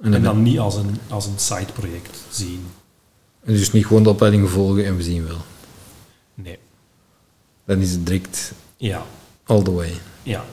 En, 0.00 0.14
en 0.14 0.22
dan 0.22 0.42
niet 0.42 0.58
als 0.58 0.74
een, 0.74 0.98
als 1.08 1.26
een 1.26 1.38
side-project 1.38 2.18
zien. 2.30 2.66
En 3.44 3.52
dus 3.52 3.72
niet 3.72 3.86
gewoon 3.86 4.02
de 4.02 4.10
opleiding 4.10 4.48
volgen 4.48 4.84
en 4.86 4.96
we 4.96 5.02
zien 5.02 5.26
wel? 5.26 5.38
Nee. 6.34 6.58
Dan 7.64 7.78
is 7.78 7.90
het 7.90 8.06
direct 8.06 8.52
ja. 8.76 9.06
all 9.44 9.62
the 9.62 9.72
way? 9.72 9.92
Ja. 10.22 10.44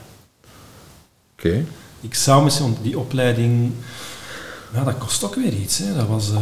Oké. 1.33 1.65
Ik 2.01 2.13
zou 2.13 2.43
misschien 2.43 2.77
die 2.81 2.99
opleiding... 2.99 3.71
Ja, 4.77 4.83
dat 4.83 4.97
kost 4.97 5.23
ook 5.23 5.35
weer 5.35 5.53
iets. 5.53 5.77
Hè. 5.77 5.95
Dat 5.95 6.07
was... 6.07 6.31
Uh, 6.31 6.39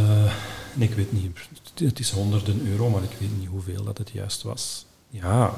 ik 0.76 0.94
weet 0.94 1.12
niet... 1.12 1.38
Het 1.74 1.98
is 1.98 2.10
honderden 2.10 2.66
euro, 2.66 2.90
maar 2.90 3.02
ik 3.02 3.16
weet 3.18 3.38
niet 3.38 3.48
hoeveel 3.48 3.84
dat 3.84 3.98
het 3.98 4.10
juist 4.10 4.42
was. 4.42 4.86
Ja, 5.08 5.54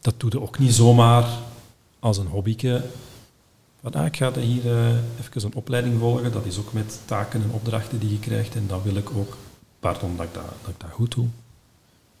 dat 0.00 0.14
doe 0.16 0.30
je 0.30 0.40
ook 0.40 0.58
niet 0.58 0.74
zomaar 0.74 1.24
als 1.98 2.18
een 2.18 2.26
hobbyke. 2.26 2.82
Van, 3.82 3.92
ah, 3.92 4.06
ik 4.06 4.16
ga 4.16 4.32
hier 4.32 4.64
uh, 4.64 4.88
even 5.20 5.44
een 5.44 5.54
opleiding 5.54 5.98
volgen. 5.98 6.32
Dat 6.32 6.46
is 6.46 6.58
ook 6.58 6.72
met 6.72 6.98
taken 7.04 7.42
en 7.42 7.50
opdrachten 7.50 7.98
die 7.98 8.10
je 8.10 8.18
krijgt. 8.18 8.54
En 8.54 8.64
dat 8.66 8.82
wil 8.82 8.94
ik 8.94 9.10
ook, 9.16 9.36
pardon 9.80 10.16
dat 10.16 10.26
ik 10.26 10.34
dat, 10.34 10.44
dat, 10.60 10.70
ik 10.70 10.80
dat 10.80 10.90
goed 10.90 11.14
doe. 11.14 11.26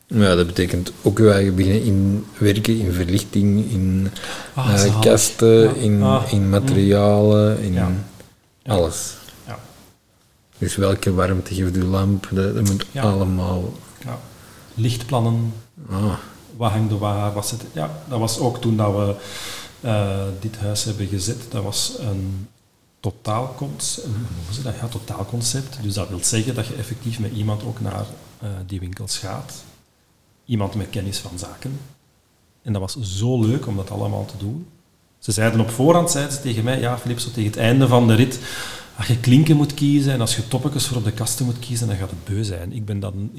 Ja, 0.06 0.34
dat 0.34 0.46
betekent 0.46 0.92
ook 1.02 1.18
je 1.18 1.30
eigen 1.30 1.54
beginnen 1.54 1.82
in 1.82 2.26
werken, 2.38 2.78
in 2.78 2.92
verlichting, 2.92 3.70
in 3.70 4.10
ah, 4.54 4.84
uh, 4.84 5.00
kasten, 5.00 5.62
ja. 5.62 5.74
in, 5.74 6.02
ah, 6.02 6.32
in 6.32 6.50
materialen, 6.50 7.58
in 7.62 7.72
ja. 7.72 7.90
alles. 8.66 9.18
Ja. 10.60 10.66
Dus 10.66 10.76
welke 10.76 11.14
warmte 11.14 11.54
geeft 11.54 11.76
uw 11.76 11.88
lamp, 11.88 12.28
dat, 12.30 12.54
dat 12.54 12.64
moet 12.64 12.86
allemaal... 12.94 13.72
Lichtplannen. 14.74 15.52
Ah 15.90 16.14
wat 16.60 16.70
hangt 16.70 16.92
er 16.92 16.98
waar? 16.98 17.32
Was 17.32 17.50
het, 17.50 17.64
ja, 17.72 18.02
dat 18.08 18.18
was 18.18 18.38
ook 18.38 18.60
toen 18.60 18.76
dat 18.76 18.94
we 18.94 19.14
uh, 19.80 20.22
dit 20.40 20.56
huis 20.56 20.84
hebben 20.84 21.06
gezet. 21.06 21.46
Dat 21.50 21.62
was 21.62 21.96
een 21.98 22.48
totaalconcept. 23.00 24.08
Dat? 24.62 24.74
Ja, 24.80 24.86
totaalconcept. 24.86 25.82
Dus 25.82 25.94
dat 25.94 26.08
wil 26.08 26.18
zeggen 26.22 26.54
dat 26.54 26.66
je 26.66 26.74
effectief 26.74 27.18
met 27.18 27.32
iemand 27.32 27.64
ook 27.64 27.80
naar 27.80 28.04
uh, 28.42 28.48
die 28.66 28.80
winkels 28.80 29.18
gaat. 29.18 29.52
Iemand 30.44 30.74
met 30.74 30.90
kennis 30.90 31.18
van 31.18 31.38
zaken. 31.38 31.80
En 32.62 32.72
dat 32.72 32.80
was 32.80 32.96
zo 33.00 33.40
leuk 33.40 33.66
om 33.66 33.76
dat 33.76 33.90
allemaal 33.90 34.26
te 34.26 34.36
doen. 34.36 34.66
Ze 35.18 35.32
zeiden 35.32 35.60
op 35.60 35.70
voorhand 35.70 36.10
zeiden 36.10 36.34
ze 36.34 36.40
tegen 36.40 36.64
mij, 36.64 36.80
ja 36.80 36.98
Filip, 36.98 37.18
zo 37.18 37.30
tegen 37.30 37.50
het 37.50 37.60
einde 37.60 37.88
van 37.88 38.06
de 38.06 38.14
rit, 38.14 38.38
als 39.00 39.08
je 39.08 39.18
klinken 39.18 39.56
moet 39.56 39.74
kiezen 39.74 40.12
en 40.12 40.20
als 40.20 40.36
je 40.36 40.48
toppetjes 40.48 40.86
voor 40.86 40.96
op 40.96 41.04
de 41.04 41.12
kasten 41.12 41.44
moet 41.44 41.58
kiezen, 41.58 41.86
dan 41.86 41.96
gaat 41.96 42.10
het 42.10 42.24
beu 42.24 42.44
zijn. 42.44 42.72
Ik 42.72 42.84
ben 42.84 43.00
dan 43.00 43.30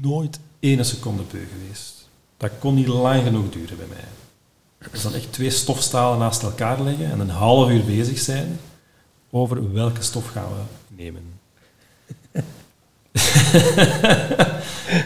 nooit 0.00 0.38
één 0.60 0.84
seconde 0.84 1.22
beu 1.30 1.44
geweest. 1.52 2.08
Dat 2.36 2.50
kon 2.58 2.74
niet 2.74 2.86
lang 2.86 3.22
genoeg 3.22 3.50
duren 3.50 3.76
bij 3.76 3.86
mij. 3.88 4.04
Dus 4.90 5.02
dan 5.02 5.14
echt 5.14 5.32
twee 5.32 5.50
stofstalen 5.50 6.18
naast 6.18 6.42
elkaar 6.42 6.82
leggen 6.82 7.10
en 7.10 7.20
een 7.20 7.30
half 7.30 7.70
uur 7.70 7.84
bezig 7.84 8.18
zijn 8.18 8.58
over 9.30 9.72
welke 9.72 10.02
stof 10.02 10.28
gaan 10.28 10.48
we 10.48 10.62
nemen. 10.96 11.22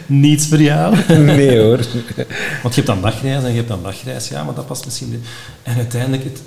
Niets 0.23 0.47
voor 0.47 0.61
jou? 0.61 0.97
Nee 1.17 1.59
hoor. 1.59 1.85
Want 2.61 2.75
je 2.75 2.81
hebt 2.81 2.85
dan 2.85 3.01
dagreis 3.01 3.43
en 3.43 3.49
je 3.49 3.55
hebt 3.55 3.67
dan 3.67 3.83
dagreis, 3.83 4.27
ja, 4.27 4.43
maar 4.43 4.55
dat 4.55 4.67
past 4.67 4.85
misschien... 4.85 5.09
De... 5.09 5.19
En 5.63 5.75
uiteindelijk, 5.75 6.23
het, 6.23 6.41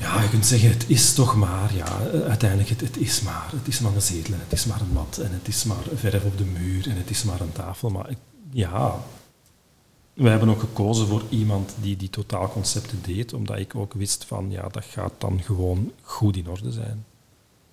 ja, 0.00 0.22
je 0.22 0.28
kunt 0.28 0.46
zeggen, 0.46 0.68
het 0.68 0.84
is 0.86 1.14
toch 1.14 1.36
maar, 1.36 1.74
ja, 1.74 1.98
uiteindelijk, 2.28 2.68
het, 2.68 2.80
het 2.80 2.96
is 2.96 3.20
maar. 3.20 3.50
Het 3.56 3.68
is 3.68 3.80
maar 3.80 3.94
een 3.94 4.02
zetel 4.02 4.34
en 4.34 4.40
het 4.40 4.52
is 4.52 4.64
maar 4.64 4.80
een 4.80 4.92
mat 4.92 5.18
en 5.18 5.32
het 5.32 5.48
is 5.48 5.64
maar 5.64 5.84
verf 5.94 6.24
op 6.24 6.38
de 6.38 6.44
muur 6.44 6.88
en 6.88 6.96
het 6.96 7.10
is 7.10 7.24
maar 7.24 7.40
een 7.40 7.52
tafel. 7.52 7.90
Maar 7.90 8.14
ja, 8.50 8.98
we 10.14 10.28
hebben 10.28 10.48
ook 10.48 10.60
gekozen 10.60 11.06
voor 11.06 11.22
iemand 11.28 11.74
die 11.80 11.96
die 11.96 12.10
totaalconcepten 12.10 12.98
deed, 13.02 13.32
omdat 13.32 13.58
ik 13.58 13.74
ook 13.74 13.92
wist 13.92 14.24
van 14.24 14.50
ja, 14.50 14.68
dat 14.68 14.84
gaat 14.84 15.12
dan 15.18 15.42
gewoon 15.42 15.92
goed 16.02 16.36
in 16.36 16.48
orde 16.48 16.72
zijn. 16.72 17.04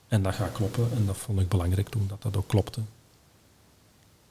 En 0.08 0.22
dat 0.22 0.36
gaat 0.36 0.52
kloppen 0.52 0.88
en 0.96 1.06
dat 1.06 1.18
vond 1.18 1.40
ik 1.40 1.48
belangrijk 1.50 1.90
toen 1.90 2.06
dat 2.08 2.22
dat 2.22 2.38
ook 2.38 2.48
klopte. 2.48 2.82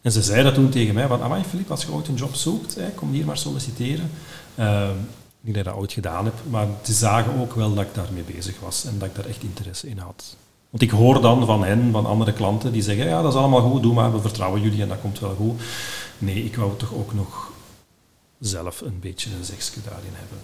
En 0.00 0.12
ze 0.12 0.22
zei 0.22 0.42
dat 0.42 0.54
toen 0.54 0.70
tegen 0.70 0.94
mij, 0.94 1.06
van, 1.06 1.22
amai 1.22 1.44
Filip, 1.44 1.70
als 1.70 1.84
je 1.84 1.92
ooit 1.92 2.08
een 2.08 2.14
job 2.14 2.34
zoekt, 2.34 2.74
hè, 2.74 2.90
kom 2.90 3.12
hier 3.12 3.24
maar 3.24 3.38
solliciteren. 3.38 4.10
Uh, 4.58 4.90
niet 5.46 5.54
dat 5.54 5.64
ik 5.64 5.72
dat 5.72 5.80
ooit 5.80 5.92
gedaan 5.92 6.24
heb, 6.24 6.34
maar 6.50 6.66
ze 6.82 6.92
zagen 6.92 7.40
ook 7.40 7.54
wel 7.54 7.74
dat 7.74 7.84
ik 7.84 7.94
daarmee 7.94 8.22
bezig 8.22 8.60
was 8.60 8.84
en 8.84 8.98
dat 8.98 9.08
ik 9.08 9.14
daar 9.14 9.26
echt 9.26 9.42
interesse 9.42 9.88
in 9.88 9.98
had. 9.98 10.36
Want 10.70 10.82
ik 10.82 10.90
hoor 10.90 11.20
dan 11.20 11.46
van 11.46 11.64
hen, 11.64 11.92
van 11.92 12.06
andere 12.06 12.32
klanten, 12.32 12.72
die 12.72 12.82
zeggen, 12.82 13.06
ja, 13.06 13.22
dat 13.22 13.32
is 13.32 13.38
allemaal 13.38 13.70
goed, 13.70 13.82
doe 13.82 13.94
maar, 13.94 14.12
we 14.12 14.20
vertrouwen 14.20 14.60
jullie 14.60 14.82
en 14.82 14.88
dat 14.88 15.00
komt 15.00 15.18
wel 15.18 15.34
goed. 15.34 15.60
Nee, 16.18 16.44
ik 16.44 16.56
wou 16.56 16.76
toch 16.76 16.94
ook 16.94 17.14
nog 17.14 17.52
zelf 18.38 18.80
een 18.80 19.00
beetje 19.00 19.30
een 19.30 19.44
zegje 19.44 19.80
daarin 19.84 20.12
hebben. 20.12 20.38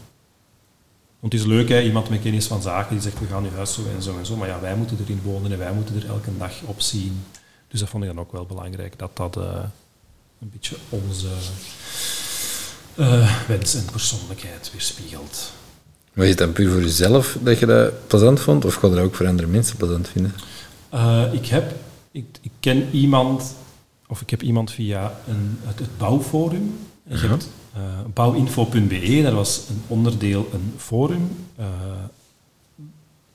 Want 1.21 1.33
het 1.33 1.43
is 1.43 1.49
leuk, 1.49 1.69
hè, 1.69 1.83
iemand 1.83 2.09
met 2.09 2.21
kennis 2.21 2.47
van 2.47 2.63
zaken 2.63 2.93
die 2.93 3.03
zegt, 3.03 3.19
we 3.19 3.27
gaan 3.27 3.43
nu 3.43 3.49
huis 3.49 3.75
zo 3.75 3.83
en 3.95 4.03
zo 4.03 4.19
en 4.19 4.27
zo, 4.27 4.37
maar 4.37 4.49
ja, 4.49 4.61
wij 4.61 4.77
moeten 4.77 4.99
erin 5.01 5.21
wonen 5.23 5.53
en 5.53 5.59
wij 5.59 5.73
moeten 5.73 5.97
er 5.97 6.07
elke 6.07 6.37
dag 6.39 6.63
op 6.65 6.81
zien. 6.81 7.25
Dus 7.69 7.81
dat 7.81 7.89
vond 7.89 8.05
ik 8.05 8.09
dan 8.09 8.21
ook 8.21 8.33
wel 8.33 8.47
belangrijk, 8.47 8.99
dat 8.99 9.17
dat 9.17 9.37
uh, 9.37 9.63
een 10.41 10.51
beetje 10.51 10.77
onze 10.89 11.29
uh, 12.97 13.47
wens 13.47 13.75
en 13.75 13.85
persoonlijkheid 13.93 14.71
weerspiegelt. 14.73 15.53
Was 16.13 16.29
het 16.29 16.39
dan 16.39 16.53
puur 16.53 16.71
voor 16.71 16.81
jezelf 16.81 17.37
dat 17.43 17.59
je 17.59 17.67
dat 17.67 18.07
plezant 18.07 18.41
vond, 18.41 18.65
of 18.65 18.75
ga 18.75 18.87
je 18.87 18.95
dat 18.95 19.05
ook 19.05 19.15
voor 19.15 19.27
andere 19.27 19.49
mensen 19.49 19.77
plezant 19.77 20.09
vinden? 20.09 20.35
Uh, 20.95 21.23
ik, 21.33 21.47
heb, 21.47 21.75
ik, 22.11 22.25
ik, 22.41 22.51
ken 22.61 22.89
iemand, 22.91 23.55
of 24.07 24.21
ik 24.21 24.31
heb 24.31 24.43
iemand 24.43 24.71
via 24.71 25.15
een, 25.29 25.59
het, 25.63 25.79
het 25.79 25.99
bouwforum. 25.99 26.79
Je 27.09 27.17
hebt 27.17 27.49
uh, 27.77 27.83
bouwinfo.be, 28.15 29.21
dat 29.23 29.33
was 29.33 29.63
een 29.69 29.83
onderdeel, 29.87 30.51
een 30.53 30.75
forum. 30.77 31.31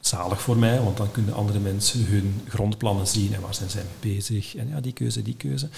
Zalig 0.07 0.41
voor 0.41 0.57
mij, 0.57 0.81
want 0.81 0.97
dan 0.97 1.11
kunnen 1.11 1.33
andere 1.33 1.59
mensen 1.59 2.05
hun 2.05 2.41
grondplannen 2.47 3.07
zien 3.07 3.33
en 3.33 3.41
waar 3.41 3.53
zijn 3.53 3.69
zij 3.69 3.83
mee 3.83 4.13
bezig. 4.13 4.55
En 4.55 4.67
ja, 4.69 4.81
die 4.81 4.93
keuze, 4.93 5.21
die 5.21 5.35
keuze. 5.35 5.69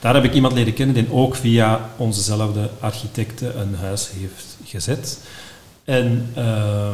Daar 0.00 0.14
heb 0.14 0.24
ik 0.24 0.34
iemand 0.34 0.54
leren 0.54 0.74
kennen 0.74 0.94
die 0.94 1.12
ook 1.12 1.34
via 1.34 1.90
onzezelfde 1.96 2.70
architecten 2.80 3.60
een 3.60 3.74
huis 3.74 4.10
heeft 4.10 4.56
gezet. 4.64 5.20
En 5.84 6.32
uh, 6.36 6.92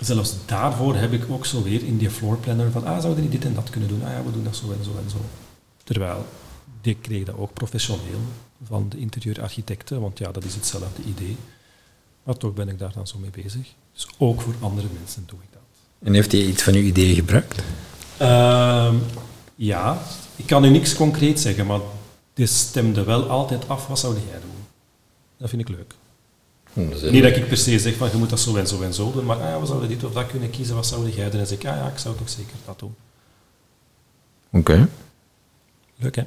zelfs 0.00 0.34
daarvoor 0.46 0.96
heb 0.96 1.12
ik 1.12 1.30
ook 1.30 1.46
zo 1.46 1.62
weer 1.62 1.82
in 1.84 1.98
die 1.98 2.10
floorplanner 2.10 2.70
van, 2.70 2.84
ah, 2.84 3.00
zouden 3.00 3.22
die 3.22 3.38
dit 3.38 3.44
en 3.44 3.54
dat 3.54 3.70
kunnen 3.70 3.88
doen? 3.88 4.04
Ah 4.04 4.10
ja, 4.10 4.24
we 4.24 4.32
doen 4.32 4.44
dat 4.44 4.56
zo 4.56 4.72
en 4.72 4.84
zo 4.84 4.90
en 5.04 5.10
zo. 5.10 5.18
Terwijl, 5.84 6.26
die 6.80 6.96
kreeg 7.00 7.24
dat 7.24 7.36
ook 7.36 7.52
professioneel 7.52 8.20
van 8.62 8.88
de 8.88 8.98
interieurarchitecten, 8.98 10.00
want 10.00 10.18
ja, 10.18 10.32
dat 10.32 10.44
is 10.44 10.54
hetzelfde 10.54 11.02
idee. 11.02 11.36
Maar 12.22 12.36
toch 12.36 12.54
ben 12.54 12.68
ik 12.68 12.78
daar 12.78 12.92
dan 12.92 13.06
zo 13.06 13.18
mee 13.18 13.30
bezig. 13.30 13.74
Dus 13.92 14.08
ook 14.18 14.40
voor 14.40 14.54
andere 14.60 14.86
mensen 15.00 15.24
doe 15.26 15.38
ik. 15.42 15.53
En 16.04 16.14
heeft 16.14 16.32
hij 16.32 16.40
iets 16.40 16.62
van 16.62 16.74
uw 16.74 16.82
idee 16.82 17.14
gebruikt? 17.14 17.62
Uh, 18.20 18.94
ja, 19.54 20.02
ik 20.36 20.46
kan 20.46 20.64
u 20.64 20.68
niks 20.68 20.94
concreet 20.94 21.40
zeggen, 21.40 21.66
maar 21.66 21.80
dit 22.34 22.48
stemde 22.48 23.04
wel 23.04 23.28
altijd 23.28 23.68
af, 23.68 23.86
wat 23.86 23.98
zou 23.98 24.14
jij 24.14 24.40
doen? 24.40 24.66
Dat 25.36 25.48
vind 25.48 25.62
ik 25.62 25.68
leuk. 25.68 25.94
Hm, 26.72 27.10
Niet 27.10 27.22
dat 27.22 27.36
ik 27.36 27.48
per 27.48 27.56
se 27.56 27.78
zeg 27.78 27.96
van 27.96 28.08
je 28.10 28.16
moet 28.16 28.30
dat 28.30 28.40
zo 28.40 28.56
en 28.56 28.66
zo 28.66 28.82
en 28.82 28.94
zo 28.94 29.12
doen, 29.12 29.24
maar 29.24 29.36
ah 29.36 29.48
ja, 29.48 29.60
we 29.60 29.66
zouden 29.66 29.88
dit 29.88 30.04
of 30.04 30.12
dat 30.12 30.26
kunnen 30.26 30.50
kiezen, 30.50 30.74
wat 30.74 30.86
zou 30.86 31.10
jij 31.10 31.30
doen? 31.30 31.40
En 31.40 31.46
zeg 31.46 31.58
ik, 31.58 31.66
ah 31.66 31.76
ja, 31.76 31.88
ik 31.88 31.98
zou 31.98 32.16
toch 32.16 32.28
zeker 32.28 32.54
dat 32.64 32.78
doen. 32.78 32.94
Oké. 34.50 34.88
Leuk 35.96 36.16
hè? 36.16 36.24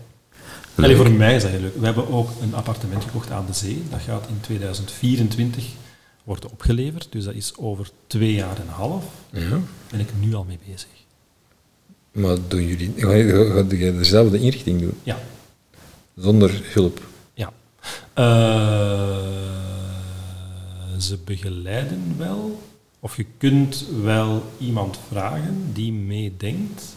Allee, 0.76 0.96
voor 0.96 1.12
mij 1.12 1.36
is 1.36 1.42
dat 1.42 1.52
heel 1.52 1.60
leuk. 1.60 1.76
We 1.80 1.86
hebben 1.86 2.10
ook 2.10 2.30
een 2.42 2.56
appartement 2.56 3.04
gekocht 3.04 3.32
aan 3.32 3.46
de 3.46 3.54
zee. 3.54 3.84
Dat 3.90 4.00
gaat 4.02 4.28
in 4.28 4.40
2024 4.42 5.66
worden 6.28 6.52
opgeleverd. 6.52 7.08
Dus 7.10 7.24
dat 7.24 7.34
is 7.34 7.58
over 7.58 7.90
twee 8.08 8.34
jaar 8.34 8.56
en 8.56 8.62
een 8.62 8.68
half. 8.68 9.06
Ja. 9.30 9.60
Ben 9.90 10.00
ik 10.00 10.10
nu 10.20 10.34
al 10.34 10.44
mee 10.44 10.60
bezig. 10.66 10.90
Maar 12.12 12.38
doen 12.48 12.68
jullie, 12.68 12.94
ga 12.96 13.12
je 13.14 13.96
dezelfde 13.98 14.40
inrichting 14.40 14.82
doen? 14.82 14.98
Ja. 15.04 15.20
Zonder 16.16 16.62
hulp? 16.64 17.02
Ja. 17.34 17.54
Uh, 18.16 19.28
ze 21.00 21.18
begeleiden 21.24 22.16
wel, 22.18 22.62
of 23.00 23.18
je 23.18 23.26
kunt 23.38 23.86
wel 24.04 24.44
iemand 24.58 25.00
vragen 25.08 25.74
die 25.74 25.94
meedenkt. 25.94 26.96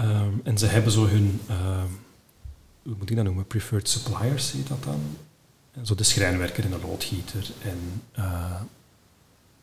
Um, 0.00 0.40
en 0.44 0.58
ze 0.58 0.66
hebben 0.66 0.92
zo 0.92 1.06
hun, 1.06 1.40
uh, 1.50 1.56
hoe 2.82 2.94
moet 2.98 3.10
ik 3.10 3.16
dat 3.16 3.24
noemen, 3.24 3.46
preferred 3.46 3.88
suppliers 3.88 4.52
heet 4.52 4.68
dat 4.68 4.82
dan. 4.84 5.00
Zo 5.82 5.94
de 5.94 6.02
schrijnwerker 6.02 6.64
en 6.64 6.70
de 6.70 6.86
loodgieter 6.86 7.50
en 7.62 8.02
uh, 8.18 8.60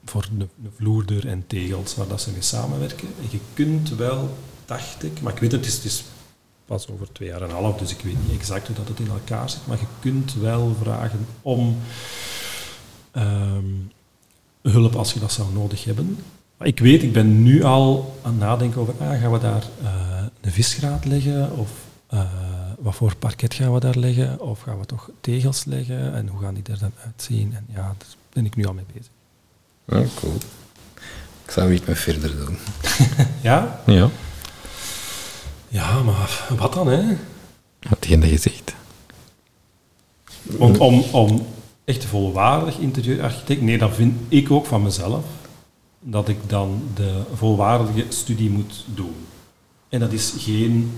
voor 0.06 0.28
de, 0.38 0.48
de 0.56 0.70
vloerder 0.76 1.28
en 1.28 1.44
tegels 1.48 1.96
waar 1.96 2.08
dat 2.08 2.22
ze 2.22 2.32
mee 2.32 2.42
samenwerken. 2.42 3.08
En 3.22 3.28
je 3.30 3.40
kunt 3.54 3.90
wel, 3.90 4.38
dacht 4.66 5.04
ik, 5.04 5.22
maar 5.22 5.34
ik 5.34 5.40
weet 5.40 5.52
het, 5.52 5.66
het 5.66 5.70
is, 5.70 5.76
het 5.76 5.86
is 5.86 6.04
pas 6.66 6.90
over 6.90 7.12
twee 7.12 7.30
jaar 7.30 7.42
en 7.42 7.50
een 7.50 7.56
half, 7.56 7.78
dus 7.78 7.92
ik 7.92 8.02
weet 8.02 8.28
niet 8.28 8.40
exact 8.40 8.68
hoe 8.68 8.76
dat 8.76 8.88
het 8.88 9.00
in 9.00 9.10
elkaar 9.10 9.50
zit, 9.50 9.68
maar 9.68 9.80
je 9.80 9.86
kunt 10.00 10.34
wel 10.34 10.76
vragen 10.82 11.26
om 11.42 11.78
um, 13.14 13.92
hulp 14.62 14.96
als 14.96 15.14
je 15.14 15.20
dat 15.20 15.32
zou 15.32 15.54
nodig 15.54 15.84
hebben. 15.84 16.18
Maar 16.58 16.68
ik 16.68 16.80
weet, 16.80 17.04
ik 17.04 17.14
ben 17.14 17.44
nu 17.44 17.64
al 17.64 18.20
aan 18.22 18.32
het 18.32 18.40
nadenken 18.40 18.82
over, 18.82 18.94
ah, 19.00 19.22
gaan 19.22 19.32
we 19.32 19.40
daar 19.40 19.64
uh, 19.82 20.24
een 20.42 20.52
visgraat 20.52 21.06
leggen? 21.06 21.58
Of 21.58 21.70
uh, 22.14 22.22
wat 22.82 22.96
voor 22.96 23.16
parket 23.16 23.54
gaan 23.54 23.74
we 23.74 23.80
daar 23.80 23.98
leggen? 23.98 24.40
Of 24.40 24.62
gaan 24.62 24.80
we 24.80 24.86
toch 24.86 25.10
tegels 25.22 25.66
leggen? 25.66 26.14
En 26.14 26.28
hoe 26.28 26.42
gaan 26.42 26.54
die 26.54 26.64
er 26.72 26.80
dan 26.80 26.92
uitzien? 27.06 27.54
En 27.56 27.66
ja, 27.74 27.82
daar 27.82 28.16
ben 28.34 28.46
ik 28.46 28.56
nu 28.56 28.66
al 28.66 28.74
mee 28.74 28.86
bezig. 28.94 29.12
Ja, 29.86 30.20
cool. 30.20 30.36
Ik 31.46 31.52
zou 31.52 31.74
iets 31.74 31.86
met 31.86 32.00
verder 32.00 32.38
doen. 32.38 32.58
ja? 33.42 33.82
Ja. 33.86 34.10
Ja, 35.68 36.04
maar 36.04 36.48
wat 36.58 36.74
dan, 36.74 36.88
hè? 36.88 37.18
Wat 37.80 38.06
je 38.06 38.38
zegt. 38.38 38.74
Want 40.42 40.78
om, 40.78 41.02
om 41.12 41.46
echt 41.86 42.06
volwaardig 42.06 42.78
interieurarchitect, 42.78 43.62
nee, 43.62 43.78
dat 43.78 43.96
vind 43.96 44.20
ik 44.28 44.52
ook 44.52 44.66
van 44.66 44.84
mezelf, 44.84 45.26
dat 46.00 46.30
ik 46.30 46.38
dan 46.48 46.84
de 46.96 47.22
volwaardige 47.34 48.06
studie 48.10 48.50
moet 48.50 48.86
doen. 48.94 49.16
En 49.90 50.00
dat 50.00 50.12
is 50.12 50.34
geen 50.38 50.92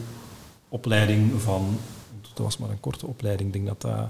opleiding 0.71 1.41
van, 1.41 1.77
dat 2.21 2.45
was 2.45 2.57
maar 2.57 2.69
een 2.69 2.79
korte 2.79 3.05
opleiding, 3.05 3.47
ik 3.47 3.53
denk 3.53 3.67
dat 3.67 3.81
dat 3.81 4.09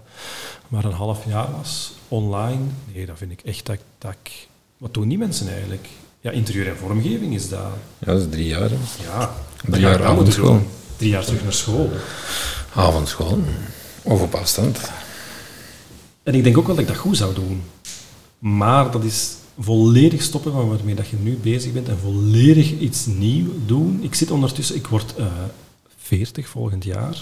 maar 0.68 0.86
een 0.86 0.92
half 0.92 1.26
jaar 1.26 1.52
was, 1.58 1.94
online. 2.08 2.62
Nee, 2.94 3.06
dat 3.06 3.18
vind 3.18 3.32
ik 3.32 3.42
echt 3.42 3.66
dat, 3.66 3.78
dat 3.98 4.16
ik, 4.24 4.48
wat 4.78 4.94
doen 4.94 5.08
die 5.08 5.18
mensen 5.18 5.50
eigenlijk? 5.50 5.88
Ja, 6.20 6.32
interieur 6.32 6.68
en 6.68 6.78
vormgeving 6.78 7.34
is 7.34 7.50
dat. 7.50 7.60
Ja, 8.00 8.14
dat 8.14 8.22
is 8.22 8.28
drie 8.30 8.48
jaar. 8.48 8.70
Ja, 9.04 9.34
drie 9.66 9.82
jaar 9.82 10.06
avondschool. 10.06 10.62
Drie 10.96 11.10
jaar 11.10 11.26
terug 11.26 11.44
naar 11.44 11.54
school. 11.54 11.90
Avondschool. 12.74 13.40
Of 14.04 14.22
op 14.22 14.34
afstand. 14.34 14.92
En 16.24 16.36
ik 16.36 16.44
denk 16.44 16.58
ook 16.58 16.66
wel 16.66 16.76
dat 16.76 16.84
ik 16.84 16.90
dat 16.90 17.00
goed 17.00 17.18
zou 17.18 17.34
doen. 17.34 17.64
Maar 18.40 18.92
dat 18.92 19.04
is 19.04 19.36
volledig 19.60 20.22
stoppen 20.22 20.52
van 20.52 20.68
waarmee 20.68 20.96
dat 20.96 21.08
je 21.08 21.16
nu 21.16 21.38
bezig 21.42 21.74
bent 21.74 21.90
en 21.90 21.98
volledig 21.98 22.80
iets 22.80 23.06
nieuw 23.06 23.48
doen. 23.66 24.00
Ik 24.02 24.16
zit 24.16 24.32
ondertussen, 24.32 24.76
ik 24.76 24.88
word 24.88 25.14
uh, 25.18 25.26
eh, 25.26 25.32
40 26.18 26.48
volgend 26.48 26.84
jaar. 26.84 27.18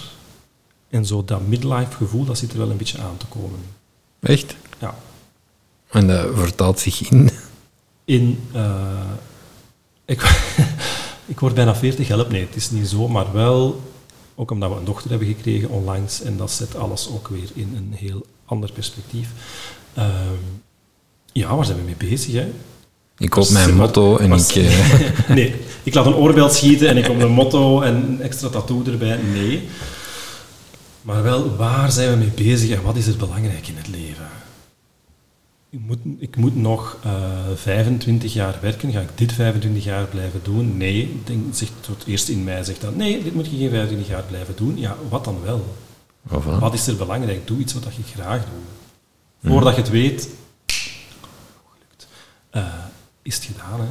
En 0.88 1.06
zo 1.06 1.24
dat 1.24 1.46
midlife 1.46 1.92
gevoel, 1.92 2.24
dat 2.24 2.38
zit 2.38 2.52
er 2.52 2.58
wel 2.58 2.70
een 2.70 2.76
beetje 2.76 2.98
aan 2.98 3.16
te 3.16 3.26
komen. 3.26 3.58
Echt? 4.20 4.56
Ja. 4.78 4.94
En 5.90 6.06
dat 6.06 6.34
vertaalt 6.34 6.78
zich 6.78 7.10
in? 7.10 7.30
In, 8.04 8.48
uh, 8.54 9.10
ik, 10.04 10.20
ik 11.32 11.40
word 11.40 11.54
bijna 11.54 11.74
40, 11.74 12.08
help 12.08 12.30
nee, 12.30 12.46
het 12.46 12.56
is 12.56 12.70
niet 12.70 12.88
zo, 12.88 13.08
maar 13.08 13.32
wel, 13.32 13.80
ook 14.34 14.50
omdat 14.50 14.70
we 14.70 14.76
een 14.76 14.84
dochter 14.84 15.10
hebben 15.10 15.28
gekregen 15.28 15.68
onlangs, 15.68 16.22
en 16.22 16.36
dat 16.36 16.50
zet 16.50 16.76
alles 16.76 17.08
ook 17.08 17.28
weer 17.28 17.50
in 17.54 17.74
een 17.76 17.92
heel 17.96 18.26
ander 18.44 18.72
perspectief. 18.72 19.28
Uh, 19.98 20.04
ja, 21.32 21.56
waar 21.56 21.64
zijn 21.64 21.78
we 21.78 21.84
mee 21.84 22.10
bezig? 22.10 22.32
Hè? 22.32 22.52
Ik 23.20 23.30
koop 23.30 23.50
mijn 23.50 23.74
motto 23.74 24.16
en 24.16 24.32
ik... 24.32 24.54
Uh... 24.54 25.28
nee, 25.38 25.54
ik 25.82 25.94
laat 25.94 26.06
een 26.06 26.14
oorbel 26.14 26.48
schieten 26.48 26.88
en 26.88 26.96
ik 26.96 27.04
kom 27.04 27.20
een 27.20 27.30
motto 27.30 27.80
en 27.80 27.94
een 27.94 28.22
extra 28.22 28.48
tattoo 28.48 28.82
erbij. 28.84 29.18
Nee. 29.32 29.68
Maar 31.02 31.22
wel, 31.22 31.56
waar 31.56 31.92
zijn 31.92 32.10
we 32.10 32.16
mee 32.16 32.46
bezig 32.46 32.70
en 32.70 32.82
wat 32.82 32.96
is 32.96 33.06
er 33.06 33.16
belangrijk 33.16 33.68
in 33.68 33.76
het 33.76 33.88
leven? 33.88 34.28
Ik 35.70 35.80
moet, 35.86 35.98
ik 36.18 36.36
moet 36.36 36.56
nog 36.56 36.98
uh, 37.06 37.12
eh, 37.12 37.56
25 37.56 38.32
jaar 38.32 38.58
werken. 38.60 38.92
Ga 38.92 39.00
ik 39.00 39.08
dit 39.14 39.32
25 39.32 39.84
jaar 39.84 40.04
blijven 40.04 40.40
doen? 40.42 40.76
Nee. 40.76 41.20
Denk, 41.24 41.54
zegt, 41.54 41.72
het 41.86 42.06
eerst 42.06 42.28
in 42.28 42.44
mij 42.44 42.64
zegt 42.64 42.80
dat, 42.80 42.96
nee, 42.96 43.22
dit 43.22 43.34
moet 43.34 43.50
je 43.50 43.56
geen 43.56 43.70
25 43.70 44.08
jaar 44.08 44.24
blijven 44.28 44.54
doen. 44.56 44.78
Ja, 44.78 44.96
wat 45.08 45.24
dan 45.24 45.38
wel? 45.44 45.74
Wat 46.60 46.74
is 46.74 46.86
er 46.86 46.96
belangrijk? 46.96 47.46
Doe 47.46 47.58
iets 47.58 47.72
wat 47.72 47.84
je 47.84 48.20
graag 48.20 48.40
doet. 48.40 49.50
Voordat 49.50 49.74
je 49.74 49.80
het 49.80 49.90
weet, 49.90 50.28
uh, 52.52 52.64
is 53.22 53.34
het 53.34 53.44
gedaan. 53.44 53.80
Hè? 53.80 53.86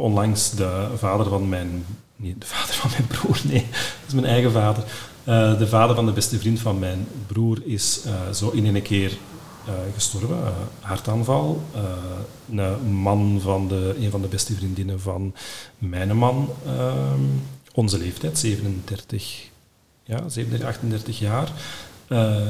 Onlangs 0.00 0.50
de 0.50 0.88
vader 0.96 1.28
van 1.28 1.48
mijn... 1.48 1.84
Nee, 2.16 2.34
de 2.38 2.46
vader 2.46 2.74
van 2.74 2.90
mijn 2.90 3.06
broer, 3.06 3.40
nee. 3.44 3.66
Dat 3.70 4.06
is 4.06 4.14
mijn 4.14 4.26
eigen 4.26 4.52
vader. 4.52 4.84
Uh, 5.28 5.58
de 5.58 5.68
vader 5.68 5.96
van 5.96 6.06
de 6.06 6.12
beste 6.12 6.38
vriend 6.38 6.60
van 6.60 6.78
mijn 6.78 7.06
broer 7.26 7.58
is 7.64 8.00
uh, 8.06 8.12
zo 8.32 8.50
in 8.50 8.74
een 8.74 8.82
keer 8.82 9.18
gestorven. 9.94 10.54
hartaanval. 10.80 11.62
een 12.50 12.92
man 12.92 13.40
van 13.42 13.68
de... 13.68 13.96
Een 14.00 14.10
van 14.10 14.22
de 14.22 14.28
beste 14.28 14.54
vriendinnen 14.54 15.00
van 15.00 15.34
mijn 15.78 16.16
man. 16.16 16.48
Ehm, 16.66 17.20
onze 17.74 17.98
leeftijd, 17.98 18.38
37 18.38 19.48
ja, 20.04 20.28
37, 20.28 20.68
38 20.68 21.18
jaar. 21.18 21.52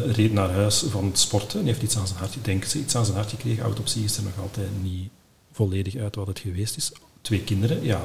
Reed 0.07 0.33
naar 0.33 0.51
huis 0.51 0.85
van 0.91 1.05
het 1.05 1.19
sporten 1.19 1.61
en 1.61 1.67
heeft 1.67 1.83
iets 1.83 1.97
aan 1.99 2.07
zijn 2.07 2.19
hart, 2.19 2.37
iets 2.75 2.97
aan 2.97 3.05
zijn 3.05 3.17
hart 3.17 3.31
gekregen. 3.31 3.63
Autopsie 3.65 4.05
is 4.05 4.17
er 4.17 4.23
nog 4.23 4.39
altijd 4.39 4.69
niet 4.83 5.11
volledig 5.59 5.97
uit 5.97 6.15
wat 6.15 6.27
het 6.27 6.39
geweest 6.39 6.77
is. 6.77 6.93
Twee 7.21 7.43
kinderen, 7.43 7.83
ja. 7.83 8.03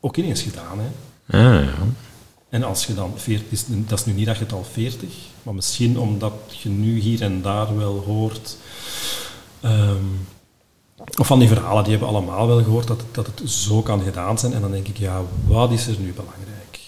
Ook 0.00 0.16
ineens 0.16 0.42
gedaan, 0.42 0.78
hè. 0.78 0.88
Ah, 1.38 1.64
ja. 1.64 1.74
En 2.48 2.62
als 2.62 2.86
je 2.86 2.94
dan 2.94 3.12
40 3.16 3.50
is, 3.50 3.64
dat 3.66 3.98
is 3.98 4.04
nu 4.04 4.12
niet 4.12 4.26
dat 4.26 4.36
je 4.36 4.42
het 4.42 4.52
al 4.52 4.64
40, 4.64 5.08
maar 5.42 5.54
misschien 5.54 5.98
omdat 5.98 6.32
je 6.62 6.68
nu 6.68 6.98
hier 6.98 7.22
en 7.22 7.42
daar 7.42 7.76
wel 7.76 7.98
hoort, 7.98 8.56
um, 9.64 10.26
of 11.18 11.26
van 11.26 11.38
die 11.38 11.48
verhalen, 11.48 11.82
die 11.82 11.92
hebben 11.92 12.08
allemaal 12.08 12.46
wel 12.46 12.62
gehoord 12.62 12.86
dat, 12.86 13.02
dat 13.12 13.26
het 13.26 13.50
zo 13.50 13.82
kan 13.82 14.02
gedaan 14.02 14.38
zijn. 14.38 14.52
En 14.52 14.60
dan 14.60 14.70
denk 14.70 14.88
ik, 14.88 14.96
ja, 14.96 15.22
wat 15.46 15.70
is 15.70 15.86
er 15.86 15.98
nu 15.98 16.12
belangrijk? 16.12 16.78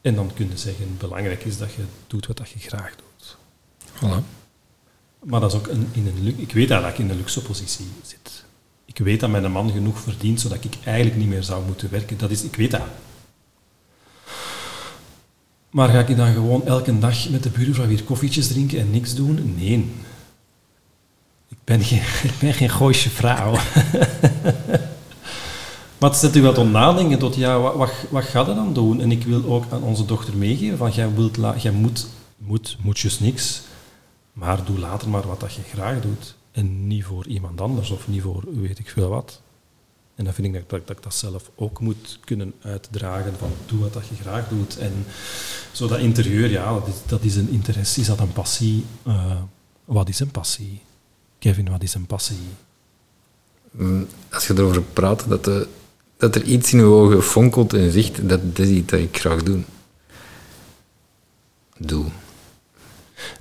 En 0.00 0.14
dan 0.14 0.30
kun 0.34 0.48
je 0.48 0.56
zeggen, 0.56 0.96
belangrijk 0.98 1.44
is 1.44 1.58
dat 1.58 1.72
je 1.72 1.84
doet 2.06 2.26
wat 2.26 2.36
dat 2.36 2.50
je 2.50 2.58
graag 2.58 2.94
doet. 2.96 3.36
Voilà. 3.96 4.41
Maar 5.24 5.40
dat 5.40 5.52
is 5.52 5.58
ook 5.58 5.66
een, 5.66 5.88
in 5.92 6.06
een, 6.06 6.34
ik 6.36 6.52
weet 6.52 6.68
dat 6.68 6.84
ik 6.84 6.98
in 6.98 7.10
een 7.10 7.16
luxe 7.16 7.42
positie 7.42 7.86
zit. 8.02 8.44
Ik 8.84 8.98
weet 8.98 9.20
dat 9.20 9.30
mijn 9.30 9.52
man 9.52 9.70
genoeg 9.70 10.00
verdient, 10.00 10.40
zodat 10.40 10.64
ik 10.64 10.74
eigenlijk 10.84 11.16
niet 11.16 11.28
meer 11.28 11.42
zou 11.42 11.64
moeten 11.66 11.90
werken. 11.90 12.18
Dat 12.18 12.30
is, 12.30 12.42
ik 12.42 12.56
weet 12.56 12.70
dat. 12.70 12.82
Maar 15.70 15.88
ga 15.88 16.00
ik 16.00 16.16
dan 16.16 16.32
gewoon 16.32 16.66
elke 16.66 16.98
dag 16.98 17.28
met 17.28 17.42
de 17.42 17.50
buurvrouw 17.50 17.86
weer 17.86 18.02
koffietjes 18.02 18.48
drinken 18.48 18.78
en 18.78 18.90
niks 18.90 19.14
doen? 19.14 19.54
Nee. 19.56 19.90
Ik 21.48 21.56
ben 21.64 21.82
geen, 21.82 22.02
ik 22.30 22.38
ben 22.40 22.54
geen 22.54 22.94
vrouw. 22.94 23.52
maar 25.98 26.10
het 26.10 26.16
zet 26.16 26.36
u 26.36 26.42
wat 26.42 26.58
om 26.58 26.70
nadenken 26.70 27.18
tot, 27.18 27.34
ja, 27.34 27.58
wat, 27.58 27.74
wat, 27.74 27.92
wat 28.10 28.24
ga 28.24 28.40
je 28.40 28.54
dan 28.54 28.74
doen? 28.74 29.00
En 29.00 29.10
ik 29.10 29.24
wil 29.24 29.44
ook 29.44 29.64
aan 29.70 29.82
onze 29.82 30.04
dochter 30.04 30.36
meegeven 30.36 30.78
van, 30.78 30.90
jij, 30.90 31.14
wilt 31.14 31.38
jij 31.56 31.72
moet, 31.72 32.06
moet, 32.36 32.76
moetjes 32.80 33.20
niks, 33.20 33.62
maar 34.32 34.64
doe 34.64 34.78
later 34.78 35.08
maar 35.08 35.26
wat 35.26 35.40
dat 35.40 35.54
je 35.54 35.62
graag 35.62 36.00
doet. 36.00 36.36
En 36.50 36.86
niet 36.86 37.04
voor 37.04 37.26
iemand 37.26 37.60
anders 37.60 37.90
of 37.90 38.08
niet 38.08 38.22
voor 38.22 38.44
weet 38.60 38.78
ik 38.78 38.88
veel 38.88 39.08
wat. 39.08 39.40
En 40.14 40.24
dan 40.24 40.34
vind 40.34 40.46
ik 40.46 40.52
dat, 40.52 40.70
dat, 40.70 40.86
dat 40.86 40.96
ik 40.96 41.02
dat 41.02 41.14
zelf 41.14 41.50
ook 41.54 41.80
moet 41.80 42.18
kunnen 42.24 42.54
uitdragen 42.62 43.34
van 43.38 43.50
doe 43.66 43.80
wat 43.80 43.92
dat 43.92 44.06
je 44.06 44.14
graag 44.14 44.48
doet. 44.48 44.78
En 44.78 45.06
zo 45.72 45.86
dat 45.86 45.98
interieur, 45.98 46.50
ja, 46.50 46.72
dat 46.72 46.88
is, 46.88 46.94
dat 47.06 47.22
is 47.22 47.36
een 47.36 47.48
interesse, 47.48 48.00
is 48.00 48.06
dat 48.06 48.20
een 48.20 48.32
passie? 48.32 48.84
Uh, 49.06 49.42
wat 49.84 50.08
is 50.08 50.20
een 50.20 50.30
passie? 50.30 50.80
Kevin, 51.38 51.70
wat 51.70 51.82
is 51.82 51.94
een 51.94 52.06
passie? 52.06 52.36
Mm, 53.70 54.06
als 54.30 54.46
je 54.46 54.54
erover 54.54 54.82
praat, 54.82 55.28
dat, 55.28 55.44
de, 55.44 55.68
dat 56.16 56.34
er 56.34 56.42
iets 56.42 56.72
in 56.72 56.78
je 56.78 56.84
ogen 56.84 57.22
fonkelt 57.22 57.72
en 57.72 57.92
zegt, 57.92 58.28
dat, 58.28 58.56
dat 58.56 58.66
is 58.66 58.68
iets 58.68 58.90
dat 58.90 59.00
ik 59.00 59.18
graag 59.18 59.42
doe. 59.42 59.60
Doe. 61.78 62.04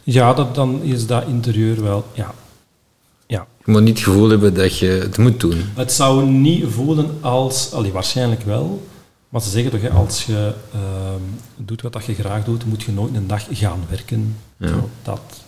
Ja, 0.03 0.33
dat, 0.33 0.55
dan 0.55 0.81
is 0.81 1.07
dat 1.07 1.27
interieur 1.27 1.83
wel, 1.83 2.05
ja. 2.13 2.33
ja. 3.27 3.47
Je 3.65 3.71
moet 3.71 3.81
niet 3.81 3.97
het 3.97 4.07
gevoel 4.07 4.29
hebben 4.29 4.53
dat 4.53 4.77
je 4.77 4.87
het 4.87 5.17
moet 5.17 5.39
doen. 5.39 5.63
Het 5.75 5.91
zou 5.91 6.25
niet 6.25 6.65
voelen 6.67 7.17
als, 7.21 7.71
allee, 7.71 7.91
waarschijnlijk 7.91 8.41
wel, 8.41 8.81
maar 9.31 9.41
ze 9.41 9.49
zeggen 9.49 9.71
toch, 9.71 9.91
als 9.91 10.25
je 10.25 10.53
uh, 10.75 10.81
doet 11.55 11.81
wat 11.81 11.93
dat 11.93 12.05
je 12.05 12.13
graag 12.13 12.43
doet, 12.43 12.65
moet 12.65 12.83
je 12.83 12.91
nooit 12.91 13.15
een 13.15 13.27
dag 13.27 13.47
gaan 13.49 13.83
werken. 13.89 14.37
Ja. 14.57 14.83
Dat. 15.03 15.43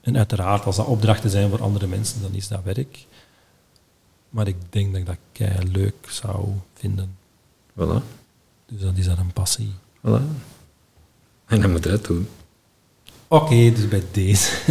En 0.00 0.16
uiteraard, 0.16 0.64
als 0.64 0.76
dat 0.76 0.86
opdrachten 0.86 1.30
zijn 1.30 1.50
voor 1.50 1.62
andere 1.62 1.86
mensen, 1.86 2.22
dan 2.22 2.34
is 2.34 2.48
dat 2.48 2.62
werk. 2.62 3.06
Maar 4.28 4.48
ik 4.48 4.56
denk 4.70 4.90
dat 4.90 5.00
ik 5.00 5.06
dat 5.06 5.16
kei 5.32 5.70
leuk 5.72 5.94
zou 6.08 6.48
vinden. 6.74 7.16
Voilà. 7.72 8.02
Dus 8.66 8.80
dat 8.80 8.96
is 8.96 9.06
dan 9.06 9.18
een 9.18 9.32
passie. 9.32 9.72
Voilà. 9.98 10.22
En 11.46 11.60
dan 11.60 11.70
moet 11.70 11.84
je 11.84 11.90
dat 11.90 12.04
doen. 12.04 12.28
Oké, 13.32 13.72
dus 13.72 13.88
bij 13.88 14.02
deze. 14.10 14.50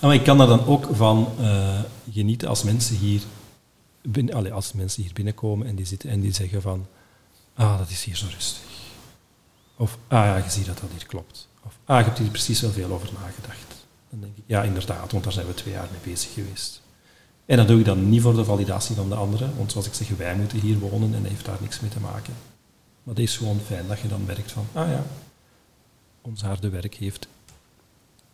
maar 0.00 0.14
ik 0.14 0.24
kan 0.24 0.38
daar 0.38 0.46
dan 0.46 0.66
ook 0.66 0.88
van 0.92 1.28
uh, 1.40 1.80
genieten 2.12 2.48
als 2.48 2.62
mensen 2.62 2.96
hier 2.96 3.22
binnen, 4.02 4.52
als 4.52 4.72
mensen 4.72 5.02
hier 5.02 5.12
binnenkomen 5.12 5.66
en 5.66 5.74
die 5.74 5.86
zitten 5.86 6.10
en 6.10 6.20
die 6.20 6.32
zeggen 6.32 6.62
van 6.62 6.86
ah, 7.54 7.78
dat 7.78 7.90
is 7.90 8.04
hier 8.04 8.16
zo 8.16 8.26
rustig. 8.30 8.62
Of 9.76 9.98
ah 10.08 10.24
ja, 10.24 10.36
je 10.36 10.50
ziet 10.50 10.66
dat 10.66 10.78
dat 10.78 10.90
hier 10.90 11.06
klopt. 11.06 11.48
Of 11.66 11.78
ah, 11.84 11.98
je 11.98 12.04
hebt 12.04 12.18
hier 12.18 12.28
precies 12.28 12.60
wel 12.60 12.70
veel 12.70 12.92
over 12.92 13.08
nagedacht. 13.12 13.84
Dan 14.10 14.20
denk 14.20 14.36
ik, 14.36 14.44
ja 14.46 14.62
inderdaad, 14.62 15.12
want 15.12 15.24
daar 15.24 15.32
zijn 15.32 15.46
we 15.46 15.54
twee 15.54 15.74
jaar 15.74 15.88
mee 15.90 16.12
bezig 16.12 16.32
geweest. 16.32 16.80
En 17.46 17.56
dat 17.56 17.68
doe 17.68 17.78
ik 17.78 17.84
dan 17.84 18.08
niet 18.08 18.22
voor 18.22 18.34
de 18.34 18.44
validatie 18.44 18.96
van 18.96 19.08
de 19.08 19.14
anderen, 19.14 19.56
want 19.56 19.72
zoals 19.72 19.86
ik 19.86 19.94
zeg, 19.94 20.08
wij 20.08 20.36
moeten 20.36 20.60
hier 20.60 20.78
wonen 20.78 21.14
en 21.14 21.22
dat 21.22 21.30
heeft 21.30 21.44
daar 21.44 21.58
niks 21.60 21.80
mee 21.80 21.90
te 21.90 22.00
maken. 22.00 22.34
Maar 23.02 23.14
het 23.14 23.24
is 23.24 23.36
gewoon 23.36 23.60
fijn 23.66 23.86
dat 23.88 24.00
je 24.00 24.08
dan 24.08 24.24
merkt 24.24 24.52
van, 24.52 24.66
ah 24.72 24.88
ja, 24.88 25.04
ons 26.22 26.42
harde 26.42 26.68
werk 26.68 26.94
heeft 26.94 27.28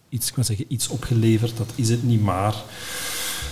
iets, 0.08 0.28
ik 0.28 0.34
kan 0.34 0.44
zeggen, 0.44 0.64
iets 0.68 0.88
opgeleverd, 0.88 1.56
dat 1.56 1.70
is 1.74 1.88
het 1.88 2.02
niet 2.02 2.22
maar. 2.22 2.54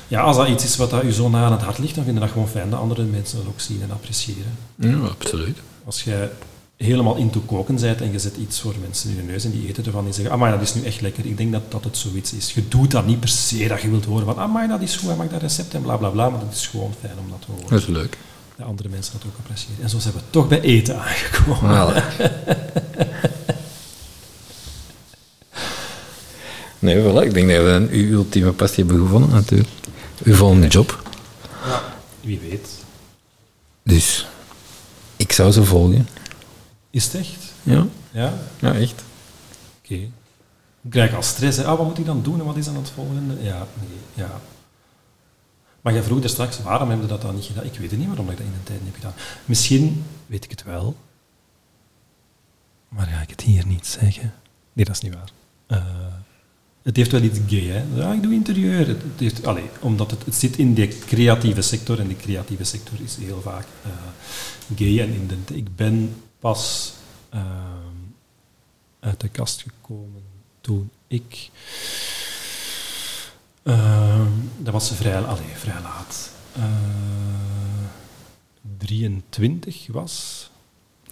Ja, 0.08 0.20
als 0.20 0.36
dat 0.36 0.48
iets 0.48 0.64
is 0.64 0.76
wat 0.76 0.90
dat 0.90 1.04
u 1.04 1.12
zo 1.12 1.28
na 1.28 1.44
aan 1.44 1.52
het 1.52 1.62
hart 1.62 1.78
ligt, 1.78 1.94
dan 1.94 2.04
vind 2.04 2.16
je 2.16 2.22
dat 2.22 2.32
gewoon 2.32 2.48
fijn 2.48 2.70
dat 2.70 2.80
andere 2.80 3.02
mensen 3.02 3.38
dat 3.38 3.46
ook 3.46 3.60
zien 3.60 3.82
en 3.82 3.90
appreciëren. 3.90 4.56
Ja, 4.74 4.96
absoluut. 4.96 5.58
Als 5.84 6.02
jij 6.02 6.30
helemaal 6.76 7.16
into 7.16 7.40
koken 7.40 7.80
bent 7.80 8.00
en 8.00 8.12
je 8.12 8.18
zet 8.18 8.36
iets 8.36 8.60
voor 8.60 8.74
mensen 8.80 9.10
in 9.10 9.16
de 9.16 9.22
neus 9.22 9.44
en 9.44 9.50
die 9.50 9.68
eten 9.68 9.84
ervan 9.84 10.06
en 10.06 10.14
zeggen, 10.14 10.32
ah 10.32 10.40
maar 10.40 10.50
dat 10.50 10.60
is 10.60 10.74
nu 10.74 10.82
echt 10.82 11.00
lekker. 11.00 11.26
Ik 11.26 11.36
denk 11.36 11.52
dat, 11.52 11.70
dat 11.70 11.84
het 11.84 11.96
zoiets 11.96 12.32
is. 12.32 12.52
Je 12.52 12.68
doet 12.68 12.90
dat 12.90 13.06
niet 13.06 13.20
per 13.20 13.28
se 13.28 13.68
dat 13.68 13.82
je 13.82 13.90
wilt 13.90 14.04
horen 14.04 14.24
van, 14.24 14.38
ah 14.38 14.52
maar 14.52 14.68
dat 14.68 14.82
is 14.82 14.96
goed, 14.96 15.08
hij 15.08 15.16
maakt 15.16 15.30
dat 15.30 15.40
recept 15.40 15.74
en 15.74 15.82
bla 15.82 15.96
bla 15.96 16.08
bla, 16.08 16.28
maar 16.28 16.40
dat 16.40 16.52
is 16.52 16.66
gewoon 16.66 16.94
fijn 17.00 17.18
om 17.18 17.30
dat 17.30 17.40
te 17.40 17.46
horen. 17.50 17.68
Dat 17.68 17.80
is 17.80 17.86
leuk. 17.86 18.18
Dat 18.56 18.66
andere 18.66 18.88
mensen 18.88 19.12
dat 19.12 19.22
ook 19.26 19.38
appreciëren. 19.38 19.82
En 19.82 19.90
zo 19.90 19.98
zijn 19.98 20.14
we 20.14 20.20
toch 20.30 20.48
bij 20.48 20.60
eten 20.60 21.00
aangekomen. 21.00 22.02
nee, 26.84 27.02
voilà. 27.02 27.26
Ik 27.26 27.34
denk 27.34 27.48
dat 27.48 27.62
we 27.64 27.88
uw 27.90 28.12
ultieme 28.12 28.52
passie 28.52 28.84
hebben 28.84 29.02
gevonden 29.02 29.30
natuurlijk. 29.30 29.70
Uw 30.22 30.34
volgende 30.34 30.66
job. 30.66 31.02
Ja, 31.66 31.82
wie 32.20 32.38
weet. 32.38 32.68
Dus, 33.82 34.26
ik 35.16 35.32
zou 35.32 35.52
ze 35.52 35.64
volgen. 35.64 36.08
Is 36.90 37.04
het 37.04 37.14
echt? 37.14 37.52
Ja. 37.62 37.86
Ja? 38.10 38.34
Ja, 38.58 38.74
echt. 38.74 39.04
Oké. 39.82 39.92
Okay. 39.92 40.10
Ik 40.82 40.90
krijg 40.90 41.14
al 41.14 41.22
stress. 41.22 41.56
Hè. 41.56 41.64
Ah, 41.64 41.78
wat 41.78 41.86
moet 41.86 41.98
ik 41.98 42.06
dan 42.06 42.22
doen 42.22 42.38
en 42.38 42.44
wat 42.44 42.56
is 42.56 42.64
dan 42.64 42.76
het 42.76 42.90
volgende? 42.90 43.42
Ja, 43.42 43.66
nee, 43.80 43.98
ja. 44.14 44.40
Maar 45.80 45.92
jij 45.92 46.02
vroeg 46.02 46.22
er 46.22 46.28
straks, 46.28 46.62
waarom 46.62 46.88
hebben 46.88 47.06
we 47.06 47.12
dat 47.12 47.22
dan 47.22 47.34
niet 47.34 47.44
gedaan? 47.44 47.64
Ik 47.64 47.78
weet 47.78 47.90
het 47.90 47.98
niet 47.98 48.08
waarom 48.08 48.30
ik 48.30 48.36
dat 48.36 48.46
in 48.46 48.52
de 48.52 48.62
tijd 48.62 48.78
niet 48.78 48.92
heb 48.92 49.02
gedaan. 49.02 49.14
Misschien 49.44 50.04
weet 50.26 50.44
ik 50.44 50.50
het 50.50 50.62
wel, 50.62 50.96
maar 52.88 53.06
ga 53.06 53.20
ik 53.20 53.30
het 53.30 53.40
hier 53.40 53.66
niet 53.66 53.86
zeggen? 53.86 54.34
Nee, 54.72 54.84
dat 54.84 54.94
is 54.94 55.00
niet 55.00 55.14
waar. 55.14 55.30
Uh, 55.68 55.86
het 56.84 56.96
heeft 56.96 57.12
wel 57.12 57.22
iets 57.22 57.38
gay, 57.48 57.64
hè. 57.64 58.12
Ik 58.12 58.22
doe 58.22 58.32
interieur. 58.32 58.96
Het, 59.16 59.46
allez, 59.46 59.64
omdat 59.80 60.10
het, 60.10 60.24
het 60.24 60.34
zit 60.34 60.56
in 60.56 60.74
de 60.74 60.88
creatieve 60.88 61.62
sector 61.62 62.00
en 62.00 62.08
de 62.08 62.16
creatieve 62.16 62.64
sector 62.64 63.00
is 63.04 63.16
heel 63.16 63.40
vaak 63.40 63.66
uh, 63.86 63.92
gay. 64.76 65.00
En 65.00 65.14
in 65.14 65.26
de, 65.26 65.54
ik 65.54 65.76
ben 65.76 66.22
pas 66.38 66.92
uh, 67.34 67.40
uit 69.00 69.20
de 69.20 69.28
kast 69.28 69.62
gekomen 69.62 70.22
toen 70.60 70.90
ik... 71.06 71.50
Uh, 73.62 74.26
dat 74.58 74.72
was 74.72 74.92
vrij, 74.92 75.20
allez, 75.20 75.40
vrij 75.54 75.82
laat. 75.82 76.30
23 78.78 79.86
was 79.86 80.50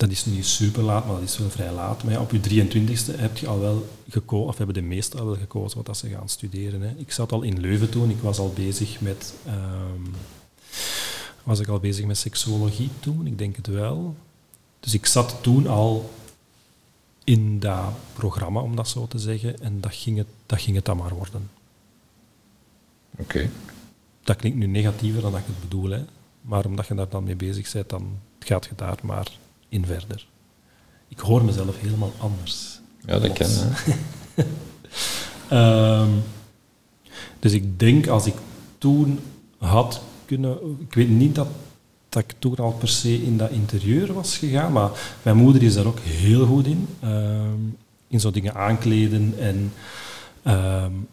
dat 0.03 0.11
is 0.11 0.24
niet 0.24 0.46
super 0.46 0.82
laat, 0.82 1.07
maar 1.07 1.14
dat 1.14 1.28
is 1.28 1.38
wel 1.38 1.50
vrij 1.50 1.72
laat. 1.72 2.05
Maar 2.05 2.12
ja, 2.12 2.20
op 2.20 2.30
je 2.30 2.40
23ste 2.40 3.18
heb 3.18 3.36
je 3.36 3.46
al 3.46 3.61
wel 3.61 3.88
gekozen, 4.09 4.48
of 4.48 4.57
hebben 4.57 4.74
de 4.74 4.82
meesten 4.82 5.20
al 5.20 5.26
wel 5.26 5.36
gekozen 5.36 5.76
wat 5.76 5.86
dat 5.86 5.96
ze 5.96 6.09
gaan 6.09 6.28
studeren. 6.28 6.80
Hè. 6.80 6.94
Ik 6.96 7.12
zat 7.12 7.32
al 7.32 7.42
in 7.42 7.61
Leuven 7.61 7.90
toen, 7.90 8.11
ik 8.11 8.20
was 8.20 8.38
al 8.38 8.53
bezig 8.53 9.00
met, 9.00 9.34
um, 9.46 10.14
was 11.42 11.61
ik 11.61 11.68
al 11.68 11.78
bezig 11.78 12.05
met 12.05 12.18
seksologie 12.18 12.90
toen, 13.00 13.26
ik 13.26 13.38
denk 13.38 13.57
het 13.57 13.66
wel. 13.66 14.16
Dus 14.80 14.94
ik 14.94 15.07
zat 15.07 15.36
toen 15.40 15.66
al 15.66 16.11
in 17.24 17.59
dat 17.59 17.92
programma, 18.12 18.61
om 18.61 18.76
dat 18.76 18.88
zo 18.88 19.07
te 19.07 19.18
zeggen, 19.18 19.61
en 19.61 19.80
dat 19.80 19.94
ging 19.94 20.18
het, 20.18 20.28
dat 20.46 20.61
ging 20.61 20.76
het 20.76 20.84
dan 20.84 20.96
maar 20.96 21.14
worden. 21.14 21.50
Oké. 23.18 23.50
Dat 24.22 24.36
klinkt 24.36 24.59
nu 24.59 24.66
negatiever 24.66 25.22
dan 25.22 25.30
dat 25.32 25.40
ik 25.40 25.46
het 25.46 25.61
bedoel, 25.61 25.90
hè. 25.90 26.05
maar 26.40 26.64
omdat 26.64 26.86
je 26.86 26.94
daar 26.94 27.09
dan 27.09 27.24
mee 27.24 27.36
bezig 27.36 27.72
bent, 27.72 27.88
dan 27.88 28.18
gaat 28.38 28.64
je 28.64 28.74
daar 28.74 28.98
maar 29.03 29.40
in 29.73 29.87
verder. 29.87 30.27
Ik 31.09 31.18
hoor 31.18 31.45
mezelf 31.45 31.81
helemaal 31.81 32.12
anders. 32.18 32.81
Ja, 33.07 33.18
dat 33.18 33.33
kan. 33.33 33.51
um, 35.59 36.23
dus 37.43 37.53
ik 37.53 37.79
denk 37.79 38.07
als 38.07 38.27
ik 38.27 38.35
toen 38.79 39.18
had 39.59 40.03
kunnen. 40.25 40.59
Ik 40.81 40.95
weet 40.95 41.09
niet 41.09 41.35
dat, 41.35 41.49
dat 42.09 42.23
ik 42.23 42.35
toen 42.39 42.57
al 42.57 42.73
per 42.73 42.89
se 42.89 43.23
in 43.23 43.37
dat 43.37 43.51
interieur 43.51 44.12
was 44.12 44.37
gegaan, 44.39 44.73
maar 44.73 44.91
mijn 45.23 45.37
moeder 45.37 45.62
is 45.62 45.75
daar 45.75 45.87
ook 45.87 46.01
heel 46.01 46.47
goed 46.47 46.66
in. 46.66 46.89
Um, 47.05 47.77
in 48.09 48.20
zo 48.20 48.31
dingen 48.31 48.55
aankleden 48.55 49.35
en 49.39 49.73
um, 50.47 51.09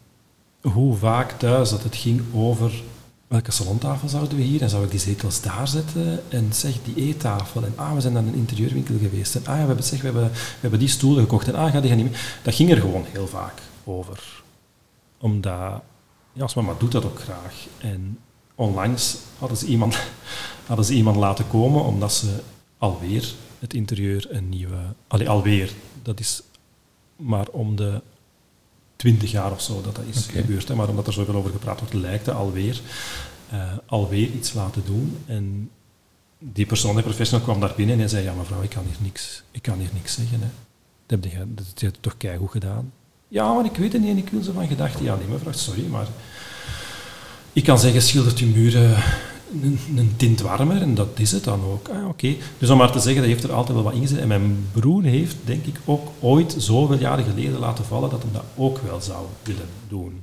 hoe 0.62 0.96
vaak 0.96 1.32
thuis 1.32 1.70
dat 1.70 1.84
het 1.84 1.96
ging 1.96 2.22
over 2.34 2.82
welke 3.30 3.52
salontafel 3.52 4.10
zouden 4.10 4.38
we 4.38 4.44
hier? 4.44 4.62
En 4.62 4.70
zou 4.70 4.84
ik 4.84 4.92
die 4.92 5.00
zetels 5.00 5.42
daar 5.42 5.68
zetten? 5.68 6.22
En 6.30 6.54
zeg, 6.54 6.76
die 6.84 7.08
eettafel. 7.08 7.64
En 7.64 7.74
ah, 7.76 7.94
we 7.94 8.02
zijn 8.02 8.14
naar 8.14 8.24
een 8.24 8.34
interieurwinkel 8.34 8.98
geweest. 8.98 9.36
En 9.36 9.42
ah, 9.46 9.56
ja, 9.56 9.62
we 9.62 9.68
hebben, 9.68 9.86
zeg, 9.86 10.00
we 10.00 10.06
hebben, 10.06 10.32
we 10.32 10.58
hebben 10.60 10.80
die 10.80 10.88
stoelen 10.88 11.24
gekocht. 11.24 11.48
En 11.48 11.56
ah, 11.56 11.72
ga 11.72 11.80
die 11.80 11.90
gaan 11.90 12.00
niet 12.00 12.12
mee. 12.12 12.22
Dat 12.44 12.56
ging 12.56 12.72
er 12.72 12.78
gewoon 12.78 13.06
heel 13.12 13.28
vaak 13.28 13.62
over. 13.84 14.44
Omdat, 15.18 15.82
ja, 16.34 16.42
als 16.42 16.54
mama 16.54 16.74
doet 16.78 16.92
dat 16.92 17.06
ook 17.06 17.20
graag. 17.20 17.68
En 17.78 18.20
onlangs 18.56 19.18
hadden 19.38 19.58
ze 19.58 19.66
iemand, 19.66 20.00
hadden 20.68 20.86
ze 20.86 20.94
iemand 20.94 21.16
laten 21.16 21.48
komen, 21.48 21.84
omdat 21.84 22.14
ze 22.14 22.40
alweer 22.78 23.34
het 23.60 23.74
interieur 23.74 24.28
een 24.30 24.50
nieuwe... 24.50 24.80
Allee, 25.08 25.30
alweer. 25.30 25.72
Dat 26.04 26.20
is 26.20 26.42
maar 27.16 27.48
om 27.48 27.76
de 27.76 28.02
twintig 29.00 29.32
jaar 29.32 29.52
of 29.52 29.62
zo 29.62 29.82
dat 29.82 29.96
dat 29.96 30.06
is 30.10 30.28
Oké. 30.28 30.40
gebeurd. 30.42 30.68
Hè. 30.68 30.76
Maar 30.76 30.88
omdat 30.90 31.08
er 31.08 31.14
zoveel 31.14 31.36
over 31.36 31.52
gepraat 31.52 31.80
wordt, 31.80 31.94
lijkt 31.94 32.26
het 32.26 32.36
alweer, 32.36 32.82
eh, 33.50 33.72
alweer 33.86 34.28
iets 34.28 34.54
laten 34.54 34.82
doen. 34.86 35.18
En 35.26 35.70
die 36.40 36.66
persoon, 36.66 36.94
die 36.94 37.04
professional, 37.04 37.46
kwam 37.46 37.60
daar 37.60 37.74
binnen 37.76 37.96
en 37.96 38.02
hij 38.02 38.10
zei, 38.10 38.24
ja 38.24 38.34
mevrouw, 38.34 38.62
ik 38.62 38.70
kan 38.70 38.84
hier 38.84 38.98
niks, 39.00 39.44
ik 39.52 39.62
kan 39.62 39.80
hier 39.80 39.90
niks 39.94 40.14
zeggen. 40.14 40.40
Hè. 40.42 40.48
Dat 41.06 41.24
heb 41.24 41.32
je, 41.32 41.54
dat 41.54 41.66
heb 41.66 41.78
je 41.80 41.92
toch 42.00 42.18
keigoed 42.18 42.52
gedaan. 42.52 42.92
Ja, 43.28 43.54
maar 43.54 43.66
ik 43.66 43.76
weet 43.76 43.94
het 43.94 44.02
niet 44.02 44.12
en 44.12 44.18
ik 44.18 44.30
wil 44.30 44.42
zo 44.42 44.52
van 44.52 44.68
gedachten. 44.68 45.04
Ja, 45.04 45.16
nee 45.16 45.28
mevrouw, 45.28 45.52
sorry, 45.52 45.86
maar 45.86 46.08
ik 47.54 47.64
kan 47.64 47.80
zeggen, 47.80 48.02
schildert 48.02 48.38
uw 48.40 48.48
muren 48.48 49.04
een, 49.62 49.80
een 49.96 50.14
tint 50.16 50.42
warmer 50.42 50.82
en 50.82 50.96
dat 50.96 51.20
is 51.20 51.32
het 51.32 51.44
dan 51.44 51.64
ook. 51.64 51.88
Ah, 51.88 52.08
oké. 52.08 52.36
Dus 52.58 52.70
om 52.70 52.78
maar 52.78 52.92
te 52.92 53.00
zeggen, 53.00 53.22
dat 53.22 53.32
heeft 53.32 53.44
er 53.44 53.52
altijd 53.52 53.76
wel 53.76 53.84
wat 53.84 53.94
in 53.94 54.02
gezet. 54.02 54.20
En 54.20 54.28
mijn 54.28 54.68
broer 54.72 55.04
heeft, 55.04 55.36
denk 55.46 55.66
ik, 55.66 55.80
ook 55.86 56.08
ooit 56.20 56.56
zoveel 56.58 56.98
jaren 56.98 57.26
geleden 57.26 57.60
laten 57.60 57.86
vallen 57.86 58.10
dat 58.10 58.22
hij 58.22 58.32
dat 58.32 58.44
ook 58.56 58.78
wel 58.78 59.02
zou 59.02 59.26
willen 59.44 59.68
doen. 59.88 60.22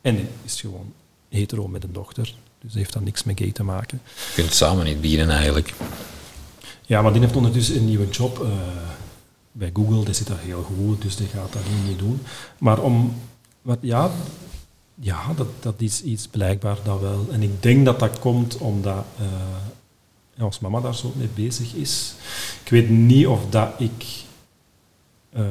En 0.00 0.14
hij 0.14 0.28
is 0.42 0.60
gewoon 0.60 0.92
hetero 1.28 1.68
met 1.68 1.84
een 1.84 1.92
dochter, 1.92 2.34
dus 2.60 2.74
heeft 2.74 2.92
dan 2.92 3.04
niks 3.04 3.24
met 3.24 3.38
gay 3.38 3.52
te 3.52 3.62
maken. 3.62 4.00
Je 4.04 4.42
kunt 4.42 4.54
samen 4.54 4.84
niet 4.84 5.00
bieden 5.00 5.30
eigenlijk. 5.30 5.74
Ja, 6.86 7.02
maar 7.02 7.12
die 7.12 7.20
heeft 7.20 7.36
ondertussen 7.36 7.76
een 7.76 7.86
nieuwe 7.86 8.08
job 8.08 8.42
eh, 8.42 8.48
bij 9.52 9.70
Google. 9.72 10.04
Die 10.04 10.14
zit 10.14 10.26
daar 10.26 10.38
heel 10.38 10.62
goed, 10.62 11.02
dus 11.02 11.16
die 11.16 11.26
gaat 11.26 11.52
dat 11.52 11.62
niet 11.86 11.98
doen. 11.98 12.20
Maar 12.58 12.80
om... 12.80 13.14
Wat, 13.62 13.78
ja, 13.80 14.10
ja 15.00 15.32
dat, 15.36 15.48
dat 15.60 15.74
is 15.80 16.02
iets 16.02 16.26
blijkbaar 16.28 16.78
dat 16.84 17.00
wel. 17.00 17.26
En 17.30 17.42
ik 17.42 17.62
denk 17.62 17.84
dat 17.84 17.98
dat 17.98 18.18
komt 18.18 18.58
omdat 18.58 19.04
eh, 19.18 19.26
ja, 20.34 20.44
ons 20.44 20.58
mama 20.58 20.80
daar 20.80 20.94
zo 20.94 21.12
mee 21.16 21.28
bezig 21.34 21.74
is. 21.74 22.14
Ik 22.64 22.70
weet 22.70 22.88
niet 22.90 23.26
of 23.26 23.50
dat 23.50 23.72
ik 23.78 24.04
eh, 25.32 25.44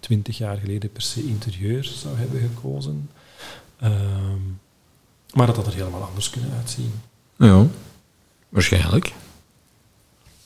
twintig 0.00 0.38
jaar 0.38 0.56
geleden 0.56 0.92
per 0.92 1.02
se 1.02 1.26
interieur 1.26 1.84
zou 1.84 2.16
hebben 2.16 2.40
gekozen. 2.40 3.10
Ehm, 3.80 4.42
maar 5.32 5.46
dat 5.46 5.56
had 5.56 5.66
er 5.66 5.74
helemaal 5.74 6.02
anders 6.02 6.30
kunnen 6.30 6.50
uitzien. 6.56 6.92
Ja, 7.36 7.66
waarschijnlijk. 8.48 9.12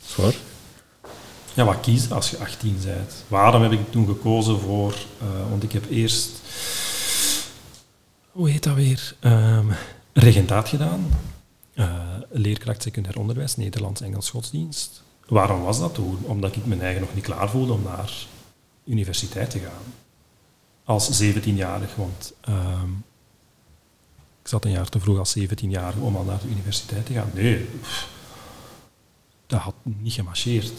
Zwaar. 0.07 0.35
Ja, 1.55 1.65
wat 1.65 1.81
kiezen 1.81 2.13
als 2.13 2.31
je 2.31 2.39
18 2.39 2.79
bent? 2.85 3.25
Waarom 3.29 3.63
heb 3.63 3.73
ik 3.73 3.91
toen 3.91 4.07
gekozen 4.07 4.61
voor... 4.61 4.95
eh, 5.21 5.51
want 5.51 5.63
ik 5.63 5.73
heb 5.73 5.91
eerst... 5.91 6.31
Hoe 8.33 8.51
heet 8.51 8.63
dat 8.63 8.75
weer? 8.75 9.17
Ehm, 9.21 9.67
regentaat 10.13 10.69
gedaan. 10.69 11.07
Eh, 11.75 12.17
leerkracht 12.31 12.83
secundair 12.83 13.19
onderwijs, 13.19 13.57
Nederlands, 13.57 14.01
Engels, 14.01 14.31
godsdienst. 14.31 15.03
Waarom 15.27 15.63
was 15.63 15.79
dat 15.79 15.95
toen? 15.95 16.19
Omdat 16.23 16.57
ik 16.57 16.67
mijn 16.67 16.81
eigen 16.81 17.01
nog 17.01 17.15
niet 17.15 17.25
klaar 17.25 17.51
voelde 17.51 17.73
om 17.73 17.83
naar 17.83 18.13
universiteit 18.85 19.51
te 19.51 19.59
gaan. 19.59 19.95
Als 20.85 21.23
17-jarig, 21.23 21.95
want 21.95 22.33
ehm, 22.41 22.91
ik 24.43 24.49
zat 24.49 24.65
een 24.65 24.71
jaar 24.71 24.89
te 24.89 25.01
vroeg 25.01 25.19
als 25.19 25.39
17-jarige 25.39 26.01
om 26.01 26.17
al 26.17 26.25
naar 26.25 26.41
de 26.41 26.49
universiteit 26.49 27.07
te 27.07 27.13
gaan. 27.13 27.31
Nee, 27.35 27.69
dat 29.47 29.61
had 29.61 29.75
niet 29.83 30.13
gemarcheerd. 30.13 30.73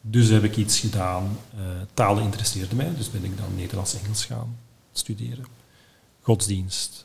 Dus 0.00 0.28
heb 0.28 0.44
ik 0.44 0.56
iets 0.56 0.78
gedaan. 0.78 1.38
Eh, 1.54 1.60
talen 1.94 2.22
interesseerde 2.22 2.74
mij, 2.74 2.94
dus 2.96 3.10
ben 3.10 3.24
ik 3.24 3.36
dan 3.36 3.54
Nederlands-Engels 3.56 4.24
gaan 4.24 4.56
studeren. 4.92 5.55
Godsdienst. 6.26 7.04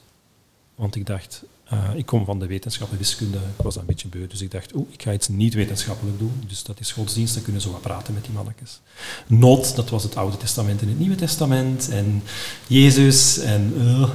Want 0.76 0.96
ik 0.96 1.06
dacht, 1.06 1.44
eh, 1.64 1.90
ik 1.96 2.06
kom 2.06 2.26
van 2.26 2.40
de 2.40 2.46
wetenschappen 2.46 2.98
wiskunde, 2.98 3.38
ik 3.38 3.64
was 3.64 3.76
een 3.76 3.86
beetje 3.86 4.08
beu, 4.08 4.28
dus 4.28 4.42
ik 4.42 4.52
dacht, 4.52 4.76
oeh, 4.76 4.88
ik 4.92 5.02
ga 5.02 5.14
iets 5.14 5.28
niet 5.28 5.54
wetenschappelijk 5.54 6.20
doen. 6.20 6.44
Dus 6.48 6.64
dat 6.64 6.80
is 6.80 6.92
godsdienst, 6.92 7.34
dan 7.34 7.44
kunnen 7.44 7.62
ze 7.62 7.72
wat 7.72 7.82
praten 7.82 8.14
met 8.14 8.24
die 8.24 8.34
mannetjes. 8.34 8.80
Not, 9.28 9.76
dat 9.76 9.90
was 9.90 10.04
het 10.04 10.16
Oude 10.16 10.38
Testament 10.38 10.82
en 10.82 10.88
het 10.88 11.00
Nieuwe 11.00 11.16
Testament. 11.16 11.90
En 11.90 12.24
Jezus 12.68 13.38
en... 13.38 13.74
eh, 13.78 14.10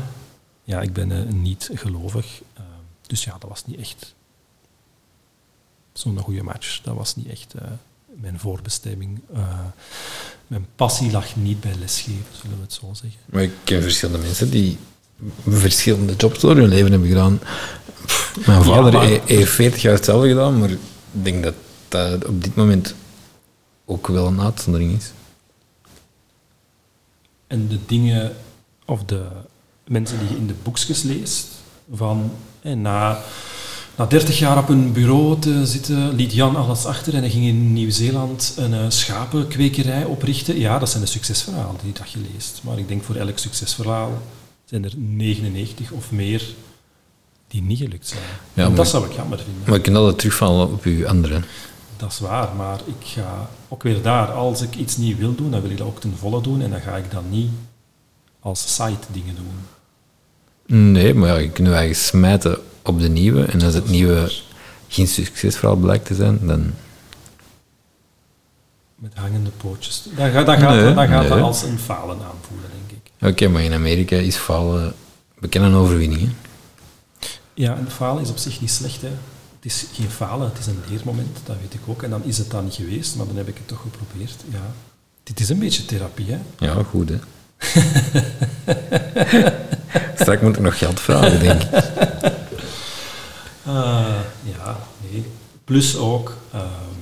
ja, 0.64 0.80
ik 0.80 0.92
ben 0.92 1.12
eh, 1.12 1.32
niet 1.32 1.70
gelovig. 1.74 2.42
dus 3.06 3.24
ja, 3.24 3.36
dat 3.38 3.48
was 3.48 3.66
niet 3.66 3.78
echt 3.78 4.14
zo'n 5.92 6.18
goede 6.18 6.42
match. 6.42 6.80
Dat 6.82 6.96
was 6.96 7.16
niet 7.16 7.28
echt 7.28 7.54
mijn 8.06 8.38
voorbestemming. 8.38 9.20
Mijn 10.46 10.66
passie 10.76 11.10
lag 11.10 11.36
niet 11.36 11.60
bij 11.60 11.74
lesgeven, 11.74 12.36
zullen 12.40 12.56
we 12.56 12.62
het 12.62 12.72
zo 12.72 12.92
zeggen. 12.92 13.20
Maar 13.26 13.42
ik 13.42 13.52
ken 13.64 13.82
verschillende 13.82 14.26
mensen 14.26 14.50
die 14.50 14.78
verschillende 15.48 16.14
jobs 16.16 16.40
door 16.40 16.56
hun 16.56 16.68
leven 16.68 16.90
hebben 16.90 17.08
gedaan. 17.08 17.40
Pff, 18.06 18.46
mijn 18.46 18.62
vader 18.62 18.92
maar- 18.92 19.20
heeft 19.24 19.52
40 19.52 19.82
jaar 19.82 19.94
hetzelfde 19.94 20.28
gedaan, 20.28 20.58
maar 20.58 20.70
ik 20.70 20.78
denk 21.10 21.42
dat 21.42 21.54
dat 21.88 22.24
op 22.24 22.42
dit 22.44 22.54
moment 22.54 22.94
ook 23.84 24.06
wel 24.06 24.26
een 24.26 24.40
uitzondering 24.40 24.96
is. 24.96 25.10
En 27.46 27.68
de 27.68 27.78
dingen, 27.86 28.32
of 28.84 29.04
de 29.04 29.26
mensen 29.86 30.18
die 30.18 30.28
je 30.28 30.36
in 30.36 30.46
de 30.46 30.54
boekjes 30.62 31.02
leest, 31.02 31.46
van 31.92 32.30
eh, 32.60 32.72
na, 32.72 33.18
na 33.96 34.06
30 34.06 34.38
jaar 34.38 34.58
op 34.58 34.68
een 34.68 34.92
bureau 34.92 35.38
te 35.38 35.66
zitten, 35.66 36.14
liet 36.14 36.32
Jan 36.32 36.56
alles 36.56 36.84
achter 36.84 37.14
en 37.14 37.20
hij 37.20 37.30
ging 37.30 37.44
in 37.44 37.72
Nieuw-Zeeland 37.72 38.54
een 38.56 38.74
eh, 38.74 38.84
schapenkwekerij 38.88 40.04
oprichten. 40.04 40.58
Ja, 40.58 40.78
dat 40.78 40.90
zijn 40.90 41.02
de 41.02 41.08
succesverhalen 41.08 41.80
die 41.82 41.92
dat 41.92 42.10
je 42.10 42.18
leest. 42.32 42.60
Maar 42.62 42.78
ik 42.78 42.88
denk 42.88 43.02
voor 43.02 43.14
elk 43.16 43.38
succesverhaal 43.38 44.22
zijn 44.66 44.84
er 44.84 44.92
99 44.96 45.90
of 45.90 46.10
meer 46.10 46.42
die 47.48 47.62
niet 47.62 47.78
gelukt 47.78 48.06
zijn. 48.06 48.22
Ja, 48.52 48.62
en 48.62 48.68
maar- 48.68 48.76
dat 48.76 48.88
zou 48.88 49.06
ik 49.06 49.12
jammer 49.12 49.38
vinden. 49.38 49.62
Maar 49.66 49.76
ik 49.76 49.82
kan 49.82 49.96
altijd 49.96 50.18
terugvallen 50.18 50.72
op 50.72 50.84
uw 50.84 51.06
andere. 51.08 51.40
Dat 51.96 52.10
is 52.12 52.18
waar, 52.18 52.54
maar 52.54 52.80
ik 52.84 53.06
ga 53.06 53.48
ook 53.68 53.82
weer 53.82 54.02
daar. 54.02 54.30
Als 54.32 54.62
ik 54.62 54.74
iets 54.74 54.96
niet 54.96 55.18
wil 55.18 55.34
doen, 55.34 55.50
dan 55.50 55.60
wil 55.60 55.70
ik 55.70 55.78
dat 55.78 55.86
ook 55.86 56.00
ten 56.00 56.16
volle 56.16 56.42
doen 56.42 56.62
en 56.62 56.70
dan 56.70 56.80
ga 56.80 56.96
ik 56.96 57.10
dat 57.10 57.22
niet 57.30 57.50
als 58.40 58.74
side 58.74 58.96
dingen 59.12 59.34
doen. 59.34 60.92
Nee, 60.92 61.14
maar 61.14 61.28
ja, 61.28 61.36
je 61.36 61.50
kunt 61.50 61.68
je 61.68 61.74
eigen 61.74 61.96
smijten 61.96 62.58
op 62.82 63.00
de 63.00 63.08
nieuwe. 63.08 63.44
En 63.44 63.62
als 63.62 63.74
het 63.74 63.88
nieuwe 63.88 64.32
geen 64.88 65.08
succesverhaal 65.08 65.76
blijkt 65.76 66.06
te 66.06 66.14
zijn, 66.14 66.46
dan... 66.46 66.72
Met 68.94 69.14
hangende 69.14 69.50
pootjes. 69.50 70.02
Dan, 70.16 70.30
ga, 70.30 70.42
dan 70.42 70.58
gaat, 70.58 70.74
Nee, 70.74 70.94
dan 70.94 71.08
gaat 71.08 71.28
dat 71.28 71.40
als 71.40 71.62
een 71.62 71.78
falen 71.78 72.18
aanvoelen, 72.22 72.70
Oké, 73.20 73.48
maar 73.48 73.62
in 73.62 73.72
Amerika 73.72 74.16
is 74.16 74.36
falen 74.36 74.94
bekend 75.38 75.64
een 75.64 75.74
overwinning. 75.74 76.20
Hè? 76.20 76.28
Ja, 77.54 77.76
en 77.76 77.90
falen 77.90 78.22
is 78.22 78.30
op 78.30 78.36
zich 78.36 78.60
niet 78.60 78.70
slecht. 78.70 79.02
Hè. 79.02 79.08
Het 79.56 79.64
is 79.64 79.86
geen 79.92 80.10
falen, 80.10 80.48
het 80.48 80.58
is 80.58 80.66
een 80.66 80.82
leermoment, 80.88 81.38
dat 81.44 81.56
weet 81.60 81.74
ik 81.74 81.80
ook. 81.86 82.02
En 82.02 82.10
dan 82.10 82.24
is 82.24 82.38
het 82.38 82.50
dan 82.50 82.64
niet 82.64 82.74
geweest, 82.74 83.16
maar 83.16 83.26
dan 83.26 83.36
heb 83.36 83.48
ik 83.48 83.56
het 83.56 83.68
toch 83.68 83.80
geprobeerd. 83.80 84.44
Ja. 84.50 84.72
Dit 85.22 85.40
is 85.40 85.48
een 85.48 85.58
beetje 85.58 85.84
therapie, 85.84 86.26
hè. 86.30 86.38
Ja, 86.58 86.82
goed 86.82 87.08
hè. 87.08 87.18
Straks 90.20 90.42
moet 90.42 90.56
ik 90.56 90.62
nog 90.62 90.78
geld 90.78 91.00
vragen, 91.00 91.40
denk 91.40 91.62
ik. 91.62 91.70
Ah, 93.66 94.20
ja, 94.42 94.78
nee. 95.10 95.24
Plus 95.64 95.96
ook, 95.96 96.36
ehm, 96.52 96.94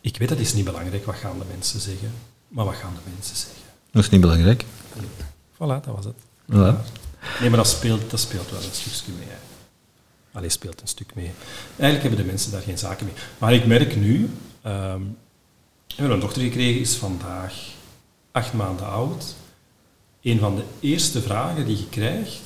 ik 0.00 0.16
weet 0.16 0.28
dat 0.28 0.38
is 0.38 0.52
niet 0.52 0.64
belangrijk, 0.64 1.06
wat 1.06 1.14
gaan 1.14 1.38
de 1.38 1.44
mensen 1.50 1.80
zeggen. 1.80 2.12
Maar 2.48 2.64
wat 2.64 2.74
gaan 2.74 2.94
de 2.94 3.10
mensen 3.14 3.36
zeggen? 3.36 3.57
Dat 3.90 4.02
is 4.02 4.10
niet 4.10 4.20
belangrijk. 4.20 4.64
Voilà, 5.54 5.58
dat 5.58 5.86
was 5.86 6.04
het. 6.04 6.16
Voilà. 6.50 6.96
Nee, 7.40 7.48
maar 7.48 7.58
dat 7.58 7.68
speelt, 7.68 8.10
dat 8.10 8.20
speelt 8.20 8.50
wel 8.50 8.62
een 8.62 8.72
stukje 8.72 9.12
mee. 9.12 9.28
Hè. 9.28 9.36
Allee, 10.32 10.50
speelt 10.50 10.80
een 10.80 10.88
stuk 10.88 11.14
mee. 11.14 11.30
Eigenlijk 11.76 12.02
hebben 12.02 12.20
de 12.20 12.30
mensen 12.32 12.52
daar 12.52 12.62
geen 12.62 12.78
zaken 12.78 13.06
mee. 13.06 13.14
Maar 13.38 13.54
ik 13.54 13.66
merk 13.66 13.96
nu, 13.96 14.30
ehm 14.62 15.02
we 15.98 16.04
hebben 16.04 16.14
een 16.14 16.26
dochter 16.26 16.42
gekregen, 16.42 16.80
is 16.80 16.96
vandaag 16.96 17.54
acht 18.32 18.52
maanden 18.52 18.86
oud. 18.86 19.34
Een 20.22 20.38
van 20.38 20.56
de 20.56 20.64
eerste 20.80 21.22
vragen 21.22 21.66
die 21.66 21.78
je 21.78 21.88
krijgt 21.88 22.40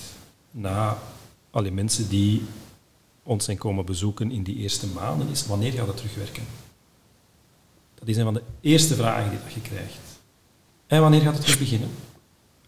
na 0.50 0.98
alle 1.50 1.70
mensen 1.70 2.08
die 2.08 2.42
ons 3.22 3.44
zijn 3.44 3.56
komen 3.56 3.84
bezoeken 3.84 4.30
in 4.30 4.42
die 4.42 4.56
eerste 4.56 4.86
maanden 4.86 5.28
is, 5.28 5.46
wanneer 5.46 5.72
gaat 5.72 5.86
het 5.86 5.96
terugwerken? 5.96 6.42
Dat 7.94 8.08
is 8.08 8.16
een 8.16 8.24
van 8.24 8.34
de 8.34 8.42
eerste 8.60 8.94
vragen 8.94 9.30
die 9.30 9.38
dat 9.44 9.52
je 9.52 9.60
krijgt. 9.60 10.01
En 10.92 11.00
wanneer 11.00 11.20
gaat 11.20 11.32
het 11.32 11.42
terug 11.42 11.58
beginnen? 11.58 11.88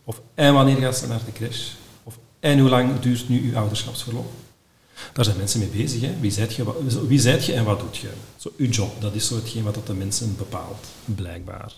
Of 0.04 0.20
en 0.34 0.54
wanneer 0.54 0.76
gaat 0.76 0.96
ze 0.96 1.06
naar 1.06 1.20
de 1.24 1.32
crash? 1.32 1.70
Of 2.02 2.18
en 2.40 2.58
hoe 2.58 2.68
lang 2.68 3.00
duurt 3.00 3.28
nu 3.28 3.50
uw 3.50 3.56
ouderschapsverlof? 3.56 4.26
Daar 5.12 5.24
zijn 5.24 5.36
mensen 5.36 5.58
mee 5.60 5.68
bezig. 5.68 6.00
Hè? 6.00 6.20
Wie, 6.20 6.30
zijt 6.30 6.54
je, 6.54 6.64
wie 7.06 7.22
je 7.22 7.52
en 7.52 7.64
wat 7.64 7.80
doet 7.80 7.96
je? 7.96 8.10
Zo, 8.36 8.52
uw 8.56 8.68
job, 8.68 9.00
dat 9.00 9.14
is 9.14 9.26
zo 9.26 9.34
hetgeen 9.34 9.62
wat 9.62 9.74
dat 9.74 9.86
de 9.86 9.94
mensen 9.94 10.36
bepaalt, 10.36 10.86
blijkbaar. 11.04 11.72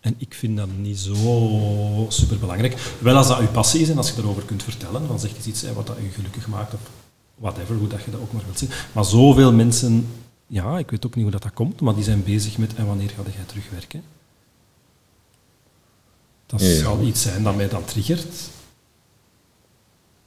En 0.00 0.14
ik 0.18 0.34
vind 0.34 0.56
dat 0.56 0.68
niet 0.78 0.98
zo 0.98 2.06
superbelangrijk. 2.08 2.76
Wel 2.98 3.16
als 3.16 3.28
dat 3.28 3.38
uw 3.38 3.48
passie 3.48 3.80
is 3.80 3.88
en 3.88 3.96
als 3.96 4.10
je 4.10 4.22
erover 4.22 4.42
kunt 4.42 4.62
vertellen, 4.62 5.08
dan 5.08 5.20
zeg 5.20 5.30
je 5.30 5.48
iets 5.48 5.62
hè, 5.62 5.72
wat 5.72 5.86
dat 5.86 5.98
u 5.98 6.10
gelukkig 6.12 6.48
maakt 6.48 6.74
of 6.74 6.80
whatever, 7.34 7.76
hoe 7.76 7.88
dat 7.88 8.02
je 8.04 8.10
dat 8.10 8.20
ook 8.20 8.32
maar 8.32 8.44
wilt 8.44 8.58
zien. 8.58 8.70
Maar 8.92 9.04
zoveel 9.04 9.52
mensen, 9.52 10.08
ja, 10.46 10.78
ik 10.78 10.90
weet 10.90 11.06
ook 11.06 11.14
niet 11.14 11.24
hoe 11.24 11.32
dat, 11.32 11.42
dat 11.42 11.52
komt, 11.52 11.80
maar 11.80 11.94
die 11.94 12.04
zijn 12.04 12.22
bezig 12.24 12.58
met 12.58 12.74
en 12.74 12.86
wanneer 12.86 13.08
ga 13.08 13.22
jij 13.22 13.44
terugwerken? 13.46 14.02
Dat 16.58 16.66
Ja. 16.66 16.80
zal 16.82 17.00
iets 17.02 17.22
zijn 17.22 17.42
dat 17.42 17.56
mij 17.56 17.68
dan 17.68 17.84
triggert. 17.84 18.34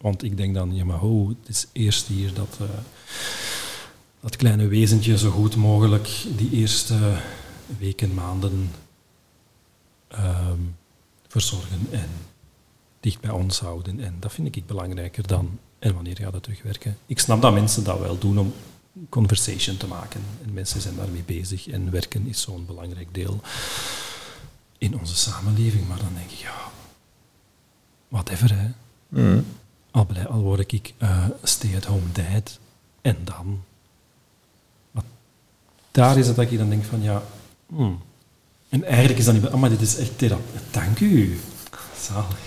Want 0.02 0.24
ik 0.24 0.38
denk 0.38 0.54
dan, 0.54 0.76
ja 0.76 0.86
maar 0.86 0.98
ho, 0.98 1.30
het 1.30 1.50
is 1.50 1.68
eerst 1.72 2.08
hier 2.08 2.34
dat, 2.34 2.58
eh, 2.62 2.68
dat 4.20 4.36
kleine 4.36 4.68
wezentje 4.68 5.18
zo 5.18 5.30
goed 5.32 5.56
mogelijk 5.56 6.10
die 6.38 6.52
eerste 6.52 7.18
weken, 7.80 8.14
maanden 8.14 8.72
ehm, 10.08 10.60
verzorgen 11.28 11.88
en 11.92 12.10
dicht 13.00 13.20
bij 13.22 13.32
ons 13.32 13.60
houden. 13.60 14.00
En 14.00 14.16
dat 14.20 14.34
vind 14.34 14.56
ik 14.56 14.66
belangrijker 14.66 15.28
dan, 15.28 15.60
en 15.80 15.94
wanneer 15.94 16.18
gaat 16.18 16.34
het 16.34 16.44
terugwerken? 16.44 16.98
Ik 17.06 17.20
snap 17.20 17.42
dat 17.42 17.54
mensen 17.54 17.84
dat 17.84 18.00
wel 18.00 18.18
doen 18.18 18.38
om 18.40 18.54
conversation 19.10 19.78
te 19.78 19.88
maken. 19.88 20.22
En 20.46 20.54
mensen 20.54 20.82
zijn 20.82 20.96
daarmee 20.96 21.24
bezig 21.26 21.68
en 21.68 21.92
werken 21.92 22.28
is 22.28 22.42
zo'n 22.42 22.66
belangrijk 22.66 23.14
deel 23.14 23.42
in 24.78 25.00
onze 25.00 25.16
samenleving. 25.16 25.88
Maar 25.88 25.98
dan 25.98 26.12
denk 26.16 26.30
ik, 26.32 26.38
ja, 26.38 26.56
whatever 28.08 28.56
hè. 28.56 28.68
Mm. 29.10 29.46
Al, 29.92 30.06
blij, 30.06 30.28
al 30.28 30.40
word 30.42 30.72
ik 30.72 30.94
eh, 30.98 31.26
stay-at-home 31.44 32.12
dad. 32.12 32.60
En 33.02 33.18
dan? 33.24 33.62
Maar 34.92 35.04
daar 35.92 36.18
is 36.18 36.28
het 36.28 36.36
dat 36.36 36.52
ik 36.52 36.58
dan 36.58 36.70
denk 36.70 36.84
van, 36.84 37.02
ja... 37.02 37.24
hmm. 37.68 38.02
En 38.70 38.84
eigenlijk 38.84 39.20
is 39.20 39.26
dat 39.26 39.34
niet... 39.34 39.46
Oh, 39.46 39.54
maar 39.54 39.70
dit 39.70 39.82
is 39.82 39.98
echt 39.98 40.18
therapie. 40.18 40.60
Dank 40.72 41.00
u. 41.00 41.40
Zalig. 42.02 42.38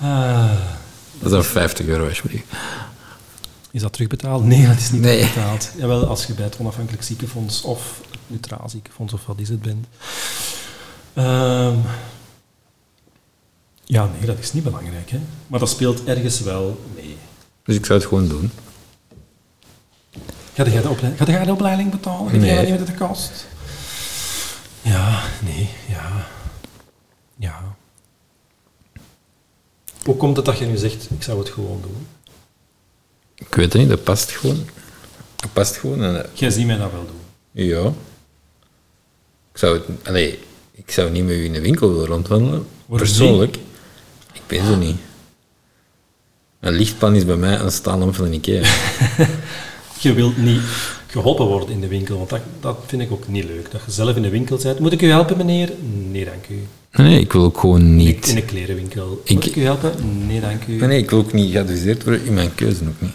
Ah, 0.00 0.50
Dat 1.18 1.24
is 1.26 1.30
dan 1.30 1.44
50 1.44 1.86
euro, 1.86 2.08
alsjeblieft. 2.08 2.44
is 3.70 3.80
dat 3.80 3.92
terugbetaald? 3.92 4.44
Nee, 4.44 4.66
dat 4.66 4.76
is 4.76 4.90
niet 4.90 5.00
Nee. 5.00 5.16
terugbetaald. 5.18 5.70
Jawel, 5.76 6.06
als 6.06 6.24
je 6.26 6.34
bij 6.34 6.44
het 6.44 6.58
onafhankelijk 6.58 7.02
ziekenfonds 7.02 7.62
of 7.62 8.00
het 8.10 8.20
neutraal 8.26 8.68
ziekenfonds 8.68 9.12
of 9.12 9.26
wat 9.26 9.38
is 9.38 9.48
het 9.48 9.62
bent. 9.62 9.86
Ehm, 11.24 11.76
ja, 13.84 14.06
nee, 14.18 14.26
dat 14.26 14.38
is 14.38 14.52
niet 14.52 14.64
belangrijk. 14.64 15.10
Hè? 15.10 15.20
Maar 15.46 15.58
dat 15.60 15.68
speelt 15.68 16.04
ergens 16.04 16.40
wel 16.40 16.80
mee. 16.94 17.16
Dus 17.64 17.76
ik 17.76 17.86
zou 17.86 17.98
het 17.98 18.08
gewoon 18.08 18.28
doen. 18.28 18.50
Ga 20.54 20.64
jij 20.64 20.82
de, 20.82 20.88
opleiding, 20.88 21.22
ga 21.28 21.32
jij 21.32 21.44
de 21.44 21.52
opleiding 21.52 21.90
betalen? 21.90 22.32
Weet 22.32 22.40
Nee. 22.40 22.50
jij 22.54 22.70
niet 22.70 22.78
wat 22.78 22.88
het 22.88 22.96
kost? 22.96 23.46
Ja, 24.82 25.22
nee, 25.44 25.68
ja. 25.88 26.26
Ja. 27.36 27.74
Hoe 30.04 30.16
komt 30.16 30.36
het 30.36 30.44
dat 30.46 30.58
je 30.58 30.66
nu 30.66 30.76
zegt, 30.76 31.10
ik 31.10 31.22
zou 31.22 31.38
het 31.38 31.48
gewoon 31.48 31.80
doen? 31.82 32.06
Ik 33.34 33.54
weet 33.54 33.72
het 33.72 33.82
niet, 33.82 33.90
dat 33.90 34.04
past 34.04 34.30
gewoon. 34.30 34.64
Dat 35.36 35.52
past 35.52 35.76
gewoon. 35.76 36.02
En, 36.02 36.22
eh, 36.24 36.30
Jij 36.34 36.50
ziet 36.50 36.66
mij 36.66 36.76
dat 36.76 36.92
wel 36.92 37.06
doen. 37.06 37.20
ja. 37.66 37.92
Ik 39.52 39.58
zou 39.58 39.78
het... 39.78 40.06
Allee, 40.08 40.38
ik 40.90 40.96
zou 40.96 41.10
niet 41.10 41.24
met 41.24 41.34
u 41.34 41.44
in 41.44 41.52
de 41.52 41.60
winkel 41.60 41.92
willen 41.92 42.06
rondwandelen. 42.06 42.66
Waarom 42.86 43.06
Persoonlijk. 43.08 43.56
Ik 44.32 44.42
weet 44.46 44.60
zo 44.64 44.76
niet. 44.76 44.96
Een 46.60 46.72
lichtpan 46.72 47.14
is 47.14 47.24
bij 47.24 47.36
mij 47.36 47.58
een 47.58 47.70
staallamp 47.72 48.14
van 48.14 48.24
een 48.24 48.32
Ikea. 48.32 48.62
Je 50.00 50.12
wilt 50.12 50.36
niet 50.36 50.60
geholpen 51.06 51.46
worden 51.46 51.68
in 51.70 51.80
de 51.80 51.88
winkel, 51.88 52.16
want 52.16 52.30
dat, 52.30 52.40
dat 52.60 52.76
vind 52.86 53.02
ik 53.02 53.12
ook 53.12 53.28
niet 53.28 53.44
leuk. 53.44 53.70
Dat 53.70 53.80
je 53.86 53.92
zelf 53.92 54.16
in 54.16 54.22
de 54.22 54.28
winkel 54.28 54.58
bent. 54.62 54.78
Moet 54.78 54.92
ik 54.92 55.02
u 55.02 55.08
helpen, 55.08 55.36
meneer? 55.36 55.70
Nee, 56.10 56.24
dank 56.24 56.44
u. 56.48 56.58
Nee, 57.02 57.20
ik 57.20 57.32
wil 57.32 57.42
ook 57.42 57.58
gewoon 57.58 57.80
In 57.80 57.96
niet... 57.96 58.34
een 58.36 58.44
klerenwinkel. 58.44 59.20
Ik- 59.24 59.34
Moet 59.34 59.46
ik 59.46 59.56
u 59.56 59.62
helpen? 59.64 59.92
Nee, 60.26 60.40
dank 60.40 60.62
u. 60.66 60.86
Nee, 60.86 60.98
ik 60.98 61.10
wil 61.10 61.18
ook 61.18 61.32
niet 61.32 61.52
geadviseerd 61.52 62.04
worden 62.04 62.24
in 62.24 62.34
mijn 62.34 62.54
keuze 62.54 62.84
ook 62.88 63.00
niet. 63.00 63.12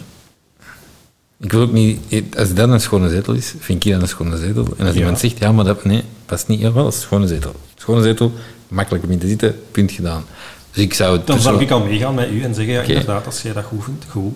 Ik 1.40 1.52
wil 1.52 1.60
ook 1.60 1.72
niet... 1.72 1.98
Als 2.36 2.54
dat 2.54 2.68
een 2.68 2.80
schone 2.80 3.08
zetel 3.08 3.34
is, 3.34 3.54
vind 3.58 3.84
ik 3.84 3.92
dat 3.92 4.02
een 4.02 4.08
schone 4.08 4.36
zetel. 4.36 4.66
En 4.76 4.84
als 4.86 4.94
Ja. 4.94 5.00
iemand 5.00 5.18
zegt, 5.18 5.38
ja, 5.38 5.52
maar 5.52 5.64
dat... 5.64 5.84
Nee, 5.84 6.02
past 6.26 6.48
niet. 6.48 6.60
Ja, 6.60 6.72
wel, 6.72 6.84
dat 6.84 6.92
is 6.92 6.98
een 6.98 7.04
schone 7.04 7.26
zetel. 7.26 7.54
Schone 7.86 8.02
zetel, 8.02 8.32
makkelijk 8.68 9.04
om 9.04 9.10
in 9.10 9.18
te 9.18 9.28
zitten, 9.28 9.60
punt 9.70 9.92
gedaan. 9.92 10.24
Dus 10.70 10.82
ik 10.82 10.94
zou. 10.94 11.20
Dan 11.24 11.40
zou 11.40 11.60
ik 11.60 11.70
al 11.70 11.84
meegaan 11.84 12.14
met 12.14 12.30
u 12.30 12.42
en 12.42 12.54
zeggen, 12.54 12.74
ja, 12.74 12.82
inderdaad, 12.82 13.26
als 13.26 13.42
jij 13.42 13.52
dat 13.52 13.64
goed 13.64 13.84
vindt, 13.84 14.04
goed. 14.10 14.32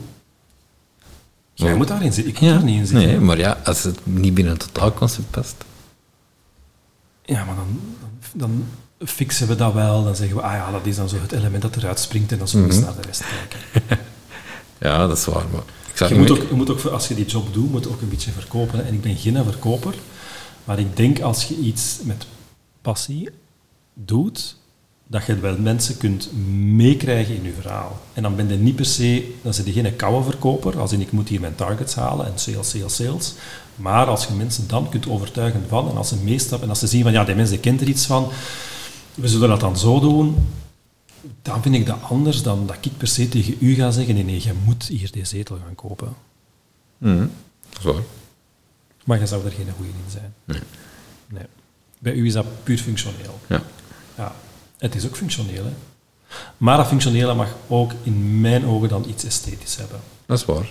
Jij 1.54 1.68
Maar- 1.68 1.76
moet 1.76 1.88
daarin 1.88 2.12
zitten. 2.12 2.32
Ik 2.34 2.40
moet 2.40 2.48
Ja, 2.50 2.54
daar 2.56 2.64
niet 2.64 2.78
in 2.78 2.86
zitten. 2.86 3.06
nee, 3.08 3.18
maar 3.20 3.38
ja, 3.38 3.60
als 3.64 3.82
het 3.82 3.98
niet 4.06 4.34
binnen 4.34 4.52
het 4.52 4.72
totaalconcept 4.72 5.30
past. 5.30 5.54
Ja, 7.24 7.44
maar 7.44 7.54
dan, 7.54 7.80
dan, 8.34 8.64
fixen 9.08 9.48
we 9.48 9.56
dat 9.56 9.72
wel. 9.72 10.04
Dan 10.04 10.16
zeggen 10.16 10.36
we, 10.36 10.42
ah 10.42 10.52
ja, 10.52 10.70
dat 10.70 10.86
is 10.86 10.96
dan 10.96 11.08
zo 11.08 11.16
het 11.20 11.32
element 11.32 11.62
dat 11.62 11.76
eruit 11.76 11.98
springt 12.00 12.32
en 12.32 12.38
dan 12.38 12.48
zullen 12.48 12.68
we 12.68 12.74
naar 12.74 12.94
de 13.00 13.06
rest 13.06 13.22
kijken. 13.22 13.98
Ja, 14.78 15.06
dat 15.06 15.18
is 15.18 15.24
waar, 15.24 15.44
maar... 15.52 15.62
Ik 15.90 15.96
zou 15.96 16.12
Je 16.12 16.18
moet, 16.18 16.30
ook, 16.30 16.48
je 16.48 16.54
moet 16.54 16.70
ook, 16.70 16.84
als 16.84 17.08
je 17.08 17.14
die 17.14 17.24
job 17.26 17.52
doet, 17.54 17.70
moet 17.70 17.88
ook 17.88 18.00
een 18.00 18.08
beetje 18.08 18.30
verkopen. 18.30 18.86
En 18.86 18.94
ik 18.94 19.00
ben 19.00 19.16
geen 19.16 19.44
verkoper, 19.44 19.94
maar 20.64 20.78
ik 20.78 20.96
denk 20.96 21.20
als 21.20 21.44
je 21.44 21.56
iets 21.56 21.98
met 22.02 22.26
passie 22.82 23.28
doet, 24.04 24.56
dat 25.06 25.26
je 25.26 25.38
wel 25.38 25.58
mensen 25.58 25.96
kunt 25.96 26.32
meekrijgen 26.76 27.34
in 27.34 27.42
je 27.42 27.52
verhaal. 27.52 28.00
En 28.12 28.22
dan 28.22 28.36
ben 28.36 28.48
je 28.48 28.56
niet 28.56 28.76
per 28.76 28.84
se, 28.84 29.34
dan 29.42 29.54
zit 29.54 29.66
je 29.66 29.72
geen 29.72 29.96
koude 29.96 30.30
verkoper, 30.30 30.80
als 30.80 30.92
in 30.92 31.00
ik 31.00 31.12
moet 31.12 31.28
hier 31.28 31.40
mijn 31.40 31.54
targets 31.54 31.94
halen 31.94 32.26
en 32.26 32.38
sales, 32.38 32.70
sales, 32.70 32.94
sales. 32.94 33.34
Maar 33.76 34.06
als 34.06 34.26
je 34.26 34.34
mensen 34.34 34.68
dan 34.68 34.88
kunt 34.88 35.08
overtuigen 35.08 35.62
van, 35.68 35.88
en 35.88 35.96
als 35.96 36.08
ze 36.08 36.16
meestappen, 36.16 36.62
en 36.62 36.68
als 36.68 36.78
ze 36.78 36.86
zien 36.86 37.02
van, 37.02 37.12
ja, 37.12 37.24
die 37.24 37.34
mensen 37.34 37.60
kent 37.60 37.80
er 37.80 37.88
iets 37.88 38.06
van, 38.06 38.28
we 39.14 39.28
zullen 39.28 39.48
dat 39.48 39.60
dan 39.60 39.78
zo 39.78 40.00
doen, 40.00 40.36
dan 41.42 41.62
vind 41.62 41.74
ik 41.74 41.86
dat 41.86 42.02
anders 42.02 42.42
dan 42.42 42.66
dat 42.66 42.76
ik 42.80 42.96
per 42.96 43.08
se 43.08 43.28
tegen 43.28 43.56
u 43.60 43.74
ga 43.74 43.90
zeggen, 43.90 44.14
nee, 44.14 44.24
nee, 44.24 44.42
je 44.42 44.52
moet 44.64 44.84
hier 44.84 45.12
die 45.12 45.24
zetel 45.24 45.58
gaan 45.64 45.74
kopen. 45.74 46.14
Mhm, 46.98 47.26
dat 47.68 47.78
is 47.78 47.84
waar. 47.84 48.02
Maar 49.04 49.20
je 49.20 49.26
zou 49.26 49.44
er 49.44 49.50
geen 49.50 49.72
goede 49.76 49.90
in 49.90 50.10
zijn. 50.10 50.34
Nee. 50.44 50.60
Nee. 51.28 51.46
Bij 51.98 52.12
u 52.12 52.26
is 52.26 52.32
dat 52.32 52.46
puur 52.62 52.78
functioneel. 52.78 53.38
Ja. 53.46 53.62
Ja, 54.20 54.34
het 54.78 54.94
is 54.94 55.06
ook 55.06 55.16
functioneel. 55.16 55.64
Hè? 55.64 55.72
Maar 56.56 56.76
dat 56.76 56.86
functionele 56.86 57.34
mag 57.34 57.54
ook 57.68 57.92
in 58.02 58.40
mijn 58.40 58.66
ogen 58.66 58.88
dan 58.88 59.04
iets 59.08 59.24
esthetisch 59.24 59.76
hebben. 59.76 60.00
Dat 60.26 60.38
is 60.38 60.44
waar. 60.44 60.70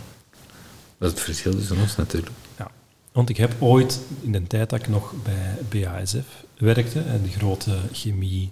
Dat 0.98 1.08
is 1.08 1.18
het 1.18 1.20
verschil 1.20 1.52
tussen 1.52 1.78
ons 1.78 1.96
natuurlijk. 1.96 2.32
Ja. 2.58 2.72
Want 3.12 3.30
ik 3.30 3.38
heb 3.38 3.56
ooit, 3.60 4.00
in 4.22 4.32
de 4.32 4.48
tijd 4.48 4.70
dat 4.70 4.80
ik 4.80 4.88
nog 4.88 5.14
bij 5.24 5.58
BASF 5.70 6.44
werkte, 6.58 7.02
en 7.02 7.22
de 7.24 7.30
grote 7.30 7.78
chemie, 7.92 8.52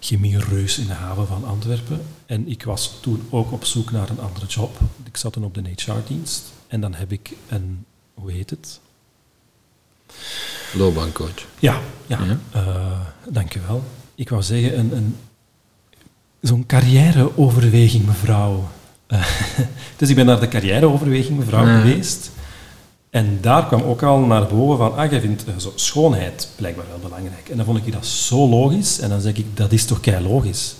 chemiereus 0.00 0.78
in 0.78 0.86
de 0.86 0.92
haven 0.92 1.26
van 1.26 1.44
Antwerpen, 1.44 2.02
en 2.26 2.48
ik 2.48 2.62
was 2.62 2.98
toen 3.00 3.26
ook 3.30 3.52
op 3.52 3.64
zoek 3.64 3.90
naar 3.90 4.10
een 4.10 4.20
andere 4.20 4.46
job. 4.46 4.78
Ik 5.04 5.16
zat 5.16 5.32
toen 5.32 5.44
op 5.44 5.54
de 5.54 5.62
HR-dienst 5.76 6.42
en 6.68 6.80
dan 6.80 6.94
heb 6.94 7.12
ik 7.12 7.32
een, 7.48 7.84
hoe 8.14 8.30
heet 8.32 8.50
het? 8.50 8.80
Loopbaancoach. 10.74 11.46
Ja, 11.58 11.80
ja. 12.06 12.18
Ja. 12.24 12.38
eh, 12.52 13.00
dank 13.32 13.54
u 13.54 13.60
wel. 13.66 13.84
Ik 14.14 14.28
wou 14.28 14.42
zeggen, 14.42 14.78
een, 14.78 14.96
een, 14.96 15.16
zo'n 16.40 16.66
carrièreoverweging, 16.66 18.06
mevrouw. 18.06 18.68
Eh, 19.06 19.26
dus 19.96 20.08
ik 20.08 20.16
ben 20.16 20.26
naar 20.26 20.40
de 20.40 20.48
carrièreoverweging, 20.48 21.38
mevrouw, 21.38 21.66
Ja. 21.66 21.80
geweest. 21.80 22.30
En 23.10 23.38
daar 23.40 23.66
kwam 23.66 23.82
ook 23.82 24.02
al 24.02 24.18
naar 24.20 24.46
boven 24.46 24.76
van, 24.76 24.96
ah, 24.96 25.10
jij 25.10 25.20
vindt 25.20 25.44
eh, 25.44 25.56
zo 25.56 25.72
schoonheid 25.74 26.48
blijkbaar 26.56 26.84
wel 26.88 26.98
belangrijk. 26.98 27.48
En 27.48 27.56
dan 27.56 27.64
vond 27.66 27.86
ik 27.86 27.92
dat 27.92 28.06
zo 28.06 28.48
logisch. 28.48 28.98
En 28.98 29.08
dan 29.08 29.20
zeg 29.20 29.36
ik, 29.36 29.46
dat 29.56 29.72
is 29.72 29.84
toch 29.84 30.00
kei 30.00 30.24
logisch? 30.28 30.74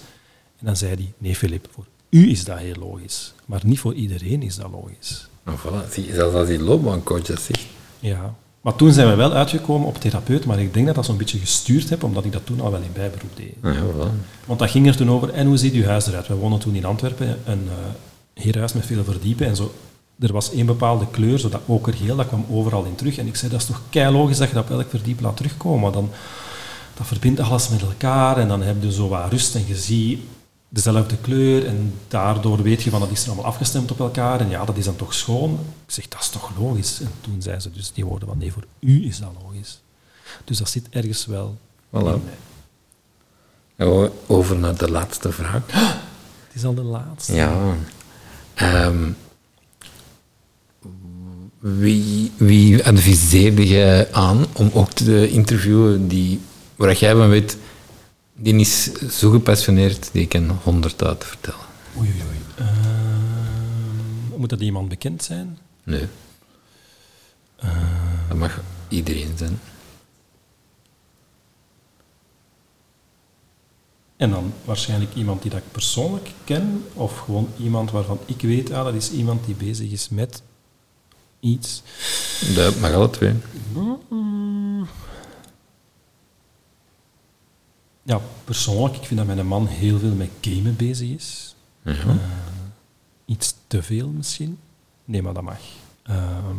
En 0.58 0.66
dan 0.66 0.76
zei 0.76 0.94
hij, 0.94 1.12
nee, 1.18 1.34
Filip, 1.34 1.68
voor 1.70 1.86
u 2.10 2.30
is 2.30 2.44
dat 2.44 2.58
heel 2.58 2.74
logisch. 2.78 3.34
Maar 3.44 3.60
niet 3.64 3.78
voor 3.80 3.94
iedereen 3.94 4.42
is 4.42 4.56
dat 4.56 4.70
logisch. 4.70 5.28
Nou, 5.44 5.58
voilà. 5.58 5.90
Zie, 5.92 6.14
zelfs 6.14 6.34
als 6.36 6.48
die 6.48 6.58
loopbaancoach 6.62 7.22
dat 7.22 7.40
zegt. 7.40 7.66
Ja. 8.00 8.34
Maar 8.64 8.74
toen 8.74 8.92
zijn 8.92 9.08
we 9.08 9.14
wel 9.14 9.32
uitgekomen 9.32 9.88
op 9.88 10.00
therapeut, 10.00 10.44
maar 10.44 10.60
ik 10.60 10.74
denk 10.74 10.86
dat 10.86 10.94
dat 10.94 11.04
zo'n 11.04 11.16
beetje 11.16 11.38
gestuurd 11.38 11.90
heb, 11.90 12.02
omdat 12.02 12.24
ik 12.24 12.32
dat 12.32 12.46
toen 12.46 12.60
al 12.60 12.70
wel 12.70 12.80
in 12.80 12.92
bijberoep 12.92 13.36
deed. 13.36 13.54
Ja, 13.62 13.74
voilà. 13.74 14.10
Want 14.46 14.58
dat 14.58 14.70
ging 14.70 14.86
er 14.86 14.96
toen 14.96 15.10
over, 15.10 15.32
en 15.32 15.46
hoe 15.46 15.56
ziet 15.56 15.74
uw 15.74 15.84
huis 15.84 16.06
eruit? 16.06 16.28
We 16.28 16.34
woonden 16.34 16.58
toen 16.58 16.74
in 16.74 16.84
Antwerpen, 16.84 17.38
een 17.44 17.68
eh 17.68 18.42
heerhuis 18.42 18.72
met 18.72 18.86
veel 18.86 19.04
verdiepen 19.04 19.46
en 19.46 19.56
zo. 19.56 19.74
Er 20.18 20.32
was 20.32 20.52
één 20.52 20.66
bepaalde 20.66 21.06
kleur, 21.10 21.38
zo 21.38 21.48
dat 21.48 21.60
okergeel, 21.66 22.16
dat 22.16 22.26
kwam 22.26 22.46
overal 22.50 22.84
in 22.84 22.94
terug. 22.94 23.16
En 23.18 23.26
ik 23.26 23.36
zei, 23.36 23.50
dat 23.50 23.60
is 23.60 23.66
toch 23.66 23.82
kei 23.90 24.12
logisch 24.12 24.38
dat 24.38 24.48
je 24.48 24.54
dat 24.54 24.64
op 24.64 24.70
elk 24.70 24.90
verdiep 24.90 25.20
laat 25.20 25.36
terugkomen. 25.36 25.92
Dan, 25.92 26.10
dat 26.94 27.06
verbindt 27.06 27.40
alles 27.40 27.68
met 27.68 27.82
elkaar 27.82 28.38
en 28.38 28.48
dan 28.48 28.62
heb 28.62 28.82
je 28.82 28.92
zo 28.92 29.08
wat 29.08 29.30
rust 29.30 29.54
en 29.54 29.64
je 29.66 29.76
ziet 29.76 30.20
dezelfde 30.74 31.16
kleur 31.16 31.66
en 31.66 31.94
daardoor 32.08 32.62
weet 32.62 32.82
je 32.82 32.90
van 32.90 33.00
dat 33.00 33.10
is 33.10 33.22
er 33.22 33.26
allemaal 33.26 33.44
afgestemd 33.44 33.90
op 33.90 34.00
elkaar 34.00 34.40
en 34.40 34.48
ja, 34.48 34.64
dat 34.64 34.76
is 34.76 34.84
dan 34.84 34.96
toch 34.96 35.14
schoon. 35.14 35.52
Ik 35.86 35.92
zeg, 35.92 36.08
dat 36.08 36.20
is 36.20 36.28
toch 36.28 36.50
logisch? 36.58 37.00
En 37.00 37.10
toen 37.20 37.42
zei 37.42 37.60
ze 37.60 37.70
dus 37.70 37.92
die 37.92 38.04
woorden 38.04 38.28
van 38.28 38.38
nee, 38.38 38.52
voor 38.52 38.64
u 38.80 39.06
is 39.06 39.18
dat 39.18 39.30
logisch. 39.42 39.80
Dus 40.44 40.58
dat 40.58 40.68
zit 40.68 40.86
ergens 40.90 41.26
wel 41.26 41.58
Voilà. 41.90 42.18
in 43.76 44.10
Over 44.26 44.56
naar 44.56 44.76
de 44.76 44.90
laatste 44.90 45.32
vraag. 45.32 45.62
Het 46.46 46.62
is 46.62 46.64
al 46.64 46.74
de 46.74 46.82
laatste. 46.82 47.34
Ja. 47.34 47.76
Ehm, 48.54 49.10
wie, 51.58 52.32
wie 52.36 52.84
adviseerde 52.84 53.66
jij 53.66 54.12
aan 54.12 54.46
om 54.52 54.70
ook 54.72 54.90
te 54.90 55.30
interviewen 55.30 56.08
die, 56.08 56.40
waar 56.76 56.94
jij 56.96 57.14
van 57.16 57.28
weet, 57.28 57.56
Die 58.36 58.54
is 58.54 58.92
zo 58.92 59.30
gepassioneerd, 59.30 60.12
die 60.12 60.26
kan 60.26 60.50
honderd 60.62 61.02
uit 61.02 61.24
vertellen. 61.24 61.66
Oei, 61.98 62.08
oei, 62.08 62.22
oei. 62.22 62.38
Ehm, 62.68 64.38
moet 64.40 64.50
dat 64.50 64.60
iemand 64.60 64.88
bekend 64.88 65.22
zijn? 65.22 65.58
Nee. 65.84 66.06
Dat 68.28 68.36
mag 68.36 68.60
iedereen 68.88 69.32
zijn. 69.36 69.60
En 74.16 74.30
dan 74.30 74.52
waarschijnlijk 74.64 75.14
iemand 75.14 75.42
die 75.42 75.50
dat 75.50 75.60
ik 75.60 75.72
persoonlijk 75.72 76.30
ken, 76.44 76.84
of 76.94 77.18
gewoon 77.18 77.48
iemand 77.58 77.90
waarvan 77.90 78.18
ik 78.26 78.40
weet, 78.40 78.72
ah, 78.72 78.84
dat 78.84 78.94
is 78.94 79.10
iemand 79.10 79.44
die 79.44 79.54
bezig 79.54 79.90
is 79.90 80.08
met 80.08 80.42
iets. 81.40 81.82
Dat 82.54 82.80
mag 82.80 82.92
alle 82.92 83.10
twee. 83.10 83.34
Ja, 88.06 88.20
persoonlijk, 88.44 88.96
ik 88.96 89.04
vind 89.04 89.26
dat 89.26 89.34
mijn 89.34 89.46
man 89.46 89.66
heel 89.66 89.98
veel 89.98 90.14
met 90.14 90.30
gamen 90.40 90.76
bezig 90.76 91.08
is. 91.08 91.54
Eh, 91.82 92.14
iets 93.24 93.54
te 93.66 93.82
veel 93.82 94.08
misschien. 94.08 94.58
Nee, 95.04 95.22
maar 95.22 95.34
dat 95.34 95.42
mag. 95.42 95.58
Ehm, 96.02 96.56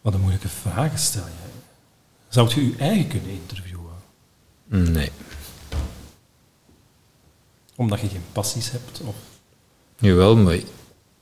wat 0.00 0.14
een 0.14 0.20
moeilijke 0.20 0.48
vragen 0.48 0.98
stel 0.98 1.24
jij. 1.24 1.50
Zou 2.28 2.48
je 2.54 2.66
je 2.66 2.76
eigen 2.76 3.08
kunnen 3.08 3.30
interviewen? 3.30 3.94
Nee. 4.64 5.10
Omdat 7.76 8.00
je 8.00 8.08
geen 8.08 8.24
passies 8.32 8.70
hebt? 8.70 9.00
Of... 9.00 9.16
Jawel, 9.98 10.36
maar 10.36 10.58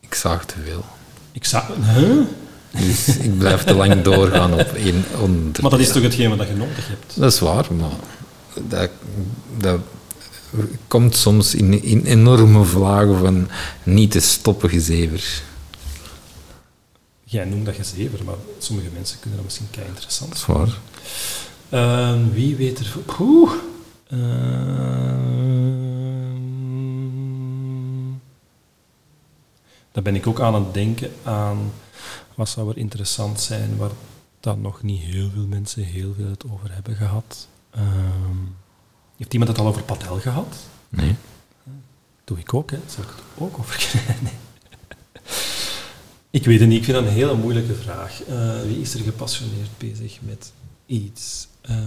ik 0.00 0.14
zag 0.14 0.44
te 0.44 0.60
veel. 0.60 0.84
Ik 1.32 1.44
zou... 1.44 1.82
Huh? 1.82 2.26
Dus 2.78 3.16
ik 3.18 3.38
blijf 3.38 3.64
te 3.64 3.74
lang 3.74 4.02
doorgaan 4.02 4.52
op 4.52 4.72
één 4.72 5.04
onderwerp. 5.20 5.60
Maar 5.60 5.70
dat 5.70 5.80
is 5.80 5.92
toch 5.92 6.02
hetgeen 6.02 6.36
wat 6.36 6.48
je 6.48 6.54
nodig 6.54 6.88
hebt? 6.88 7.14
Dat 7.16 7.32
is 7.32 7.38
waar, 7.38 7.74
maar 7.74 7.90
dat, 8.68 8.90
dat 9.56 9.80
komt 10.88 11.16
soms 11.16 11.54
in, 11.54 11.82
in 11.82 12.04
enorme 12.04 12.64
vlagen 12.64 13.18
van 13.18 13.48
niet 13.82 14.10
te 14.10 14.20
stoppen 14.20 14.70
gezever. 14.70 15.42
Jij 17.24 17.44
noemt 17.44 17.66
dat 17.66 17.74
gezever, 17.74 18.24
maar 18.24 18.34
sommige 18.58 18.88
mensen 18.94 19.18
kunnen 19.20 19.36
dat 19.36 19.44
misschien 19.44 19.70
kei 19.70 19.86
interessant 19.86 20.30
Dat 20.30 20.38
is 20.38 20.46
waar. 20.46 20.78
Ehm, 21.68 22.30
wie 22.32 22.56
weet 22.56 22.78
er... 22.78 22.94
Oeh. 23.20 23.52
Ehm, 24.08 25.24
daar 29.92 30.02
ben 30.02 30.14
ik 30.14 30.26
ook 30.26 30.40
aan 30.40 30.54
het 30.54 30.74
denken 30.74 31.10
aan 31.22 31.72
wat 32.34 32.48
zou 32.48 32.70
er 32.70 32.76
interessant 32.78 33.40
zijn 33.40 33.76
waar 33.76 33.90
dan 34.40 34.60
nog 34.60 34.82
niet 34.82 35.00
heel 35.02 35.30
veel 35.34 35.46
mensen 35.46 35.82
heel 35.84 36.14
veel 36.16 36.30
het 36.30 36.44
over 36.50 36.72
hebben 36.72 36.96
gehad. 36.96 37.48
Ehm, 37.70 38.36
heeft 39.16 39.32
iemand 39.32 39.50
het 39.50 39.60
al 39.60 39.66
over 39.66 39.82
padel 39.82 40.18
gehad? 40.20 40.56
Nee. 40.88 41.14
Doe 42.24 42.38
ik 42.38 42.54
ook, 42.54 42.70
hè. 42.70 42.78
Zou 42.86 43.06
ik 43.06 43.12
het 43.14 43.22
ook 43.38 43.58
over? 43.58 43.92
Nee. 44.22 44.32
Ik 46.30 46.44
weet 46.44 46.60
het 46.60 46.68
niet, 46.68 46.78
ik 46.78 46.84
vind 46.84 46.96
dat 46.96 47.06
een 47.06 47.12
hele 47.12 47.34
moeilijke 47.34 47.74
vraag. 47.74 48.22
Eh, 48.22 48.60
wie 48.62 48.80
is 48.80 48.94
er 48.94 49.00
gepassioneerd 49.00 49.78
bezig 49.78 50.18
met 50.22 50.52
iets? 50.86 51.48
Ehm, 51.60 51.82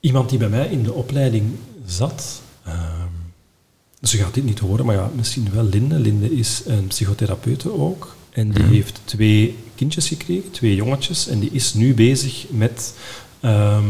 iemand 0.00 0.28
die 0.30 0.38
bij 0.38 0.48
mij 0.48 0.66
in 0.66 0.82
de 0.82 0.92
opleiding 0.92 1.56
zat. 1.86 2.40
ehm, 2.64 2.95
ze 4.06 4.16
gaat 4.16 4.34
dit 4.34 4.44
niet 4.44 4.58
horen, 4.58 4.86
maar 4.86 4.94
ja, 4.94 5.10
misschien 5.14 5.48
wel 5.52 5.64
Linde. 5.64 5.98
Linde 5.98 6.36
is 6.36 6.62
een 6.66 6.86
psychotherapeute 6.86 7.72
ook. 7.72 8.16
En 8.30 8.50
die 8.50 8.64
heeft 8.64 9.00
twee 9.04 9.56
kindjes 9.74 10.08
gekregen, 10.08 10.50
twee 10.50 10.74
jongetjes. 10.74 11.28
En 11.28 11.38
die 11.38 11.50
is 11.52 11.74
nu 11.74 11.94
bezig 11.94 12.46
met... 12.50 12.94
ehm, 13.40 13.84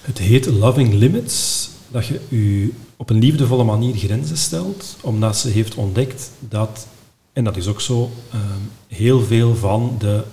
het 0.00 0.18
heet 0.18 0.46
Loving 0.46 0.94
Limits. 0.94 1.68
Dat 1.88 2.06
je 2.06 2.20
je 2.28 2.70
op 2.96 3.10
een 3.10 3.18
liefdevolle 3.18 3.64
manier 3.64 3.94
grenzen 3.94 4.36
stelt. 4.36 4.96
Omdat 5.00 5.36
ze 5.36 5.48
heeft 5.48 5.74
ontdekt 5.74 6.30
dat, 6.38 6.86
en 7.32 7.44
dat 7.44 7.56
is 7.56 7.66
ook 7.66 7.80
zo, 7.80 8.10
ehm, 8.30 8.60
heel 8.88 9.22
veel 9.24 9.56
van 9.56 9.96
de... 9.98 10.24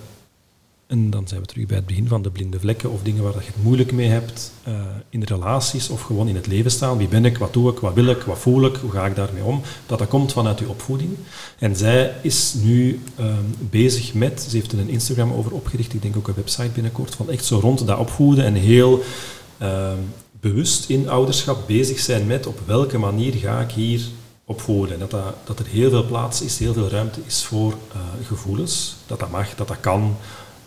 En 0.90 1.10
dan 1.10 1.28
zijn 1.28 1.40
we 1.40 1.46
terug 1.46 1.66
bij 1.66 1.76
het 1.76 1.86
begin 1.86 2.08
van 2.08 2.22
de 2.22 2.30
blinde 2.30 2.60
vlekken 2.60 2.90
of 2.90 3.02
dingen 3.02 3.22
waar 3.22 3.32
je 3.32 3.38
het 3.38 3.62
moeilijk 3.62 3.92
mee 3.92 4.08
hebt 4.08 4.52
eh, 4.62 4.74
in 5.08 5.22
relaties 5.22 5.88
of 5.88 6.02
gewoon 6.02 6.28
in 6.28 6.34
het 6.34 6.46
leven 6.46 6.70
staan. 6.70 6.98
Wie 6.98 7.08
ben 7.08 7.24
ik, 7.24 7.38
wat 7.38 7.52
doe 7.52 7.70
ik, 7.70 7.78
wat 7.78 7.94
wil 7.94 8.06
ik, 8.06 8.22
wat 8.22 8.38
voel 8.38 8.64
ik, 8.64 8.76
hoe 8.76 8.90
ga 8.90 9.06
ik 9.06 9.16
daarmee 9.16 9.42
om? 9.42 9.62
Dat 9.86 9.98
dat 9.98 10.08
komt 10.08 10.32
vanuit 10.32 10.58
je 10.58 10.68
opvoeding. 10.68 11.16
En 11.58 11.76
zij 11.76 12.14
is 12.22 12.54
nu 12.62 13.00
ehm, 13.16 13.44
bezig 13.58 14.14
met, 14.14 14.46
ze 14.48 14.56
heeft 14.56 14.72
er 14.72 14.78
een 14.78 14.88
Instagram 14.88 15.32
over 15.32 15.52
opgericht, 15.52 15.94
ik 15.94 16.02
denk 16.02 16.16
ook 16.16 16.28
een 16.28 16.34
website 16.34 16.70
binnenkort, 16.74 17.14
van 17.14 17.30
echt 17.30 17.44
zo 17.44 17.58
rond 17.58 17.86
dat 17.86 17.98
opvoeden 17.98 18.44
en 18.44 18.54
heel 18.54 19.02
ehm, 19.58 19.98
bewust 20.40 20.88
in 20.88 21.08
ouderschap 21.08 21.66
bezig 21.66 21.98
zijn 21.98 22.26
met 22.26 22.46
op 22.46 22.60
welke 22.66 22.98
manier 22.98 23.32
ga 23.32 23.60
ik 23.60 23.70
hier 23.70 24.00
opvoeden. 24.44 24.94
En 24.94 25.00
dat, 25.00 25.10
dat, 25.10 25.34
dat 25.44 25.58
er 25.58 25.66
heel 25.66 25.90
veel 25.90 26.06
plaats 26.06 26.42
is, 26.42 26.58
heel 26.58 26.72
veel 26.72 26.88
ruimte 26.88 27.20
is 27.26 27.42
voor 27.42 27.72
eh, 27.92 28.26
gevoelens. 28.26 28.96
Dat 29.06 29.20
dat 29.20 29.30
mag, 29.30 29.54
dat 29.54 29.68
dat 29.68 29.80
kan. 29.80 30.16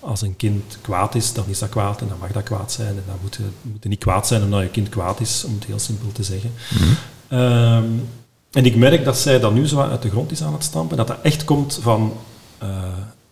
Als 0.05 0.21
een 0.21 0.35
kind 0.35 0.77
kwaad 0.81 1.15
is, 1.15 1.33
dan 1.33 1.45
is 1.47 1.59
dat 1.59 1.69
kwaad 1.69 2.01
en 2.01 2.07
dan 2.07 2.17
mag 2.19 2.31
dat 2.31 2.43
kwaad 2.43 2.71
zijn. 2.71 2.87
En 2.87 3.03
dan 3.07 3.15
moet 3.21 3.35
je, 3.35 3.43
moet 3.61 3.83
je 3.83 3.89
niet 3.89 3.99
kwaad 3.99 4.27
zijn 4.27 4.43
omdat 4.43 4.61
je 4.61 4.69
kind 4.69 4.89
kwaad 4.89 5.19
is, 5.19 5.43
om 5.43 5.53
het 5.53 5.65
heel 5.65 5.79
simpel 5.79 6.11
te 6.11 6.23
zeggen. 6.23 6.51
Ehm, 7.27 7.89
en 8.51 8.65
ik 8.65 8.75
merk 8.75 9.05
dat 9.05 9.17
zij 9.17 9.39
dat 9.39 9.53
nu 9.53 9.67
zo 9.67 9.79
uit 9.79 10.01
de 10.01 10.09
grond 10.09 10.31
is 10.31 10.43
aan 10.43 10.53
het 10.53 10.63
stampen. 10.63 10.97
Dat 10.97 11.07
dat 11.07 11.21
echt 11.21 11.43
komt 11.43 11.79
van... 11.81 12.13
eh, 12.57 12.83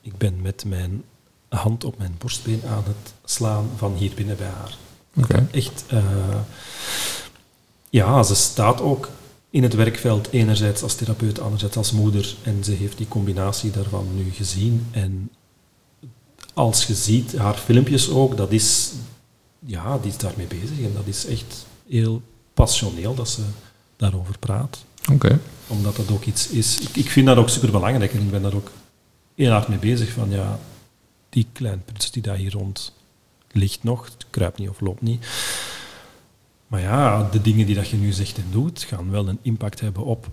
ik 0.01 0.17
ben 0.17 0.41
met 0.41 0.63
mijn 0.67 1.03
hand 1.49 1.83
op 1.83 1.97
mijn 1.97 2.15
borstbeen 2.17 2.61
aan 2.69 2.83
het 2.85 3.13
slaan 3.25 3.69
van 3.77 3.93
hier 3.97 4.11
binnen 4.15 4.37
bij 4.37 4.47
haar. 4.47 4.77
Echt... 5.51 5.83
eh, 5.87 6.03
ja, 7.89 8.23
ze 8.23 8.35
staat 8.35 8.81
ook 8.81 9.09
in 9.49 9.63
het 9.63 9.73
werkveld, 9.73 10.29
enerzijds 10.31 10.83
als 10.83 10.95
therapeut, 10.95 11.39
anderzijds 11.39 11.77
als 11.77 11.91
moeder. 11.91 12.35
En 12.43 12.63
ze 12.63 12.71
heeft 12.71 12.97
die 12.97 13.07
combinatie 13.07 13.71
daarvan 13.71 14.07
nu 14.15 14.31
gezien. 14.31 14.87
En 14.91 15.29
als 16.53 16.85
je 16.85 16.93
ziet, 16.93 17.37
haar 17.37 17.55
filmpjes 17.55 18.09
ook, 18.09 18.37
dat 18.37 18.51
is... 18.51 18.91
Ja, 19.65 19.97
die 19.97 20.11
is 20.11 20.17
daarmee 20.17 20.47
bezig. 20.47 20.79
En 20.79 20.93
dat 20.93 21.07
is 21.07 21.25
echt 21.25 21.65
heel 21.87 22.21
passioneel 22.53 23.15
dat 23.15 23.29
ze 23.29 23.41
daarover 23.95 24.37
praat 24.39 24.85
Oké. 25.11 25.39
omdat 25.67 25.95
dat 25.95 26.11
ook 26.11 26.25
iets 26.25 26.47
is. 26.47 26.79
Ik, 26.79 26.95
ik 26.95 27.09
vind 27.09 27.27
dat 27.27 27.37
ook 27.37 27.49
super 27.49 27.71
belangrijk 27.71 28.13
en 28.13 28.21
ik 28.21 28.31
ben 28.31 28.41
daar 28.41 28.53
ook 28.53 28.71
heel 29.35 29.51
hard 29.51 29.67
mee 29.67 29.77
bezig. 29.77 30.11
Van 30.11 30.29
ja, 30.29 30.59
die 31.29 31.47
kleine 31.51 31.81
pruts 31.85 32.11
die 32.11 32.21
daar 32.21 32.35
hier 32.35 32.51
rond 32.51 32.93
ligt 33.51 33.83
nog, 33.83 34.05
het 34.05 34.25
kruipt 34.29 34.57
niet 34.57 34.69
of 34.69 34.79
loopt 34.79 35.01
niet. 35.01 35.27
Maar 36.67 36.81
ja, 36.81 37.29
de 37.31 37.41
dingen 37.41 37.65
die 37.65 37.75
dat 37.75 37.89
je 37.89 37.97
nu 37.97 38.11
zegt 38.11 38.37
en 38.37 38.47
doet, 38.51 38.83
gaan 38.83 39.11
wel 39.11 39.27
een 39.27 39.39
impact 39.41 39.79
hebben 39.79 40.03
op 40.03 40.27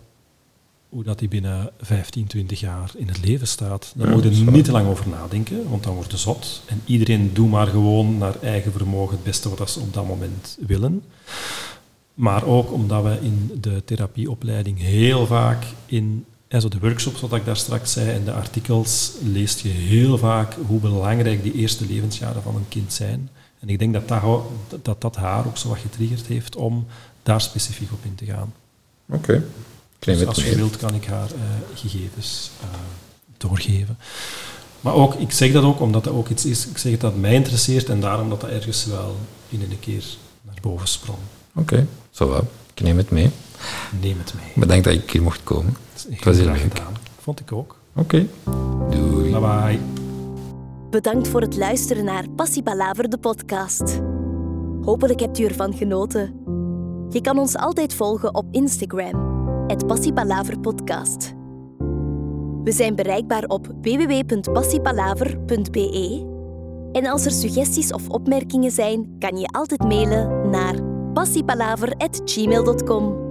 hoe 0.88 1.04
dat 1.04 1.18
die 1.18 1.28
binnen 1.28 1.70
15, 1.80 2.26
20 2.26 2.60
jaar 2.60 2.90
in 2.96 3.08
het 3.08 3.24
leven 3.24 3.48
staat. 3.48 3.92
Daar 3.96 4.08
Ja, 4.08 4.14
moet 4.14 4.36
je 4.36 4.50
niet 4.50 4.64
te 4.64 4.72
lang 4.72 4.88
over 4.88 5.08
nadenken, 5.08 5.68
want 5.68 5.82
dan 5.82 5.94
wordt 5.94 6.10
je 6.10 6.16
zot. 6.16 6.62
En 6.66 6.82
iedereen 6.84 7.30
doet 7.32 7.50
maar 7.50 7.66
gewoon 7.66 8.18
naar 8.18 8.34
eigen 8.42 8.72
vermogen 8.72 9.14
het 9.14 9.24
beste 9.24 9.48
wat 9.54 9.70
ze 9.70 9.80
op 9.80 9.94
dat 9.94 10.06
moment 10.06 10.58
willen. 10.66 11.02
Maar 12.14 12.44
ook 12.44 12.72
omdat 12.72 13.02
we 13.02 13.18
in 13.22 13.50
de 13.60 13.82
therapieopleiding 13.84 14.78
heel 14.78 15.26
vaak 15.26 15.64
in 15.86 16.24
en 16.48 16.60
zo 16.60 16.68
de 16.68 16.78
workshops, 16.78 17.20
wat 17.20 17.32
ik 17.32 17.44
daar 17.44 17.56
straks 17.56 17.92
zei, 17.92 18.10
en 18.10 18.24
de 18.24 18.32
artikels, 18.32 19.12
leest 19.22 19.60
je 19.60 19.68
heel 19.68 20.18
vaak 20.18 20.54
hoe 20.66 20.80
belangrijk 20.80 21.42
die 21.42 21.52
eerste 21.52 21.86
levensjaren 21.86 22.42
van 22.42 22.56
een 22.56 22.68
kind 22.68 22.92
zijn. 22.92 23.28
En 23.60 23.68
ik 23.68 23.78
denk 23.78 23.92
dat 23.92 24.08
dat, 24.08 24.42
dat, 24.82 25.00
dat 25.00 25.16
haar 25.16 25.46
ook 25.46 25.56
zo 25.56 25.68
wat 25.68 25.78
getriggerd 25.78 26.26
heeft 26.26 26.56
om 26.56 26.86
daar 27.22 27.40
specifiek 27.40 27.92
op 27.92 28.04
in 28.04 28.14
te 28.14 28.24
gaan. 28.24 28.52
Oké. 29.06 29.44
Dus 29.98 30.18
het 30.18 30.28
als 30.28 30.44
je 30.44 30.56
wilt, 30.56 30.76
kan 30.76 30.94
ik 30.94 31.04
haar 31.04 31.26
eh, 31.26 31.40
gegevens 31.74 32.50
eh, 32.60 32.66
doorgeven. 33.36 33.98
Maar 34.80 34.94
ook, 34.94 35.14
ik 35.14 35.32
zeg 35.32 35.52
dat 35.52 35.64
ook 35.64 35.80
omdat 35.80 36.04
dat 36.04 36.12
ook 36.12 36.28
iets 36.28 36.44
is, 36.44 36.66
ik 36.66 36.78
zeg 36.78 36.92
het 36.92 37.00
dat 37.00 37.16
mij 37.16 37.34
interesseert 37.34 37.88
en 37.88 38.00
daarom 38.00 38.28
dat 38.28 38.40
dat 38.40 38.50
ergens 38.50 38.84
wel 38.84 39.16
in 39.48 39.60
een 39.60 39.80
keer 39.80 40.04
naar 40.42 40.58
boven 40.60 40.88
sprong. 40.88 41.18
Oké, 41.54 41.86
zo 42.10 42.28
wel. 42.28 42.48
Ik 42.74 42.82
neem 42.82 42.96
het 42.96 43.10
mee. 43.10 43.30
Neem 44.00 44.18
het 44.18 44.34
mee. 44.34 44.52
Bedankt 44.54 44.84
dat 44.84 44.94
ik 44.94 45.10
hier 45.10 45.22
mocht 45.22 45.40
komen. 45.44 45.76
Het 46.10 46.24
was 46.24 46.36
heel 46.36 46.46
leuk. 46.46 46.60
gedaan. 46.60 46.96
Vond 47.20 47.40
ik 47.40 47.52
ook. 47.52 47.76
Oké. 47.94 48.26
Doei. 48.90 49.30
Bye 49.30 49.40
bye. 49.40 49.78
Bedankt 50.90 51.28
voor 51.28 51.40
het 51.40 51.56
luisteren 51.56 52.04
naar 52.04 52.28
Passie 52.28 52.62
Palaver, 52.62 53.08
de 53.08 53.18
podcast. 53.18 54.00
Hopelijk 54.82 55.20
hebt 55.20 55.38
u 55.38 55.44
ervan 55.44 55.74
genoten. 55.74 56.34
Je 57.10 57.20
kan 57.20 57.38
ons 57.38 57.56
altijd 57.56 57.94
volgen 57.94 58.34
op 58.34 58.46
Instagram, 58.50 59.37
het 59.68 59.86
Passiepalaver-podcast. 59.86 61.34
We 62.64 62.72
zijn 62.72 62.94
bereikbaar 62.94 63.44
op 63.44 63.66
www.passiepalaver.be. 63.82 66.36
En 66.92 67.06
als 67.06 67.24
er 67.24 67.30
suggesties 67.30 67.92
of 67.92 68.08
opmerkingen 68.08 68.70
zijn, 68.70 69.16
kan 69.18 69.36
je 69.36 69.46
altijd 69.46 69.82
mailen 69.82 70.50
naar 70.50 70.74
passiepalaver.gmail.com. 71.12 73.27